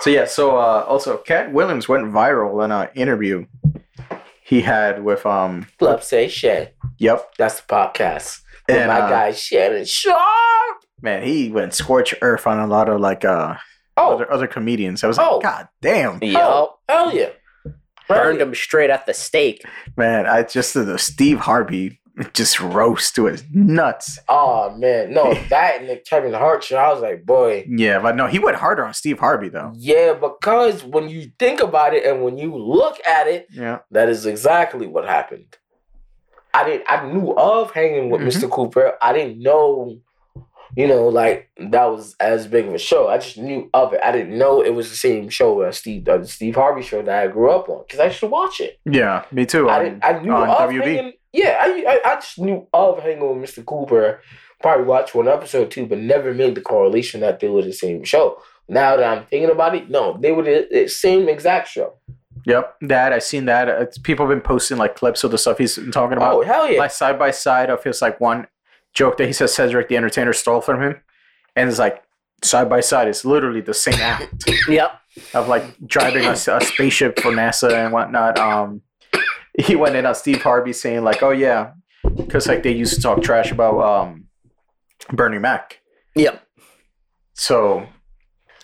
[0.00, 0.24] So yeah.
[0.26, 3.46] So uh, also, Katt Williams went viral in an interview
[4.44, 5.66] he had with um.
[5.78, 6.72] Club Shay Shay.
[6.98, 7.34] Yep.
[7.38, 8.40] That's the podcast.
[8.68, 10.18] With And my uh, guy Shannon Sharpe.
[11.02, 13.56] man, he went scorch earth on a lot of like uh
[13.96, 15.04] Oh, other other comedians.
[15.04, 15.34] I was Oh.
[15.36, 16.42] like, God damn, Yup.
[16.42, 17.28] oh, hell yeah.
[18.08, 19.64] Burned him straight at the stake.
[19.96, 20.26] man!
[20.26, 22.00] I just the Steve Harvey
[22.32, 24.18] just roast to his nuts.
[24.28, 26.76] Oh man, no, that and the Kevin Hart show.
[26.76, 29.72] I was like, boy, Yeah, but no, he went harder on Steve Harvey though.
[29.76, 33.80] yeah, because when you think about it and when you look at it, Yeah.
[33.90, 35.56] that is exactly what happened.
[36.52, 36.84] I didn't.
[36.88, 38.26] I knew of hanging with Mhm.
[38.28, 38.48] Mr.
[38.50, 38.92] Cooper.
[39.02, 39.96] I didn't know,
[40.76, 43.08] you know, like that was as big of a show.
[43.08, 44.00] I just knew of it.
[44.04, 47.02] I didn't know it was the same show as Steve, uh, the Steve Harvey show
[47.02, 48.78] that I grew up on because I used to watch it.
[48.84, 49.68] Yeah, me too.
[49.68, 50.04] I on- didn't.
[50.04, 50.94] I knew on of WB.
[50.96, 51.12] hanging.
[51.34, 53.64] Yeah, I, I I just knew of hanging with Mr.
[53.64, 54.20] Cooper.
[54.62, 58.04] Probably watched one episode too, but never made the correlation that they were the same
[58.04, 58.40] show.
[58.68, 61.94] Now that I'm thinking about it, no, they were the, the same exact show.
[62.46, 63.68] Yep, that I seen that.
[63.68, 66.42] It's, people have been posting like clips of the stuff he's been talking about, Oh
[66.42, 66.78] hell yeah!
[66.78, 68.46] like side by side of his like one
[68.94, 71.00] joke that he says Cedric the Entertainer stole from him,
[71.56, 72.02] and it's like
[72.42, 73.08] side by side.
[73.08, 74.92] It's literally the same act Yep.
[75.34, 78.38] of like driving a, a spaceship for NASA and whatnot.
[78.38, 78.82] Um,
[79.58, 81.72] he went in on Steve Harvey saying like, "Oh yeah,"
[82.16, 84.24] because like they used to talk trash about um
[85.12, 85.80] Bernie Mac.
[86.16, 86.42] Yep.
[87.34, 87.86] So,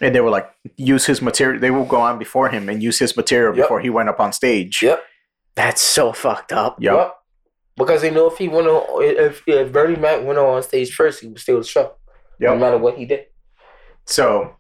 [0.01, 1.61] and they were like use his material.
[1.61, 3.65] They will go on before him and use his material Yep.
[3.65, 4.83] before he went up on stage.
[4.83, 5.03] Yep.
[5.57, 6.77] That's so fucked up.
[6.81, 6.95] Yep.
[6.95, 7.15] Yep.
[7.77, 11.21] Because they know if he went on, if if Bernie Mac went on stage first,
[11.21, 11.95] he would steal the show.
[12.39, 13.27] No matter what he did.
[14.07, 14.57] So,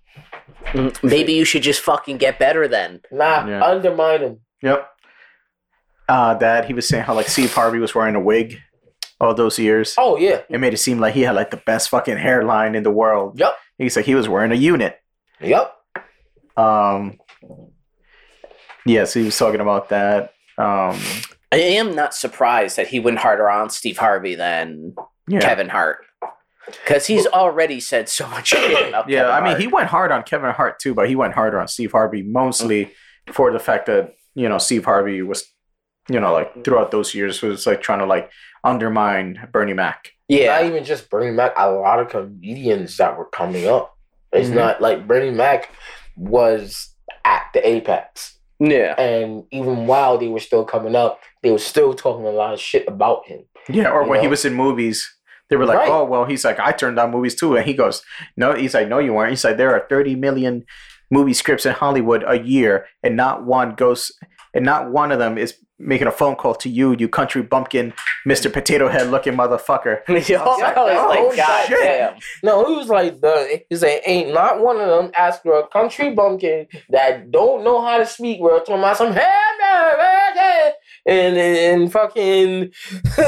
[0.66, 3.00] Mm, Maybe you should just fucking get better then.
[3.10, 3.64] Nah, Yeah.
[3.64, 4.40] undermine him.
[4.62, 4.89] yep.
[6.10, 8.58] Uh, that he was saying how like Steve Harvey was wearing a wig
[9.20, 9.94] all those years.
[9.96, 10.40] Oh yeah.
[10.50, 13.38] It made it seem like he had like the best fucking hairline in the world.
[13.38, 13.54] Yep.
[13.78, 14.98] He's like he was wearing a unit.
[15.40, 15.72] Yep.
[16.56, 17.18] Um.
[18.86, 20.32] Yeah, so he was talking about that.
[20.58, 20.98] Um.
[21.52, 24.94] I am not surprised that he went harder on Steve Harvey than
[25.28, 25.40] Yeah.
[25.40, 26.04] Kevin Hart.
[26.66, 29.60] Because he's already said so much shit about Yeah, Kevin I mean, Hart.
[29.60, 32.92] he went hard on Kevin Hart too, but he went harder on Steve Harvey mostly
[33.32, 35.44] for the fact that you know Steve Harvey was,
[36.08, 38.30] you know, like throughout those years was like trying to like
[38.64, 40.10] undermine Bernie Mac.
[40.28, 40.58] yeah.
[40.58, 43.96] Not even just Bernie Mac, a lot of comedians that were coming up.
[44.32, 44.54] It's Mhm.
[44.54, 45.70] not like Bernie Mac
[46.16, 46.94] was
[47.24, 48.38] at the apex.
[48.58, 48.94] yeah.
[49.00, 52.60] And even while they were still coming up, they were still talking a lot of
[52.60, 53.40] shit about him.
[53.70, 55.10] Yeah, or You when he was in movies,
[55.48, 55.88] they were like, Right.
[55.90, 58.02] "Oh, well," he's like, "I turned down movies too," and he goes,
[58.36, 60.64] "No," he's like, "No, you weren't." He's like, "There are thirty million
[61.10, 64.12] movie scripts in Hollywood a year, and not one goes,
[64.54, 67.94] and not one of them is." Making a phone call to you, you country bumpkin,
[68.26, 68.52] Mr.
[68.52, 70.00] Potato Head looking motherfucker.
[70.08, 70.28] I was
[70.60, 71.78] like, oh, God shit.
[71.80, 72.18] damn.
[72.42, 75.66] No, he was like the he said ain't not one of them ask for a
[75.68, 78.40] country bumpkin that don't know how to speak.
[78.40, 79.26] We're talking about some hey,
[79.60, 80.72] man, hey, hey,"
[81.06, 82.72] and and, and fucking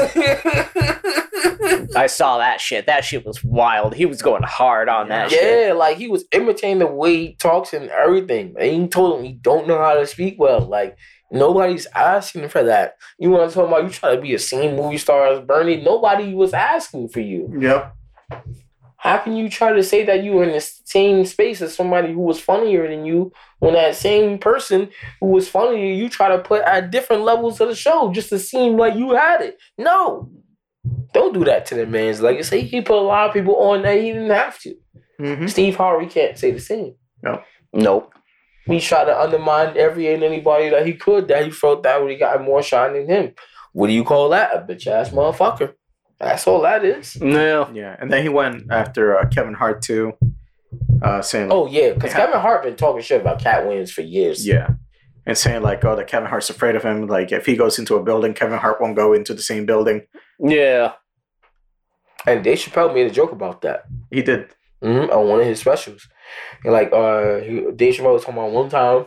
[1.95, 2.85] I saw that shit.
[2.85, 3.95] That shit was wild.
[3.95, 5.67] He was going hard on that shit.
[5.67, 8.55] yeah, like he was imitating the way he talks and everything.
[8.59, 10.61] And he told him he don't know how to speak well.
[10.61, 10.97] Like
[11.33, 12.95] nobody's asking for that.
[13.19, 15.81] You want to talk about you try to be a same movie star as Bernie?
[15.83, 17.53] Nobody was asking for you.
[17.59, 17.95] Yep.
[18.97, 22.13] how can you try to say that you were in the same space as somebody
[22.13, 24.89] who was funnier than you when that same person
[25.19, 28.39] who was funnier you try to put at different levels of the show just to
[28.39, 29.57] seem like you had it?
[29.77, 30.31] No.
[31.13, 32.61] Don't do that to the man's legacy.
[32.61, 34.75] He put a lot of people on that he didn't have to.
[35.19, 35.47] Mm-hmm.
[35.47, 36.95] Steve Harvey can't say the same.
[37.21, 37.41] No.
[37.73, 38.13] Nope.
[38.65, 42.15] He tried to undermine every and anybody that he could that he felt that he
[42.15, 43.33] got more shine than him.
[43.73, 44.55] What do you call that?
[44.55, 45.73] A bitch ass motherfucker.
[46.19, 47.19] That's all that is.
[47.19, 47.69] No.
[47.73, 50.13] Yeah, and then he went after uh, Kevin Hart too,
[51.01, 54.47] uh, saying, Oh yeah, because Kevin Hart been talking shit about Katt Williams for years.
[54.47, 54.69] yeah,"
[55.25, 57.07] and saying like, "Oh, that Kevin Hart's afraid of him.
[57.07, 60.03] Like, if he goes into a building, Kevin Hart won't go into the same building."
[60.39, 60.93] Yeah.
[62.25, 64.47] And Dave Chappelle made a joke about that He did.
[64.81, 66.07] hmm on one of his specials.
[66.63, 69.05] And like uh, he, Dave Chappelle was talking about one time.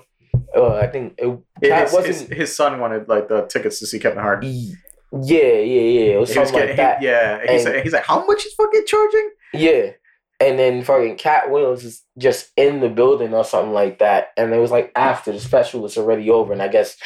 [0.56, 2.06] Uh, I think it, His, wasn't.
[2.06, 4.44] his, his son wanted like the tickets to see Kevin Hart.
[4.44, 4.78] yeah,
[5.12, 6.14] yeah, yeah.
[6.14, 6.98] It was He was getting, like that.
[7.00, 7.40] he- yeah.
[7.48, 9.30] He's And- like, he's like, how much is fucking charging?
[9.54, 9.90] Yeah.
[10.38, 14.28] And then fucking Katt Williams is just in the building or something like that.
[14.36, 16.52] And it was like after the special was already over.
[16.52, 16.96] And I guess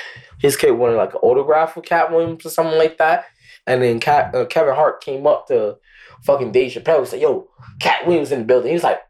[0.41, 3.27] his kid wanted like an autograph with Katt Williams or something like that.
[3.69, 5.77] And then Katt, uh, Kevin Hart came up to
[6.25, 7.49] fucking Dave Chappelle and said, Yo,
[7.81, 8.69] Katt Williams in the building.
[8.71, 9.01] He was like,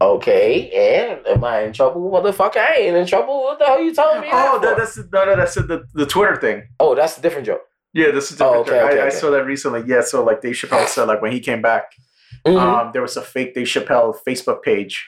[0.00, 2.10] Okay, and am I in trouble?
[2.10, 3.42] Motherfucker, I ain't in trouble.
[3.44, 4.28] What the hell you telling me?
[4.32, 6.68] Oh, that that, that's the, no, no, that's the, the Twitter thing.
[6.80, 7.62] oh, that's a different joke.
[7.94, 8.82] Yeah, this is Oh, different.
[8.84, 9.16] okay, okay, I, I okay.
[9.16, 9.82] saw that recently.
[9.86, 11.92] Yeah, so like Dave Chappelle said, like when he came back,
[12.46, 12.58] Mhm.
[12.60, 15.06] um, there was a fake Dave Chappelle Facebook page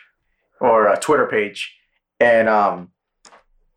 [0.60, 1.76] or a Twitter page,
[2.18, 2.90] and um,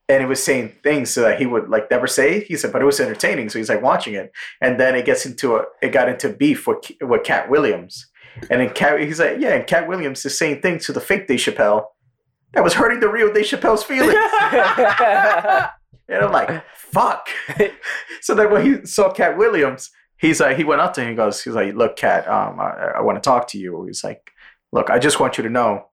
[0.08, 2.40] and it was saying things so that he would like never say.
[2.46, 4.32] He said, but it was entertaining, so he's like watching it,
[4.62, 8.08] and then it gets into a it got into beef with with Katt Williams,
[8.49, 11.28] and then Katt he's like, yeah, and Katt Williams is saying things to the fake
[11.28, 11.86] Dave Chappelle
[12.53, 14.14] that was hurting the real Dave Chappelle's feelings.
[16.12, 17.30] And I'm like, fuck.
[18.22, 21.10] so then when he saw Katt Williams, he's like, he went up to him.
[21.10, 23.86] He goes, he's like, look, Katt, um, I, I want to talk to you.
[23.86, 24.32] He's like,
[24.74, 25.88] look, I just want you to know,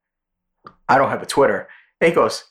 [0.88, 1.68] I don't have a Twitter.
[2.00, 2.44] And he goes,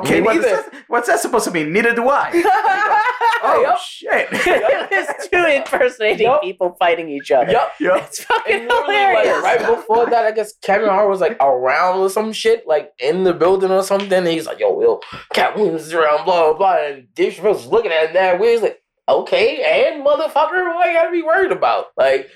[0.00, 1.72] okay, Me what is that, what's that supposed to mean?
[1.72, 2.26] Neither do I.
[2.28, 2.52] And he goes,
[3.42, 3.78] oh Yup.
[3.78, 4.28] shit.
[4.32, 6.42] it's two impersonating Yup.
[6.42, 7.50] people fighting each other.
[7.52, 7.96] Yep, yeah.
[8.04, 9.42] It's fucking And literally, like, hilarious.
[9.42, 13.24] right before that, I guess Kevin Hart was like around or some shit, like in
[13.24, 14.12] the building or something.
[14.12, 15.00] And he's like, yo, yo,
[15.34, 16.76] Katt Williams is around, blah, blah, blah.
[16.86, 18.52] And Dave Chappelle's looking at him that way.
[18.52, 19.62] He's like, okay,
[19.92, 21.86] and motherfucker, what I gotta be worried about?
[21.96, 22.28] Like,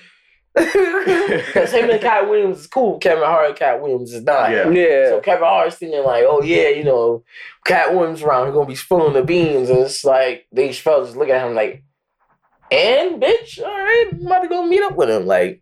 [0.53, 2.99] because him and Katt Williams is cool.
[2.99, 4.51] Kevin Hart and Katt Williams is not.
[4.51, 4.69] Yeah.
[4.69, 5.09] yeah.
[5.09, 7.23] So Kevin Hart's thinking like, oh yeah, you know,
[7.65, 11.17] Katt Williams around, he's gonna be spilling the beans, and it's like Dave Chappelle just
[11.17, 11.83] looking at him like,
[12.71, 15.25] and bitch, all right, I'm about to go meet up with him.
[15.25, 15.61] Like,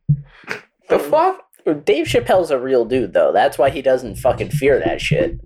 [0.89, 1.43] the fuck?
[1.83, 3.31] Dave Chappelle's a real dude, though.
[3.31, 5.39] That's why he doesn't fucking fear that shit.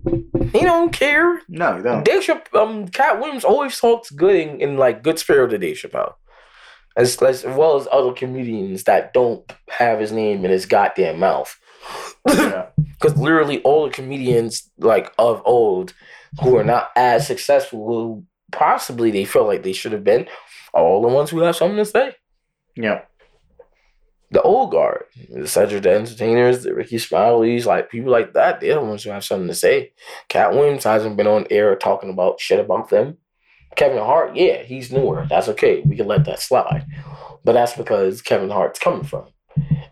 [0.52, 1.42] He don't care.
[1.48, 2.04] No, you don't.
[2.04, 5.76] Dave Chappelle, um, Katt Williams always talks good in, in like good spirit to Dave
[5.76, 6.14] Chappelle,
[6.96, 11.58] as, as well as other comedians that don't have his name in his goddamn mouth.
[12.28, 12.66] Yeah.
[13.00, 15.92] Because literally all the comedians like of old
[16.40, 20.26] who are not as successful, who possibly they feel like they should have been,
[20.72, 22.14] are all the ones who have something to say.
[22.76, 23.02] Yeah.
[24.30, 28.74] The old guard, the Cedric the Entertainers, the Rickey Smiley's, like people like that, they're
[28.74, 29.92] the ones who have something to say.
[30.28, 33.18] Katt Williams hasn't been on air talking about shit about them.
[33.76, 35.26] Kevin Hart, yeah, he's newer.
[35.28, 35.82] That's okay.
[35.86, 36.84] We can let that slide.
[37.44, 39.26] But that's because Kevin Hart's coming from.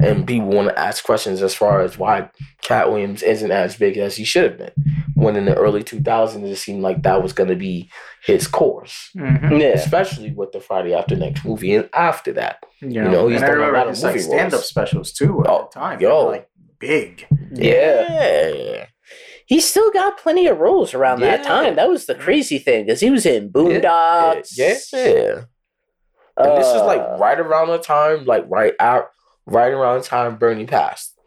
[0.00, 2.28] And people want to ask questions as far as why
[2.62, 4.72] Katt Williams isn't as big as he should have been.
[5.14, 7.88] When in the early 2000s, it seemed like that was going to be
[8.24, 9.58] his course, Mm-hmm.
[9.58, 9.68] Yeah.
[9.68, 11.74] especially with the Friday After Next movie.
[11.76, 14.20] And after that, You know, he's and I done a remember lot of his like
[14.20, 16.00] stand-up specials too at Oh, the time.
[16.00, 16.26] yo.
[16.26, 16.48] Like
[16.80, 17.24] big.
[17.52, 18.06] Yeah.
[18.10, 18.86] yeah.
[19.46, 21.76] He still got plenty of roles around that time.
[21.76, 24.50] That was the crazy thing because he was in Boondocks.
[24.56, 24.76] Yeah.
[24.92, 25.42] yeah.
[26.36, 29.10] And this is Uh, like right around the time, like right out,
[29.46, 31.18] right around the time Bernie passed,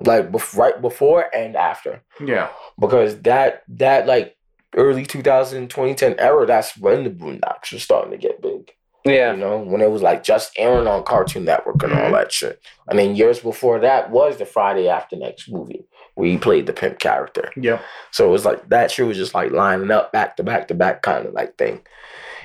[0.00, 2.48] like bef- right before and after, Yeah.
[2.80, 4.36] because that that like
[4.76, 8.72] early 2000 2010 era, that's when the Boondocks were starting to get big.
[9.04, 9.30] Yeah.
[9.32, 12.60] You know, when it was like just airing on Cartoon Network and all that shit.
[12.90, 15.86] I mean, years before that was the Friday After Next movie
[16.18, 17.52] where he played the pimp character.
[17.56, 17.80] Yeah.
[18.10, 20.74] So it was like that shit was just like lining up back to back to
[20.74, 21.80] back kind of like thing.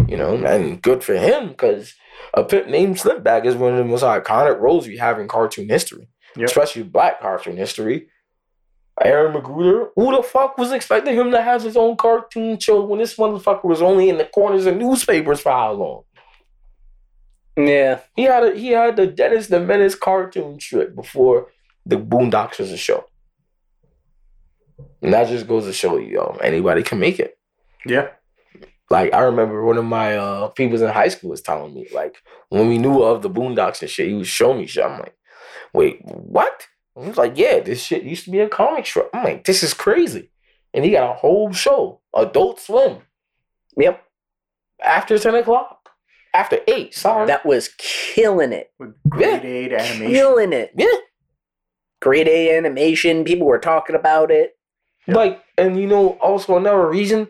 [0.08, 1.96] You know, and good for him because
[2.36, 5.70] a pimp named Slickback is one of the most iconic roles we have in cartoon
[5.70, 6.50] history, Yep.
[6.50, 8.10] especially black cartoon history.
[9.04, 13.00] Aaron McGruder, who the fuck was expecting him to have his own cartoon show when
[13.00, 16.04] this motherfucker was only in the corners of newspapers for how long?
[17.58, 18.02] Yeah.
[18.16, 21.48] He had a, he had the Dennis the Menace cartoon strip before
[21.88, 23.06] the Boondocks was a show.
[25.04, 27.38] And that just goes to show you, yo, anybody can make it.
[27.86, 28.10] Yeah.
[28.90, 32.18] Like I remember one of my uh peoples in high school was telling me, like,
[32.50, 34.84] when we knew of the Boondocks and shit, he was showing me shit.
[34.86, 35.16] I'm like,
[35.74, 36.68] wait, what?
[36.96, 39.10] And he's like, yeah, this shit used to be a comic strip.
[39.14, 40.30] I'm like, this is crazy.
[40.74, 42.98] And he got a whole show, Adult Swim,
[43.78, 44.04] Yep.
[44.84, 45.90] after 10 o'clock.
[46.36, 47.28] After 8, sorry.
[47.28, 48.72] That was killing it.
[48.80, 50.12] With grade eight animation.
[50.12, 50.72] Killing it.
[50.76, 50.88] yeah.
[52.02, 53.24] Grade A animation.
[53.24, 54.54] People were talking about it.
[55.08, 57.28] Like, and you know, also another reason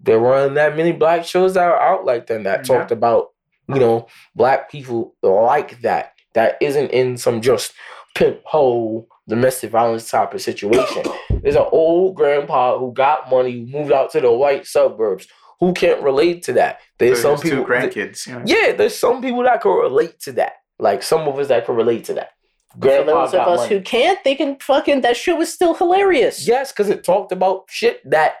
[0.00, 2.76] there weren't that many black shows that are out like that that Yeah.
[2.78, 3.28] talked about,
[3.68, 6.12] you know, black people like that.
[6.34, 7.72] That isn't in some just
[8.14, 11.02] pimp hole domestic violence type of situation.
[11.42, 15.26] There's an old grandpa who got money, who moved out to the white suburbs,
[15.60, 16.80] who can't relate to that.
[16.98, 18.28] There's So some his two people grandkids.
[18.28, 18.42] know.
[18.44, 20.52] Yeah, there's some people that can relate to that.
[20.78, 22.30] Like some of us that can relate to that.
[22.76, 23.74] For Grandpa those of us money.
[23.74, 25.00] who can't, they can fucking.
[25.00, 26.46] That show was still hilarious.
[26.46, 28.34] Yes, because it talked about shit that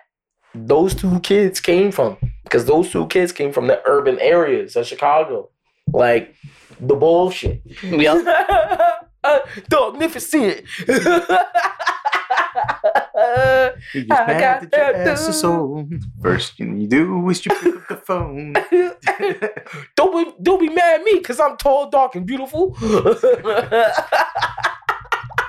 [0.54, 2.18] those two kids came from.
[2.44, 5.50] Because those two kids came from the urban areas of Chicago.
[5.92, 6.34] Like
[6.80, 7.62] the bullshit.
[7.82, 8.26] Yep.
[9.24, 9.38] uh,
[9.70, 10.62] magnificent.
[13.94, 16.04] You just I mad got that your that ass is dude.
[16.22, 18.52] First thing you do is you pick up the phone.
[19.96, 22.76] don't be don't be mad at me because I'm tall, dark, and beautiful.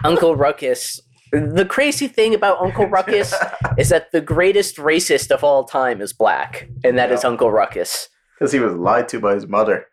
[0.03, 1.01] Uncle Ruckus.
[1.31, 3.33] The crazy thing about Uncle Ruckus
[3.77, 7.29] is that the greatest racist of all time is black, and that is Yeah.
[7.29, 8.07] Uncle Ruckus.
[8.39, 9.87] Because he was lied to by his mother.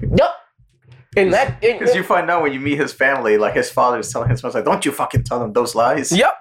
[0.00, 0.30] Yep.
[1.16, 4.12] And that Because you find out when you meet his family, like his father is
[4.12, 6.12] telling his mother, like, don't you fucking tell them those lies.
[6.12, 6.32] Yep.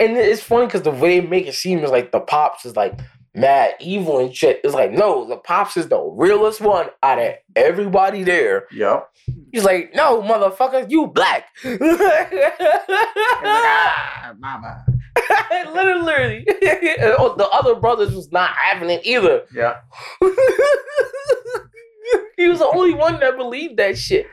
[0.00, 2.74] And it's funny because the way they make it seem is like the pops is
[2.74, 2.98] like
[3.34, 4.60] mad evil and shit.
[4.64, 8.66] It's like, no, the pops is the realest one out of everybody there.
[8.72, 9.08] Yep.
[9.52, 11.46] He's like, no, motherfucker, you black.
[11.64, 14.84] Like, ah, mama.
[15.72, 16.46] Literally.
[17.36, 19.42] The other brothers was not having it either.
[19.54, 19.76] Yeah.
[22.36, 24.26] he was the only one that believed that shit.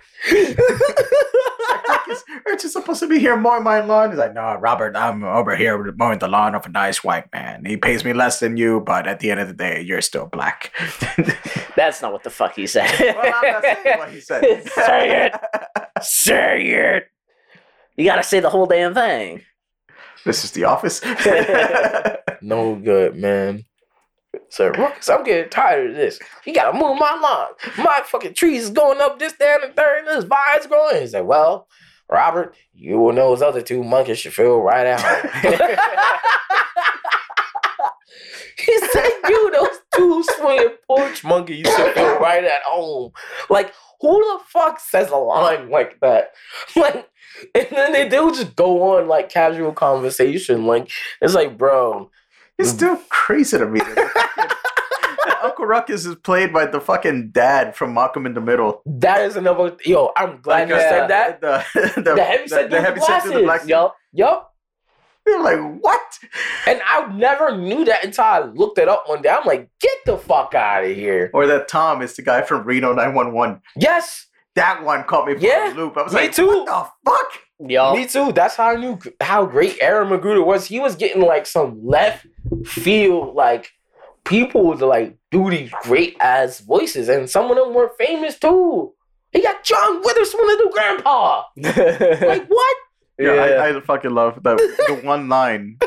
[1.87, 4.09] Marcus, aren't you supposed to be here mowing my lawn?
[4.09, 7.65] He's like, no, Robert, I'm over here mowing the lawn of a nice white man.
[7.65, 10.27] He pays me less than you, but at the end of the day, you're still
[10.27, 10.71] black.
[11.75, 12.89] That's not what the fuck he said.
[12.99, 14.41] well, I'm not saying what he said.
[14.67, 15.35] Say it.
[16.01, 17.07] Say it.
[17.97, 19.41] You gotta say the whole damn thing.
[20.25, 21.01] This is the office.
[22.41, 23.65] No good, man.
[24.51, 24.71] So
[25.09, 26.19] I'm getting tired of this.
[26.45, 27.47] You gotta move my lawn.
[27.77, 30.99] My fucking trees is going up this, that, and third, and this vine's growing.
[31.01, 31.69] He said, Well,
[32.09, 35.31] Robert, you and those other two monkeys should feel right at home.
[38.57, 43.13] he said, You, those two swinging porch monkeys should feel right at home.
[43.49, 46.31] Like, who the fuck says a line like that?
[46.75, 47.07] Like,
[47.55, 50.65] and then they, they'll just go on like casual conversation.
[50.65, 50.91] Like,
[51.21, 52.11] it's like, bro,
[52.61, 53.79] It's still crazy to me.
[53.85, 58.81] the Uncle Ruckus is played by the fucking dad from Malcolm in the Middle.
[58.85, 59.75] That is another.
[59.85, 61.41] Yo, I'm glad you uh, said that.
[61.41, 61.63] The,
[61.97, 63.67] the, The heavy set the, dude with set dude with glasses.
[63.67, 63.95] black Yup.
[64.13, 64.47] Yup.
[65.27, 66.01] You're like, what?
[66.65, 69.29] And I never knew that until I looked it up one day.
[69.29, 71.29] I'm like, get the fuck out of here.
[71.33, 73.61] Or that Tom is the guy from Reno 911.
[73.75, 74.25] Yes,
[74.55, 75.95] That one caught me for Yeah, a loop.
[75.95, 76.47] I was me like, too.
[76.47, 77.39] what the fuck?
[77.67, 77.95] Yo.
[77.95, 78.31] me too.
[78.31, 80.65] That's how I knew how great Aaron McGruder was.
[80.65, 82.25] He was getting like some left
[82.65, 83.71] field, like
[84.23, 88.93] people would like do these great ass voices, and some of them were famous too.
[89.31, 91.43] He got John Witherspoon to do Grandpa.
[91.57, 92.77] Like what?
[93.17, 95.77] Yeah, I, I fucking love that the one line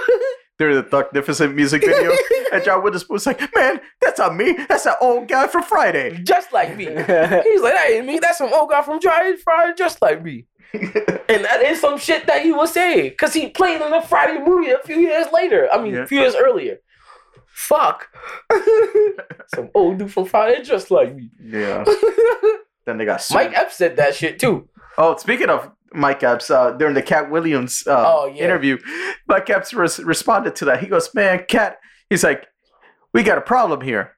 [0.58, 2.12] during the Magnificent music video.
[2.52, 4.52] And John Witherspoon's like, man, that's not me.
[4.68, 6.20] That's that old guy from Friday.
[6.22, 6.84] Just like me.
[6.84, 8.20] He's like, that ain't me.
[8.20, 10.46] That's some old guy from Friday, Friday, just like me.
[11.28, 13.10] And that is some shit that he was saying.
[13.10, 15.68] Because he played in a Friday movie a few years later.
[15.72, 16.00] I mean, Yeah.
[16.02, 16.78] a few years earlier.
[17.54, 18.08] Fuck.
[19.54, 21.30] some old dude from Friday, just like me.
[21.42, 21.84] yeah.
[22.86, 23.36] Then they got sued.
[23.36, 24.68] Mike Epps said that shit too.
[24.98, 28.44] Oh, speaking of Mike Epps, uh, during the Katt Williams uh, Oh, yeah.
[28.44, 28.76] interview,
[29.26, 30.80] Mike Epps res- responded to that.
[30.80, 31.78] He goes, "Man, Katt,"
[32.10, 32.46] he's like,
[33.14, 34.16] "We got a problem here.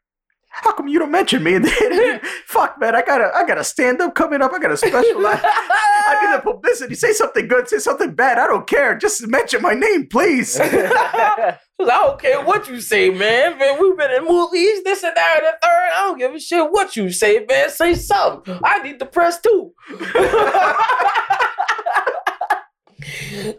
[0.63, 2.21] How come you don't mention me in the?
[2.47, 4.53] Fuck, man, I gotta, I got a stand up coming up.
[4.53, 5.27] I got a special.
[5.27, 6.95] I, I need the publicity.
[6.95, 7.69] Say something good.
[7.69, 8.39] Say something bad.
[8.39, 8.97] I don't care.
[8.97, 10.59] Just mention my name, please."
[11.79, 13.59] I don't care what you say, man.
[13.59, 15.91] Man, we've been in movies, this and that, and the third.
[15.95, 17.69] I don't give a shit what you say, man.
[17.71, 18.59] Say something.
[18.65, 19.73] I need the press too.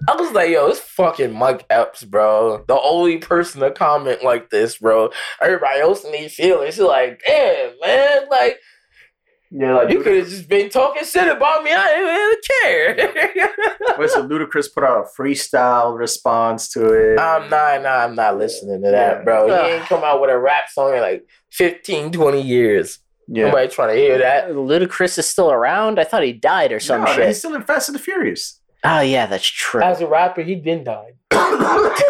[0.07, 2.63] I was like, yo, it's fucking Mike Epps, bro.
[2.67, 5.09] The only person to comment like this, bro.
[5.41, 6.75] Everybody else needs these feelings.
[6.75, 8.29] He's like, damn, man.
[8.29, 8.57] Like,
[9.49, 11.71] yeah, like you could have just been talking shit about me.
[11.73, 11.87] I
[12.97, 13.95] didn't even care.
[13.97, 17.17] What's the Ludacris put out a freestyle response to it?
[17.19, 19.23] I'm not, nah, I'm not listening to that, Yeah.
[19.23, 19.49] bro.
[19.49, 19.65] Ugh.
[19.67, 22.99] He ain't come out with a rap song in like 15, 20 years.
[23.29, 23.45] Yeah.
[23.45, 24.49] Nobody trying to hear that.
[24.49, 25.97] Ludacris is still around.
[25.99, 27.27] I thought he died or some No, shit.
[27.27, 28.56] He's still in Fast and the Furious.
[28.83, 29.81] Oh yeah, that's true.
[29.81, 31.13] As a rapper, he didn't die.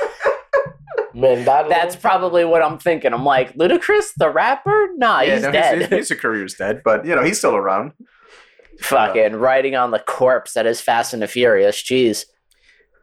[1.14, 1.69] Man, died.
[1.72, 3.11] That's probably what I'm thinking.
[3.11, 4.89] I'm like, Ludacris, the rapper?
[4.98, 5.89] Nah, yeah, he's no, dead.
[5.91, 7.94] His, his career's dead, but you know he's still around.
[8.81, 11.81] Fucking riding on the corpse that is Fast and the Furious.
[11.81, 12.26] Jeez.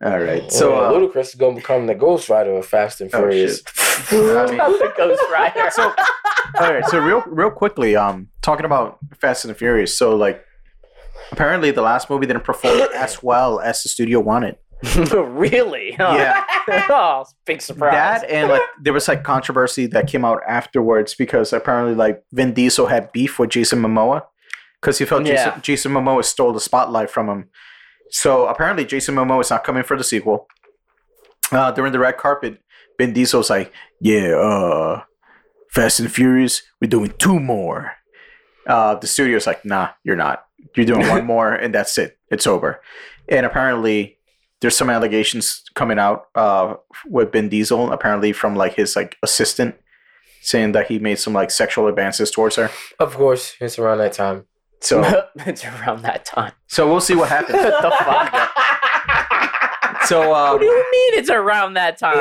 [0.04, 3.12] All right, So so uh, Ludacris is gonna become the Ghost Rider of Fast and
[3.14, 3.62] Oh, Furious.
[4.10, 5.70] I mean- the Ghost Rider.
[5.72, 5.92] so
[6.60, 9.96] all right, so real real quickly, um, talking about Fast and the Furious.
[9.98, 10.44] So like,
[11.32, 14.56] apparently the last movie didn't perform as well as the studio wanted.
[15.14, 15.92] really?
[15.92, 16.14] Huh?
[16.18, 16.44] Yeah.
[16.90, 17.92] oh, big surprise.
[17.92, 22.52] That and like there was like controversy that came out afterwards because apparently like Vin
[22.52, 24.22] Diesel had beef with Jason Momoa
[24.80, 25.46] because he felt Yeah.
[25.46, 27.48] Jason, Jason Momoa stole the spotlight from him.
[28.10, 30.46] So apparently Jason Momoa is not coming for the sequel.
[31.50, 32.58] Uh, during the red carpet,
[32.98, 35.02] Vin Diesel's like, "Yeah, uh,
[35.70, 37.92] Fast and Furious, we're doing two more."
[38.66, 40.43] Uh, the studio's like, "Nah, you're not.
[40.76, 42.18] You're doing one more, and that's it.
[42.30, 42.80] It's over."
[43.28, 44.18] And apparently,
[44.60, 46.74] there's some allegations coming out uh,
[47.06, 49.76] with Vin Diesel, apparently from like his like assistant,
[50.40, 52.70] saying that he made some like sexual advances towards her.
[52.98, 54.46] Of course, it's around that time.
[54.80, 55.02] So,
[55.36, 56.52] it's around that time.
[56.66, 57.58] so we'll see what happens.
[57.62, 58.50] What the fuck?
[60.06, 62.18] So, what um, do you mean it's around that time?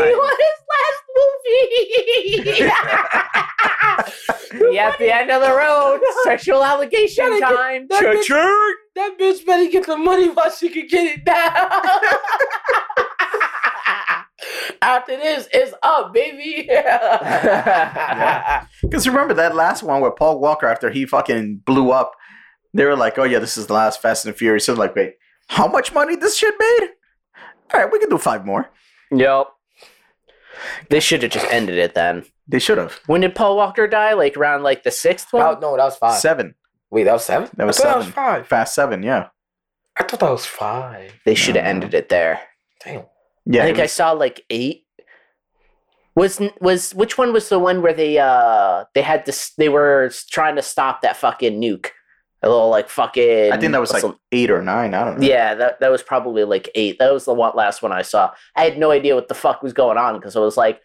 [4.72, 7.88] Yeah, at the end of the road, sexual allegation Gotta get- time.
[7.90, 11.54] that bitch- That bitch better get the money while she can get it down.
[14.82, 16.68] After this, it's up, baby.
[18.82, 22.12] Because remember that last one with Paul Walker after he fucking blew up,
[22.74, 24.94] they were like, "Oh yeah, this is the last Fast and the Furious." So like,
[24.96, 25.16] wait,
[25.48, 26.90] how much money this shit made?
[27.74, 28.70] All right, we can do five more.
[29.12, 29.48] Yep.
[30.90, 32.26] They should have just ended it then.
[32.48, 34.14] They should have When did Paul Walker die?
[34.14, 35.44] Like around like the sixth one?
[35.44, 36.20] Oh, no, that was five.
[36.20, 36.56] seven,
[36.92, 37.50] Wait, that was seven?
[37.56, 38.06] That was I thought That seven.
[38.08, 38.48] was five.
[38.48, 39.28] Fast seven, yeah,
[39.98, 41.14] I thought that was five.
[41.26, 41.70] They should have No.
[41.70, 42.42] ended it there.
[42.84, 43.06] Damn.
[43.46, 43.62] yeah.
[43.64, 44.82] I it think I saw like eight.
[46.16, 50.12] Was was which one was the one where they uh they had this they were
[50.30, 51.88] trying to stop that fucking nuke,
[52.44, 53.52] a little like fucking.
[53.52, 54.94] I think that was like some- eight or nine.
[54.94, 55.26] I don't know.
[55.26, 57.00] yeah that that was probably like eight.
[57.00, 58.30] That was the one last one I saw.
[58.56, 60.82] I had no idea what the fuck was going on because I was like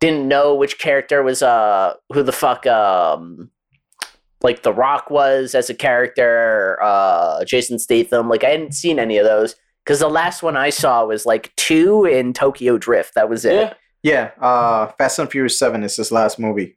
[0.00, 3.50] didn't know which character was uh who the fuck um
[4.42, 8.28] like The Rock was as a character, uh Jason Statham.
[8.28, 9.56] Like I hadn't seen any of those.
[9.84, 13.14] Because the last one I saw was like two in Tokyo Drift.
[13.14, 13.74] That was it.
[14.02, 14.30] Yeah.
[14.38, 14.44] yeah.
[14.46, 16.76] Uh, Fast and Furious Seven is his last movie.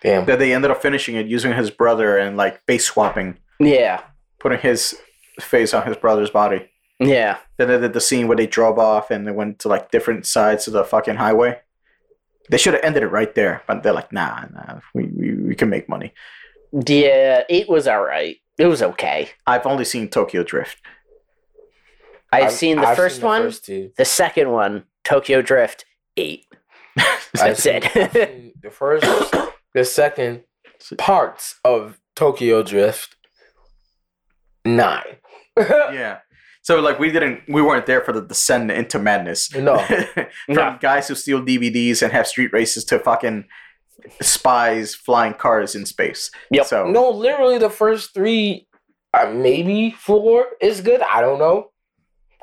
[0.00, 0.26] Damn.
[0.26, 4.00] That they ended up finishing it using his brother and like face swapping, Yeah.
[4.38, 4.94] putting his
[5.40, 6.70] face on his brother's body.
[7.00, 7.38] Yeah.
[7.56, 10.24] Then they did the scene where they drove off and they went to like different
[10.24, 11.58] sides of the fucking highway.
[12.50, 15.54] They should have ended it right there, but they're like, nah, nah, we, we, we
[15.54, 16.12] can make money.
[16.86, 17.42] Yeah.
[17.48, 18.36] It was all right.
[18.58, 19.30] It was okay.
[19.46, 20.80] I've only seen Tokyo Drift.
[22.32, 25.84] I've, seen the I've first seen the one, first the second one, Tokyo Drift,
[26.16, 26.44] eight.
[26.98, 28.62] I've That's seen- it.
[28.62, 29.34] The first,
[29.74, 30.42] the second
[30.98, 33.16] parts of Tokyo Drift.
[34.64, 35.16] Nine.
[35.58, 36.18] yeah.
[36.66, 39.54] So like we didn't, we weren't there for the descent into madness.
[39.54, 39.78] No.
[39.86, 40.76] From No.
[40.80, 43.44] guys who steal DVDs and have street races to fucking
[44.20, 46.28] spies flying cars in space.
[46.50, 46.66] Yep.
[46.66, 48.66] So No, literally the first three,
[49.14, 51.02] uh, maybe four is good.
[51.02, 51.70] I don't know.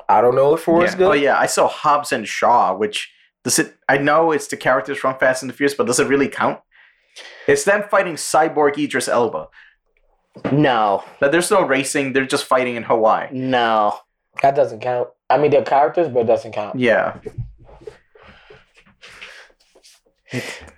[0.08, 1.06] I don't know if four is good.
[1.06, 3.12] Oh yeah, I saw Hobbs and Shaw, which
[3.44, 3.74] does it?
[3.90, 6.60] I know it's the characters from Fast and the Furious, but does it really count?
[7.46, 9.48] It's them fighting Cyborg Idris Elba.
[10.50, 11.04] No.
[11.20, 13.28] That there's no racing; they're just fighting in Hawaii.
[13.32, 13.98] No.
[14.42, 15.08] That doesn't count.
[15.30, 16.78] I mean, they're characters, but it doesn't count.
[16.78, 17.18] Yeah,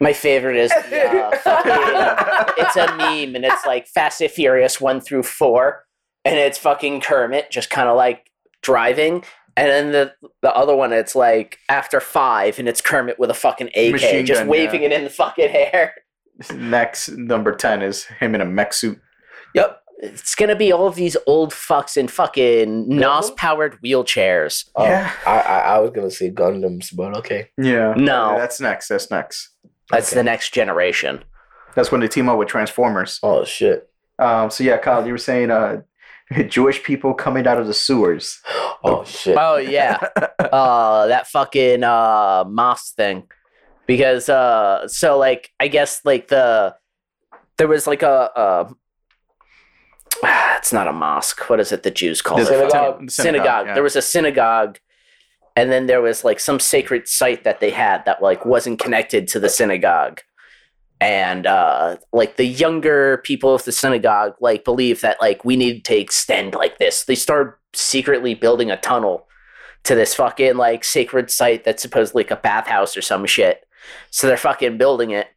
[0.00, 2.54] My favorite is the uh, fucking.
[2.58, 5.84] it's a meme, and it's like Fast and Furious one through four,
[6.24, 8.30] and it's fucking Kermit just kind of like
[8.62, 9.24] driving.
[9.56, 10.12] And then the
[10.42, 14.26] the other one, it's like after five, and it's Kermit with a fucking AK, Machine
[14.26, 14.88] just gun, waving yeah.
[14.88, 15.94] it in the fucking air.
[16.54, 19.00] next number ten is him in a mech suit.
[19.54, 19.80] Yep.
[19.98, 24.68] It's gonna be all of these old fucks in fucking NOS powered wheelchairs.
[24.76, 25.10] Oh, Yeah.
[25.26, 27.48] I, I I was gonna say Gundams, but okay.
[27.56, 28.36] Yeah, No.
[28.36, 28.88] that's next.
[28.88, 29.50] That's next.
[29.90, 30.20] That's Okay.
[30.20, 31.24] the next generation.
[31.74, 33.18] That's when they team up with Transformers.
[33.22, 33.88] Oh shit.
[34.18, 35.82] Um, so yeah, Kyle, you were saying uh,
[36.48, 38.40] Jewish people coming out of the sewers.
[38.84, 39.36] Oh shit.
[39.38, 39.98] Oh yeah,
[40.38, 43.28] uh, that fucking uh mosque thing,
[43.86, 46.74] because uh, so like I guess like the
[47.58, 48.68] there was like a uh,
[50.56, 51.48] it's not a mosque.
[51.48, 51.82] What is it?
[51.82, 53.10] The Jews call it synagogue.
[53.10, 53.66] synagogue.
[53.66, 53.74] yeah.
[53.74, 54.78] There was a synagogue,
[55.54, 59.28] and then there was like some sacred site that they had that like wasn't connected
[59.28, 60.20] to the synagogue,
[61.00, 65.84] and uh, like the younger people of the synagogue like believe that like we need
[65.86, 67.04] to extend like this.
[67.04, 69.26] They start secretly building a tunnel
[69.84, 73.64] to this fucking like sacred site that's supposedly like a bathhouse or some shit.
[74.10, 75.28] So they're fucking building it.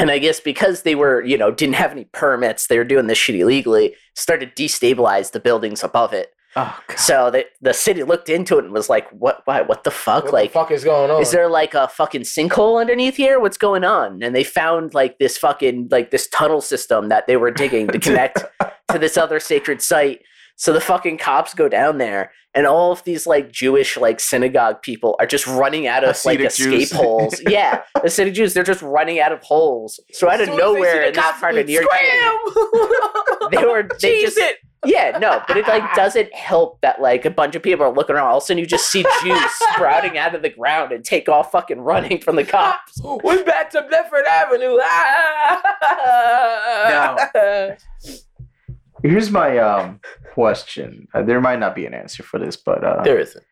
[0.00, 3.06] And I guess because they were, you know, didn't have any permits, they were doing
[3.06, 6.32] this shit illegally, started to destabilize the buildings above it.
[6.56, 6.98] Oh god.
[6.98, 9.42] So the the city looked into it and was like, "What?
[9.44, 9.60] Why?
[9.60, 10.24] What the fuck?
[10.24, 11.20] What like, the fuck is going on?
[11.20, 13.38] is there like a fucking sinkhole underneath here?
[13.38, 17.36] What's going on?" And they found like this fucking like this tunnel system that they
[17.36, 18.44] were digging to connect
[18.90, 20.22] to this other sacred site.
[20.60, 24.82] So the fucking cops go down there, and all of these like Jewish like synagogue
[24.82, 26.90] people are just running out of like escape Jews.
[26.92, 27.40] holes.
[27.48, 30.00] Yeah, the city Jews they're just running out of holes.
[30.12, 31.66] So out of As soon as they see nowhere the in this cops, part of
[31.66, 31.86] New York,
[33.52, 34.56] they were they Cheese just it.
[34.84, 38.16] yeah, no, but it like doesn't help that like a bunch of people are looking
[38.16, 38.26] around.
[38.26, 39.40] All of a sudden, you just see Jews
[39.70, 43.00] sprouting out of the ground and take off fucking running from the cops.
[43.22, 44.76] We're back to Bedford Avenue.
[44.82, 45.62] Ah!
[49.02, 50.00] Here's my um
[50.34, 51.08] question.
[51.14, 53.44] Uh, there might not be an answer for this, but uh, There isn't.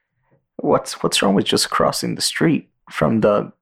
[0.57, 3.53] what's what's wrong with just crossing the street from the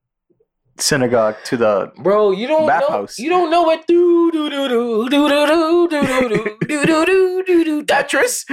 [0.79, 2.67] synagogue to the Bro, you don't know.
[2.67, 3.19] Bathhouse.
[3.19, 7.05] You don't know what do do do do do do do do do do do
[7.07, 8.45] do do do Tetris?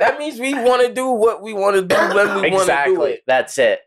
[0.00, 2.40] That means we want to do what we want to do when we want to
[2.40, 3.22] do it Exactly, it.
[3.26, 3.80] that's it.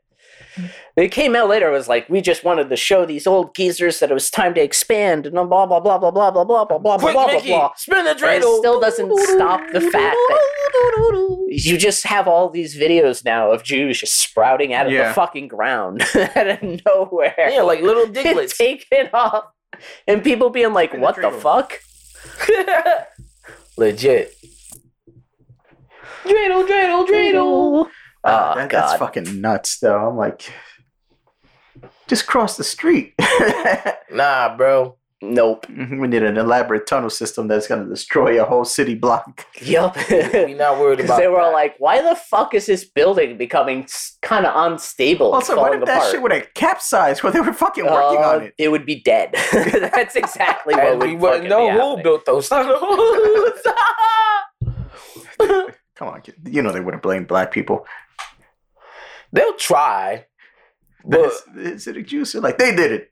[0.97, 1.69] It came out later.
[1.69, 4.53] It was like we just wanted to show these old geezers that it was time
[4.55, 7.25] to expand and blah blah blah blah blah blah blah blah blah blah Quick, blah
[7.25, 7.71] blah Mickey, blah.
[7.77, 12.75] spin the But it still doesn't stop the fact that you just have all these
[12.77, 15.07] videos now of Jews just sprouting out of Yeah.
[15.09, 16.01] the fucking ground
[16.35, 17.33] out of nowhere.
[17.37, 18.57] Yeah, like little Digletts.
[18.57, 19.45] taken off.
[20.07, 21.39] And people being like, the what the dreidel.
[21.41, 21.79] fuck?
[23.77, 24.33] Legit.
[26.25, 27.87] Dreidel, dreidel, dreidel.
[28.23, 28.81] Oh, that- God.
[28.81, 30.07] That's fucking nuts, though.
[30.09, 30.51] I'm like,
[32.07, 33.13] just cross the street.
[34.13, 34.97] Nah, bro.
[35.21, 35.67] Nope.
[35.69, 39.45] we need an elaborate tunnel system that's gonna destroy a whole city block.
[39.61, 39.95] Yup.
[40.09, 41.53] We not worried Because about they were that.
[41.53, 43.87] like, why the fuck is this building becoming
[44.21, 45.31] kind of unstable?
[45.33, 48.41] Also, what if that shit would have capsized while they were fucking working Uh, on
[48.43, 48.53] it?
[48.57, 49.29] It would be dead.
[49.53, 52.03] That's exactly what we wouldn't fucking know who happening.
[52.03, 52.81] built those tunnels.
[55.95, 56.35] Come on, kid.
[56.49, 57.85] you know they would have blamed black people.
[59.31, 60.25] They'll try,
[61.05, 63.11] But it's, it's Jews are like they did it.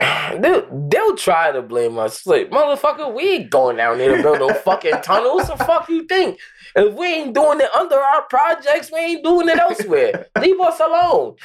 [0.40, 2.26] they'll, they'll try to blame us.
[2.26, 5.48] Like, motherfucker, we ain't going down there to build no fucking tunnels.
[5.48, 6.38] The fuck you think?
[6.76, 10.26] If we ain't doing it under our projects, we ain't doing it elsewhere.
[10.40, 11.34] Leave us alone.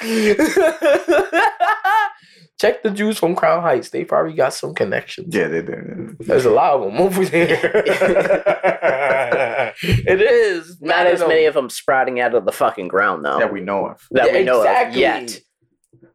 [2.64, 3.90] Check the Jews from Crown Heights.
[3.90, 5.34] They probably got some connections.
[5.34, 6.16] Yeah, they did.
[6.20, 7.60] There's a lot of them over there.
[9.82, 10.80] it is.
[10.80, 13.38] Not as many of them sprouting out of the fucking ground, though.
[13.38, 14.00] That we know of.
[14.12, 15.00] that we know of Exactly.
[15.02, 15.40] yet.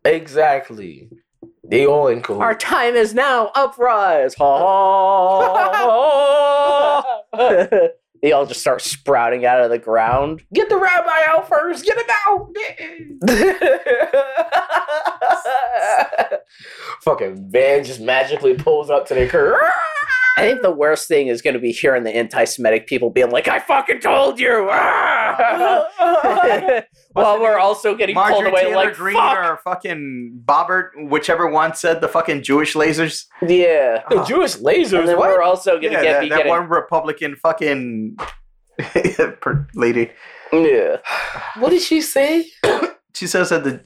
[0.06, 1.10] Exactly.
[1.64, 2.42] They all in cahoots.
[2.42, 3.52] Our time is now.
[3.54, 4.34] Uprise.
[4.40, 5.66] Ha.
[8.22, 10.44] they all just start sprouting out of the ground.
[10.54, 11.86] Get the rabbi out first.
[11.86, 12.56] Get him out.
[17.02, 19.58] Fucking van just magically pulls up to the curb.
[20.38, 23.48] I think the worst thing is going to be hearing the anti-Semitic people being like,
[23.48, 24.50] "I fucking told you,"
[27.14, 31.48] while we're also getting pulled Marjorie away Taylor like, Greene "Fuck." or fucking Boebert, whichever
[31.48, 33.26] one said the fucking Jewish lasers.
[33.42, 34.04] Yeah.
[34.10, 34.26] the uh-huh.
[34.26, 35.00] Jewish lasers.
[35.00, 35.30] And then what?
[35.30, 38.18] we're also going to Yeah, get that, that getting one Republican fucking
[39.76, 40.12] lady.
[40.54, 40.98] yeah.
[41.58, 42.46] What did she say?
[43.14, 43.84] She says that the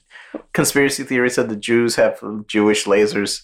[0.54, 3.44] conspiracy theory said the Jews have Jewish lasers.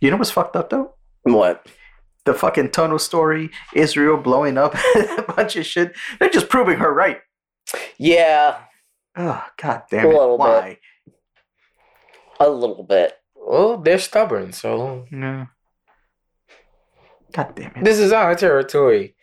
[0.00, 0.94] You know what's fucked up though?
[1.22, 1.66] What?
[2.24, 5.96] The fucking tunnel story, Israel blowing up, a bunch of shit.
[6.18, 7.18] They're just proving her right.
[7.98, 8.58] Yeah,
[9.16, 10.12] Oh god damn A it!
[10.12, 10.44] little bit.
[10.44, 10.78] Why?
[12.38, 13.14] a little bit.
[13.34, 15.46] Well, they're stubborn, so No.
[17.32, 17.84] God damn it!
[17.84, 19.14] this is our territory.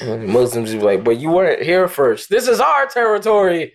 [0.00, 2.28] And Muslims be like, but you weren't here first.
[2.28, 3.72] This is our territory.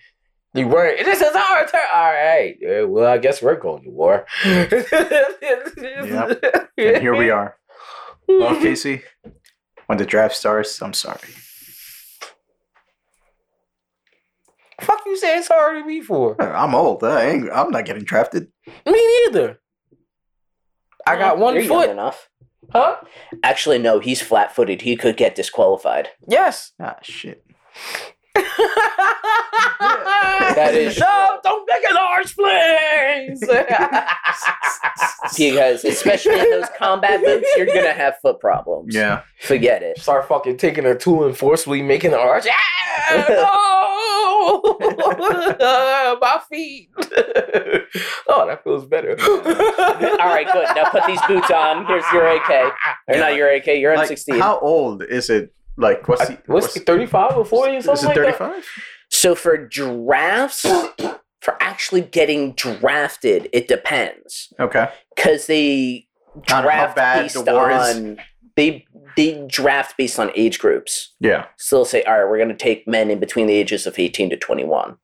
[0.56, 1.04] You weren't.
[1.06, 1.82] This is our turn.
[1.94, 2.56] All right.
[2.64, 4.26] Uh, well, I guess we're going to war.
[6.78, 7.58] And here we are.
[8.28, 9.04] Well, Casey,
[9.86, 11.20] when the draft starts, I'm sorry.
[14.82, 16.40] Fuck you saying sorry to me for?
[16.42, 17.04] I'm old.
[17.04, 18.52] I ain't, I'm not getting drafted.
[18.86, 19.60] Me neither.
[21.08, 21.90] I got one You're young foot.
[21.92, 22.30] enough.
[22.72, 22.98] Huh?
[23.44, 24.00] Actually, no.
[24.00, 24.82] He's flat-footed.
[24.82, 26.10] He could get disqualified.
[26.28, 26.72] Yes.
[26.80, 27.46] Ah, shit.
[30.56, 31.40] That is no.
[31.44, 33.40] Don't making orange, please.
[35.38, 38.94] because especially in those combat boots, you're gonna have foot problems.
[38.96, 39.22] Yeah.
[39.42, 40.00] Forget it.
[40.00, 42.46] Start fucking taking a tool and forcefully making an arch.
[42.50, 44.78] Ah, no!
[46.22, 46.90] My feet.
[48.28, 49.18] oh, that feels better.
[49.20, 50.68] All right, good.
[50.76, 51.86] Now put these boots on.
[51.86, 52.74] Here's your AK.
[53.08, 54.40] Or not your AK, your Like, M16.
[54.40, 55.54] how old is it?
[55.78, 58.38] Like, what's the, What's what's, it, 35 or 40 or is something it like that?
[58.38, 58.66] 35?
[59.10, 60.62] So for drafts,
[61.42, 64.90] for actually getting drafted, it depends Okay.
[65.16, 67.96] because they On how draft bad based the war is?
[67.98, 68.18] on
[68.56, 68.86] they
[69.18, 71.14] they draft based on age groups.
[71.20, 71.46] Yeah.
[71.58, 74.00] So they'll say, all right, we're going to take men in between the ages of
[74.00, 74.96] eighteen to twenty one.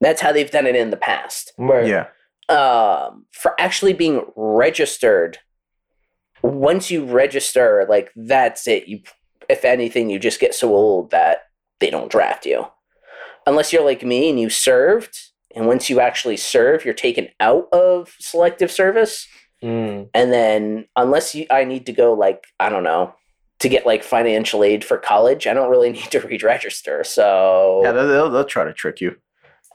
[0.00, 1.52] That's how they've done it in the past.
[1.56, 1.86] Right.
[1.86, 2.06] Yeah.
[2.48, 5.38] Um, for actually being registered,
[6.42, 8.86] once you register, like that's it.
[8.88, 9.00] You,
[9.48, 11.44] if anything, you just get so old that
[11.80, 12.66] they don't draft you,
[13.46, 15.18] unless you're like me and you served.
[15.54, 19.26] And once you actually serve, you're taken out of selective service.
[19.62, 20.10] Mm.
[20.12, 23.14] And then, unless you, I need to go like I don't know
[23.60, 27.04] to get like financial aid for college, I don't really need to re-register.
[27.04, 29.16] So Yeah, they'll, they'll, they'll try to trick you.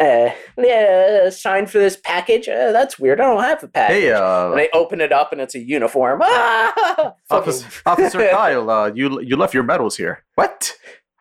[0.02, 2.48] Uh, yeah, sign for this package.
[2.50, 3.22] Uh, that's weird.
[3.22, 3.96] I don't have a package.
[4.04, 6.22] Hey, uh, and I open it up and it's a uniform.
[6.34, 7.14] Ah!
[7.30, 10.24] Officer, Officer Kyle, uh, you you left your medals here.
[10.36, 10.76] What?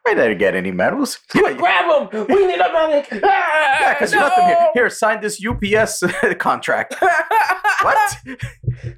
[0.06, 1.18] I didn't get any medals.
[1.30, 2.26] Quick, grab them.
[2.28, 3.08] We need a medic!
[3.22, 4.68] Ah, Yeah, because you left them here.
[4.74, 6.02] Here, sign this UPS
[6.38, 6.94] contract.
[7.82, 8.16] What?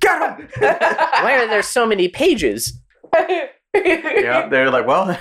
[0.01, 0.49] Get him!
[0.61, 2.81] Why are there so many pages?
[3.75, 5.19] yeah, they're like, well,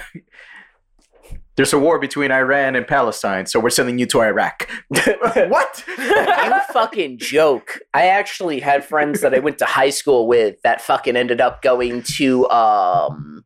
[1.58, 4.70] there's a war between Iran and Palestine, so we're sending you to Iraq.
[4.90, 5.84] what?
[5.88, 7.80] You fucking joke.
[7.94, 11.62] I actually had friends that I went to high school with that fucking ended up
[11.62, 13.44] going to um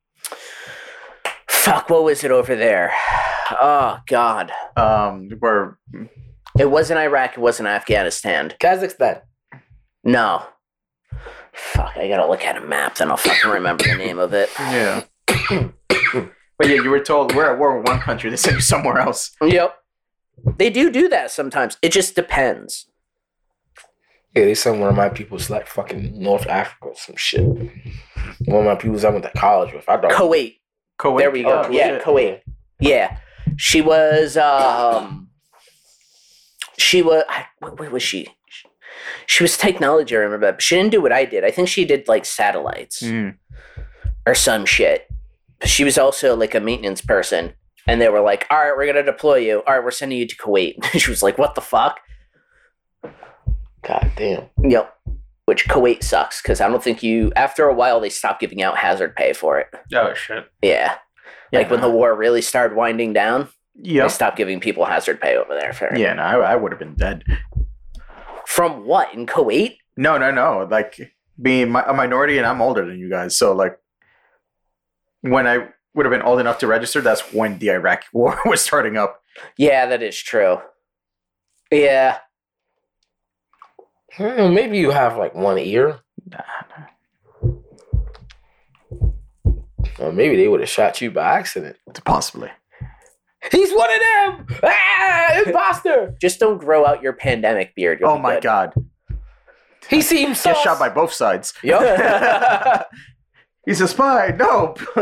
[1.47, 2.93] fuck what was it over there?
[3.51, 4.51] Oh god.
[4.77, 5.75] um, we're
[6.57, 8.53] It wasn't Iraq, it wasn't Afghanistan.
[8.59, 9.21] Kazakhstan.
[10.03, 10.45] No.
[11.53, 14.49] Fuck, I gotta look at a map, then I'll fucking remember the name of it.
[14.59, 15.03] yeah.
[16.57, 18.29] but yeah, you were told we're at war with one country.
[18.29, 19.31] They send you somewhere else.
[19.43, 19.75] Yep.
[20.57, 21.77] They do do that sometimes.
[21.81, 22.87] It just depends.
[24.35, 27.41] Yeah, they sent one of my people people's like fucking North Africa or some shit.
[28.45, 29.87] One of my people's I went to college with.
[29.87, 30.57] I don't Kuwait.
[30.99, 31.19] Kuwait.
[31.19, 31.63] There we go.
[31.65, 32.03] Oh, yeah, shit.
[32.03, 32.41] Kuwait.
[32.79, 33.17] Yeah.
[33.57, 35.29] She was um
[36.77, 38.27] she was I- what, what was she?
[39.25, 40.55] She was technology, I remember that.
[40.55, 41.43] But she didn't do what I did.
[41.45, 43.37] I think she did like satellites Mm.
[44.27, 45.07] or some shit.
[45.59, 47.53] But she was also like a maintenance person.
[47.87, 49.61] And they were like, all right, we're going to deploy you.
[49.67, 50.83] All right, we're sending you to Kuwait.
[50.99, 51.99] she was like, what the fuck?
[53.83, 54.45] God damn.
[54.63, 54.91] Yep.
[55.45, 58.77] Which Kuwait sucks because I don't think you, after a while, they stopped giving out
[58.77, 59.67] hazard pay for it.
[59.93, 60.45] Oh shit.
[60.63, 60.97] Yeah.
[61.51, 65.21] Yeah, like when the war really started winding down, yeah, they stopped giving people hazard
[65.21, 65.73] pay over there.
[65.73, 67.23] For yeah, no, I, I would have been dead.
[68.47, 69.13] From what?
[69.13, 69.77] In Kuwait?
[69.95, 70.67] No, no, no.
[70.69, 70.99] Like
[71.39, 73.77] being mi- a minority, and I'm older than you guys, so like
[75.29, 78.61] when I would have been old enough to register, that's when the Iraq War was
[78.61, 79.21] starting up.
[79.57, 80.57] Yeah, that is true.
[81.71, 82.19] Yeah.
[84.13, 85.99] Hmm, maybe you have like one ear.
[89.99, 91.77] Or maybe they would have shot you by accident.
[92.03, 92.49] Possibly.
[93.51, 94.59] He's one of them!
[94.63, 96.15] Ah, imposter!
[96.19, 97.99] Just don't grow out your pandemic beard.
[98.01, 98.43] you'll Oh my good.
[98.43, 98.73] god.
[99.89, 101.53] He seems so Get shot by both sides.
[101.63, 102.87] Yup.
[103.65, 104.33] He's a spy.
[104.37, 104.75] No.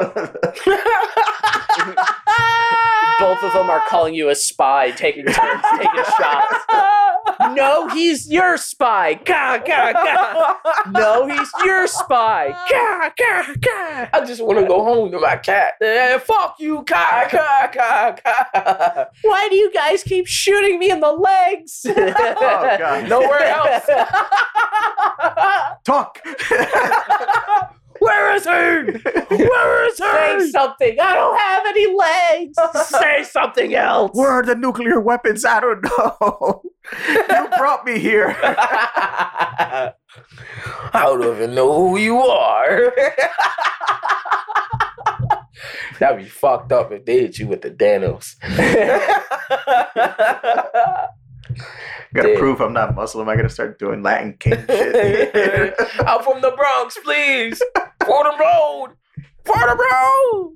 [3.20, 6.66] Both of them are calling you a spy, taking turns taking shots.
[7.52, 9.16] No, he's your spy.
[9.16, 10.56] Gah, gah, gah.
[10.92, 12.50] No, he's your spy.
[12.70, 14.10] Gah, gah, gah.
[14.14, 15.74] I just want to go home to my cat.
[15.82, 19.06] Eh, fuck you, ka, ka, ka, ka.
[19.22, 21.86] Why do you guys keep shooting me in the legs?
[21.96, 23.10] Oh, God.
[23.10, 23.86] Nowhere else.
[25.86, 26.20] Talk.
[28.04, 28.50] Where is he?
[28.50, 30.40] Where is her?
[30.40, 30.52] Say he?
[30.52, 31.00] something.
[31.00, 32.58] I don't have any legs.
[32.90, 34.12] Say something else.
[34.14, 35.46] Where are the nuclear weapons?
[35.46, 36.64] I don't know.
[37.08, 38.36] you brought me here.
[38.44, 39.94] I
[40.94, 42.94] don't even know who you are.
[46.00, 48.36] That'd be fucked up if they hit you with the Danos.
[52.14, 52.38] Gotta Damn.
[52.38, 53.30] prove I'm not Muslim.
[53.30, 55.74] I gotta start doing Latin king shit.
[56.00, 57.62] I'm from the Bronx, please.
[58.06, 58.90] Fordham Road.
[59.46, 60.56] Fordham Road.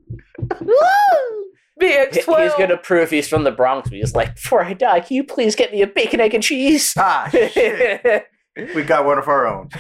[1.82, 2.44] BX12.
[2.44, 3.90] He's gonna prove he's from the Bronx.
[3.90, 6.44] But he's like, before I die, can you please get me a bacon, egg, and
[6.44, 6.94] cheese?
[6.98, 8.28] ah, shit.
[8.74, 9.70] We got one of our own.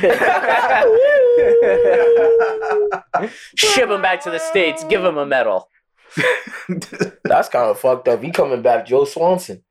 [3.56, 4.84] Ship him back to the states.
[4.84, 5.70] Give him a medal.
[7.24, 8.22] That's kind of fucked up.
[8.22, 9.64] He coming back, Joe Swanson.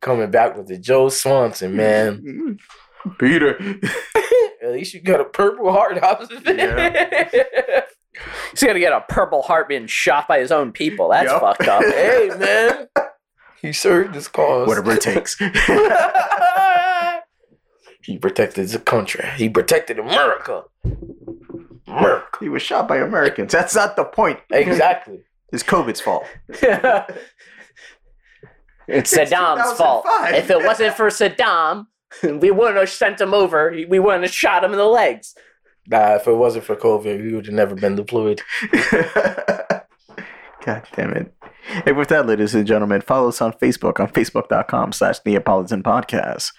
[0.00, 2.58] Coming back with the Joe Swanson, man.
[3.18, 3.58] Peter.
[4.62, 7.88] At least you got a purple heart out of it.
[8.50, 11.10] He's gonna get a purple heart being shot by his own people.
[11.10, 11.40] That's Yup.
[11.40, 11.82] fucked up.
[11.84, 12.88] hey, man.
[13.62, 14.66] He served his cause.
[14.66, 15.36] Whatever it takes.
[18.02, 19.24] he protected the country.
[19.36, 20.64] He protected America.
[21.86, 22.38] America.
[22.40, 23.52] he was shot by Americans.
[23.52, 24.40] That's not the point.
[24.50, 25.20] Exactly.
[25.52, 26.24] It's COVID's fault.
[28.88, 30.06] It's Saddam's fault.
[30.28, 31.86] If it wasn't for Saddam,
[32.22, 33.70] we wouldn't have sent him over.
[33.88, 35.34] We wouldn't have shot him in the legs.
[35.86, 38.42] Nah, if it wasn't for COVID, we would have never been deployed.
[40.64, 41.32] God damn it.
[41.86, 46.52] And with that, ladies and gentlemen, follow us on Facebook on facebook.com slash Neopolitan Podcast,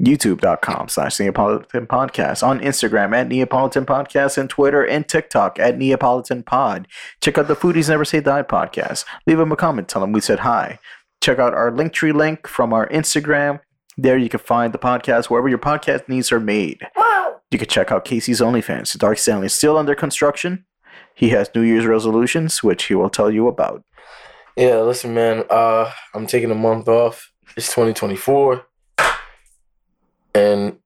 [0.00, 6.44] youtube.com slash Neopolitan Podcast, on Instagram at Neopolitan Podcast, and Twitter and TikTok at Neopolitan
[6.44, 6.86] Pod.
[7.22, 9.04] Check out the Foodies Never Say Die podcast.
[9.26, 10.78] Leave them a comment, tell them we said hi.
[11.20, 13.60] Check out our Linktree link from our Instagram.
[13.96, 16.86] There you can find the podcast wherever your podcast needs are made.
[17.50, 18.96] You can check out Casey's OnlyFans.
[18.98, 20.64] Dark Stanley is still under construction.
[21.14, 23.82] He has New Year's resolutions, which he will tell you about.
[24.56, 25.44] Yeah, listen, man.
[25.50, 27.32] Uh, I'm taking a month off.
[27.56, 28.66] It's 2024,
[30.34, 30.78] and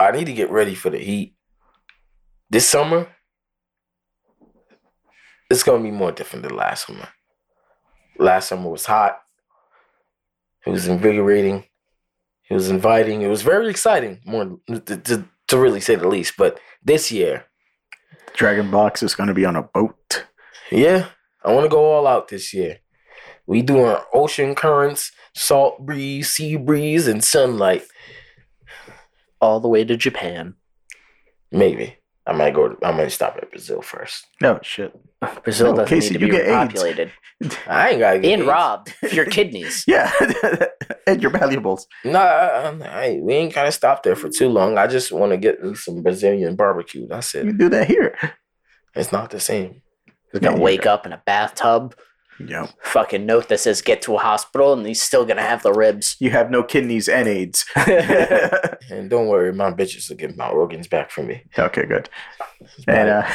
[0.00, 1.34] I need to get ready for the heat.
[2.50, 3.08] This summer,
[5.48, 7.08] it's gonna be more different than last summer.
[8.18, 9.20] Last summer was hot.
[10.66, 11.64] It was invigorating.
[12.48, 13.22] It was inviting.
[13.22, 16.34] It was very exciting, more to, to, to really say the least.
[16.36, 17.46] But this year,
[18.34, 20.26] Dragon Box is going to be on a boat.
[20.70, 21.08] yeah,
[21.44, 22.78] I want to go all out this year.
[23.46, 27.84] We doing ocean currents, salt breeze, sea breeze, and sunlight.
[29.40, 30.54] All the way to Japan.
[31.52, 32.76] Maybe I might go.
[32.82, 34.26] I might stop at Brazil first.
[34.40, 34.92] No shit.
[35.42, 36.82] Brazil No, doesn't Casey, need to you be get AIDS.
[37.66, 38.48] I ain't gotta get And AIDS.
[38.48, 39.84] robbed of your kidneys.
[39.86, 40.10] Yeah,
[41.06, 41.86] and your valuables.
[42.04, 44.78] Nah, I, I, we ain't gotta stop there for too long.
[44.78, 47.06] I just want to get me some Brazilian barbecue.
[47.08, 47.44] That's You it.
[47.44, 48.16] can do that here.
[48.94, 49.82] It's not the same.
[50.32, 51.94] He's gonna Yeah, wake up in a bathtub,
[52.40, 52.66] Yeah.
[52.82, 56.16] fucking note that says get to a hospital, and he's still gonna have the ribs.
[56.18, 57.64] You have no kidneys and AIDS.
[58.90, 61.42] And don't worry, my bitches will get my organs back for me.
[61.58, 62.08] okay, good.
[62.86, 63.30] And uh,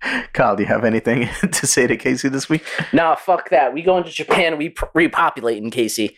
[0.32, 2.64] Kyle, do you have anything to say to Casey this week?
[2.92, 3.72] Nah, fuck that.
[3.74, 4.56] We going to Japan.
[4.56, 6.16] We pr- repopulating Casey.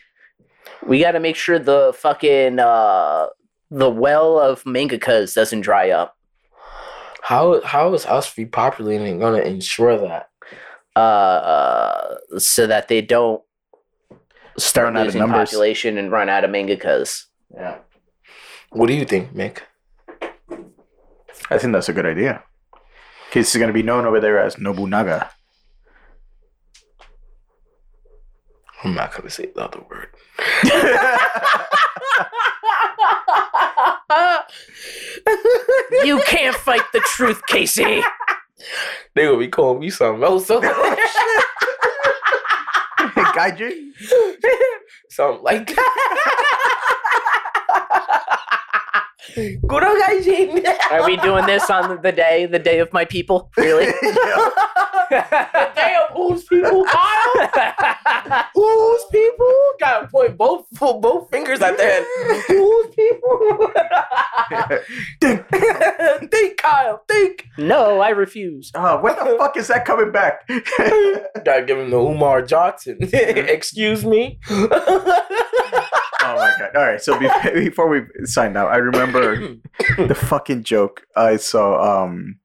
[0.86, 3.26] We got to make sure the fucking uh,
[3.70, 6.16] the well of mangakas doesn't dry up.
[7.22, 10.30] How how is us repopulating gonna ensure that?
[10.98, 13.40] Uh, uh, so that they don't
[14.56, 15.50] start Run out of losing numbers.
[15.50, 17.26] population and run out of mangakas.
[17.54, 17.78] Yeah.
[18.70, 19.60] What do you think, Mick?
[21.50, 22.42] I think that's a good idea.
[23.30, 25.30] Casey's going to be known over there as Nobunaga.
[28.82, 30.08] I'm not gonna say the other word.
[36.04, 38.02] you can't fight the truth, Casey.
[39.14, 40.48] They gonna be calling me something else.
[43.38, 43.92] Gaijin?
[45.10, 46.54] something like that.
[49.34, 50.66] Good gaijin.
[50.90, 53.50] Are we doing this on the day, the day of my people?
[53.56, 53.86] Really?
[55.10, 58.44] the day of whose people, Kyle?
[58.54, 59.54] Whose people?
[59.80, 62.06] Gotta point both both fingers at their head.
[62.48, 63.72] Whose people?
[65.20, 67.02] think, think, Kyle.
[67.08, 67.46] Think.
[67.58, 68.70] no, I refuse.
[68.74, 70.48] Uh, oh, when the fuck is that coming back?
[71.44, 72.98] Gotta give him the Umar Johnson.
[73.00, 74.38] Excuse me.
[76.38, 76.76] My god!
[76.76, 77.28] All right, so be-
[77.68, 79.56] before we sign out, I remember
[79.98, 82.04] the fucking joke I saw.
[82.04, 82.38] Um,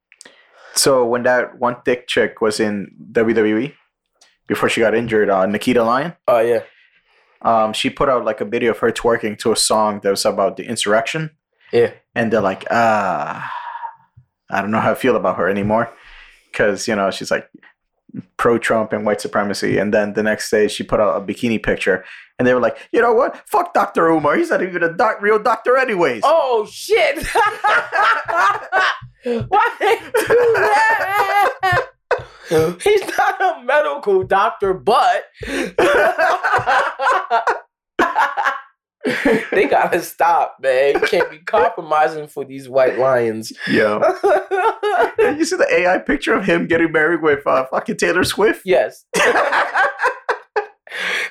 [0.74, 3.72] so when that one thick chick was in WWE
[4.46, 6.60] before she got injured, uh, Nikkita Lyon, Oh yeah.
[7.42, 10.24] um, she put out like a video of her twerking to a song that was
[10.24, 11.30] about the insurrection,
[11.72, 11.92] Yeah.
[12.14, 13.50] and they're like, ah,
[14.50, 15.90] I don't know how I feel about her anymore,
[16.50, 17.48] because you know she's like
[18.44, 21.62] pro Trump and white supremacy, and then the next day she put out a bikini
[21.62, 22.04] picture,
[22.38, 23.42] and they were like, you know what?
[23.48, 24.06] Fuck Dr.
[24.08, 24.36] Umar.
[24.36, 26.20] He's not even a doc- real doctor, anyways.
[26.26, 27.26] Oh shit!
[29.24, 31.88] Why they do that?
[32.82, 35.24] He's not a medical doctor, but
[39.52, 40.94] they gotta stop, man.
[40.94, 43.52] You can't be compromising for these white lions.
[43.68, 43.98] Yeah.
[45.18, 48.62] you see the AI picture of him getting married with uh, fucking Taylor Swift?
[48.64, 49.04] yes.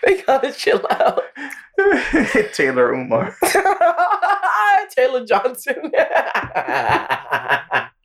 [0.04, 1.22] they gotta chill out.
[2.54, 3.36] Taylor Umar.
[4.96, 5.92] Taylor Johnson.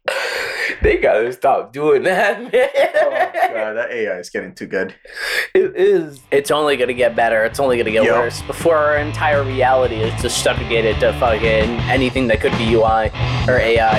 [0.83, 2.53] they gotta stop doing that, man.
[2.53, 3.11] oh
[3.55, 4.95] god, that AI is getting too good.
[5.55, 6.21] It is.
[6.31, 7.45] It's only gonna get better.
[7.45, 8.15] It's only gonna get Yep.
[8.15, 8.43] worse.
[8.43, 13.11] Before our entire reality is just subjugated to fucking anything that could be UI
[13.49, 13.99] or AI.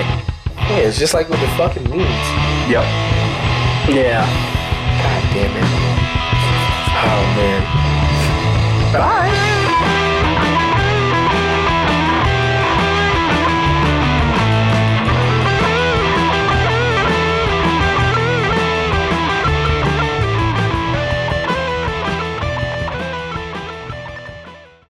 [0.69, 2.01] Yeah, it's just like with the fucking memes.
[2.69, 2.83] Yep.
[3.89, 4.25] Yeah.
[5.01, 5.63] God damn it.
[7.01, 7.61] Oh man.
[8.93, 9.58] Bye.